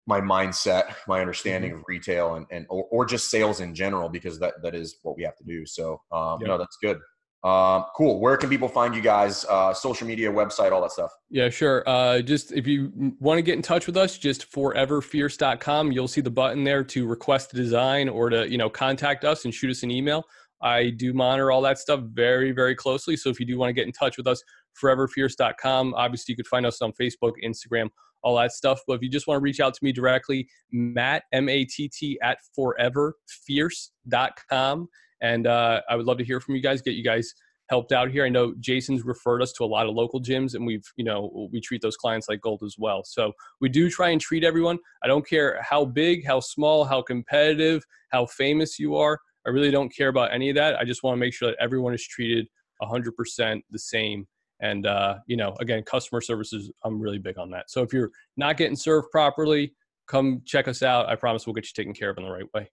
my 0.08 0.20
mindset, 0.20 0.96
my 1.08 1.20
understanding 1.20 1.72
mm-hmm. 1.72 1.80
of 1.80 1.86
retail 1.88 2.36
and, 2.36 2.46
and 2.52 2.66
or, 2.70 2.86
or, 2.92 3.06
just 3.06 3.30
sales 3.30 3.60
in 3.60 3.76
general, 3.76 4.10
because 4.10 4.40
that, 4.40 4.56
that 4.64 4.74
is 4.74 4.98
what 5.04 5.16
we 5.16 5.24
have 5.24 5.36
to 5.36 5.44
do. 5.44 5.66
So, 5.66 6.02
um, 6.12 6.40
yep. 6.42 6.48
no, 6.48 6.58
that's 6.58 6.78
good. 6.82 6.98
Um, 7.44 7.86
cool. 7.96 8.20
Where 8.20 8.38
can 8.38 8.50
people 8.50 8.68
find 8.68 8.94
you 8.94 9.02
guys? 9.02 9.46
Uh, 9.46 9.74
social 9.74 10.08
media, 10.08 10.32
website, 10.32 10.72
all 10.72 10.82
that 10.82 10.92
stuff. 10.92 11.12
Yeah, 11.30 11.50
sure. 11.50 11.84
Uh, 11.88 12.22
just 12.22 12.52
if 12.52 12.68
you 12.68 12.92
want 13.20 13.40
to 13.40 13.42
get 13.42 13.56
in 13.56 13.64
touch 13.64 13.88
with 13.88 13.98
us, 13.98 14.18
just 14.18 14.52
foreverfierce.com. 14.52 15.92
You'll 15.92 16.08
see 16.08 16.22
the 16.22 16.30
button 16.30 16.64
there 16.64 16.84
to 16.84 17.08
request 17.08 17.54
a 17.54 17.56
design 17.56 18.10
or 18.10 18.30
to, 18.30 18.50
you 18.50 18.60
know, 18.60 18.70
contact 18.70 19.26
us 19.26 19.46
and 19.46 19.54
shoot 19.54 19.72
us 19.72 19.82
an 19.82 19.90
email. 19.90 20.24
I 20.62 20.92
do 20.92 21.14
monitor 21.14 21.52
all 21.52 21.62
that 21.64 21.80
stuff 21.80 22.02
very, 22.14 22.52
very 22.52 22.76
closely. 22.76 23.18
So 23.18 23.30
if 23.30 23.40
you 23.40 23.48
do 23.48 23.58
want 23.58 23.70
to 23.70 23.74
get 23.74 23.88
in 23.88 23.92
touch 23.92 24.18
with 24.18 24.28
us, 24.28 24.44
foreverfierce.com. 24.82 25.96
Obviously, 25.96 26.34
you 26.34 26.36
could 26.36 26.48
find 26.48 26.66
us 26.66 26.82
on 26.84 26.94
Facebook, 26.94 27.34
Instagram, 27.44 27.90
all 28.24 28.38
that 28.38 28.52
stuff. 28.52 28.82
But 28.88 28.94
if 28.94 29.02
you 29.02 29.10
just 29.10 29.26
want 29.28 29.40
to 29.40 29.44
reach 29.44 29.60
out 29.60 29.74
to 29.74 29.84
me 29.84 29.92
directly, 29.92 30.48
Matt, 30.72 31.24
M 31.32 31.50
A 31.50 31.66
T 31.66 31.90
T, 31.90 32.20
at 32.22 32.38
foreverfierce.com. 32.58 34.88
And 35.22 35.48
uh, 35.48 35.82
I 35.90 35.96
would 35.96 36.06
love 36.06 36.18
to 36.18 36.26
hear 36.26 36.40
from 36.40 36.56
you 36.56 36.62
guys, 36.62 36.82
get 36.82 36.96
you 36.96 37.04
guys 37.04 37.34
helped 37.70 37.92
out 37.94 38.12
here. 38.12 38.26
I 38.26 38.30
know 38.30 38.54
Jason's 38.60 39.06
referred 39.06 39.42
us 39.42 39.54
to 39.54 39.64
a 39.64 39.66
lot 39.66 39.88
of 39.88 39.96
local 39.96 40.22
gyms, 40.22 40.56
and 40.56 40.66
we've, 40.66 40.84
you 40.98 41.06
know, 41.06 41.48
we 41.54 41.62
treat 41.62 41.82
those 41.82 41.96
clients 41.96 42.28
like 42.28 42.42
gold 42.42 42.64
as 42.66 42.76
well. 42.78 43.02
So 43.06 43.32
we 43.62 43.70
do 43.70 43.90
try 43.90 44.10
and 44.10 44.20
treat 44.20 44.44
everyone. 44.44 44.78
I 45.04 45.08
don't 45.08 45.26
care 45.26 45.62
how 45.62 45.86
big, 45.86 46.28
how 46.28 46.42
small, 46.42 46.84
how 46.84 47.02
competitive, 47.02 47.82
how 48.10 48.26
famous 48.26 48.78
you 48.78 48.98
are. 48.98 49.18
I 49.48 49.52
really 49.52 49.72
don't 49.72 49.96
care 49.96 50.10
about 50.10 50.34
any 50.34 50.50
of 50.50 50.58
that. 50.58 50.76
I 50.76 50.84
just 50.84 51.02
want 51.02 51.16
to 51.16 51.20
make 51.20 51.34
sure 51.34 51.50
that 51.50 51.58
everyone 51.62 51.94
is 51.94 52.06
treated 52.06 52.46
100% 52.82 53.62
the 53.70 53.80
same 53.80 54.28
and 54.62 54.86
uh, 54.86 55.18
you 55.28 55.36
know, 55.36 55.56
again, 55.60 55.84
customer 55.84 56.22
services, 56.22 56.72
I'm 56.84 57.00
really 57.00 57.18
big 57.18 57.38
on 57.38 57.50
that. 57.52 57.70
So 57.70 57.82
if 57.82 57.92
you're 57.92 58.12
not 58.38 58.58
getting 58.58 58.76
served 58.76 59.12
properly, 59.12 59.74
come 60.08 60.42
check 60.46 60.68
us 60.68 60.84
out. 60.84 61.10
I 61.10 61.16
promise 61.16 61.46
we'll 61.46 61.54
get 61.54 61.66
you 61.66 61.72
taken 61.74 61.94
care 61.94 62.10
of 62.10 62.18
in 62.18 62.24
the 62.24 62.32
right 62.32 62.46
way. 62.54 62.70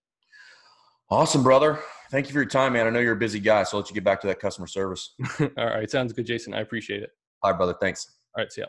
Awesome, 1.11 1.43
brother. 1.43 1.79
Thank 2.11 2.27
you 2.27 2.33
for 2.33 2.39
your 2.39 2.49
time, 2.49 2.75
man. 2.75 2.87
I 2.87 2.91
know 2.91 3.01
you're 3.01 3.15
a 3.15 3.17
busy 3.17 3.41
guy, 3.41 3.63
so 3.63 3.77
I'll 3.77 3.83
let 3.83 3.91
you 3.91 3.95
get 3.95 4.05
back 4.05 4.21
to 4.21 4.27
that 4.27 4.41
customer 4.41 4.67
service. 4.67 5.15
All 5.41 5.49
right. 5.57 5.91
Sounds 5.91 6.13
good, 6.13 6.27
Jason. 6.27 6.53
I 6.53 6.61
appreciate 6.61 7.03
it. 7.03 7.11
All 7.43 7.51
right, 7.51 7.57
brother. 7.57 7.75
Thanks. 7.81 8.17
All 8.37 8.45
right. 8.45 8.53
See 8.53 8.61
ya. 8.61 8.67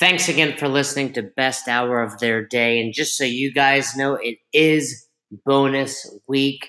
Thanks 0.00 0.28
again 0.30 0.56
for 0.56 0.68
listening 0.68 1.12
to 1.12 1.22
Best 1.22 1.68
Hour 1.68 2.02
of 2.02 2.18
Their 2.18 2.44
Day. 2.44 2.80
And 2.80 2.94
just 2.94 3.18
so 3.18 3.24
you 3.24 3.52
guys 3.52 3.94
know, 3.94 4.14
it 4.14 4.38
is 4.54 5.06
bonus 5.44 6.10
week. 6.26 6.66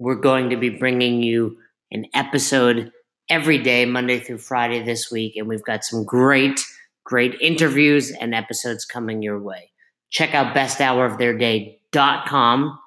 We're 0.00 0.16
going 0.16 0.50
to 0.50 0.56
be 0.56 0.70
bringing 0.70 1.22
you 1.22 1.56
an 1.92 2.06
episode 2.14 2.90
every 3.28 3.58
day, 3.58 3.84
Monday 3.84 4.20
through 4.20 4.38
Friday 4.38 4.82
this 4.82 5.10
week. 5.10 5.36
And 5.36 5.46
we've 5.48 5.64
got 5.64 5.84
some 5.84 6.04
great, 6.04 6.64
great 7.04 7.34
interviews 7.40 8.10
and 8.10 8.34
episodes 8.34 8.84
coming 8.84 9.22
your 9.22 9.40
way. 9.40 9.70
Check 10.10 10.34
out 10.34 10.54
besthouroftheirday.com 10.54 12.78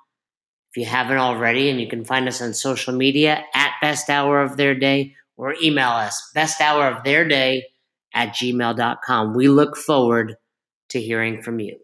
if 0.72 0.78
you 0.78 0.86
haven't 0.86 1.18
already. 1.18 1.70
And 1.70 1.82
you 1.82 1.88
can 1.88 2.06
find 2.06 2.28
us 2.28 2.42
on 2.42 2.54
social 2.54 2.96
media 2.96 3.44
at 3.54 3.74
Best 3.82 4.10
Hour 4.10 4.42
of 4.42 4.58
Their 4.58 4.76
Day 4.76 5.16
or 5.36 5.56
email 5.62 5.90
us 5.90 6.32
besthouroftheirday 6.36 7.62
at 8.14 8.30
gmail.com. 8.30 9.36
We 9.36 9.50
look 9.50 9.78
forward 9.78 10.38
to 10.90 11.02
hearing 11.02 11.42
from 11.42 11.60
you. 11.60 11.78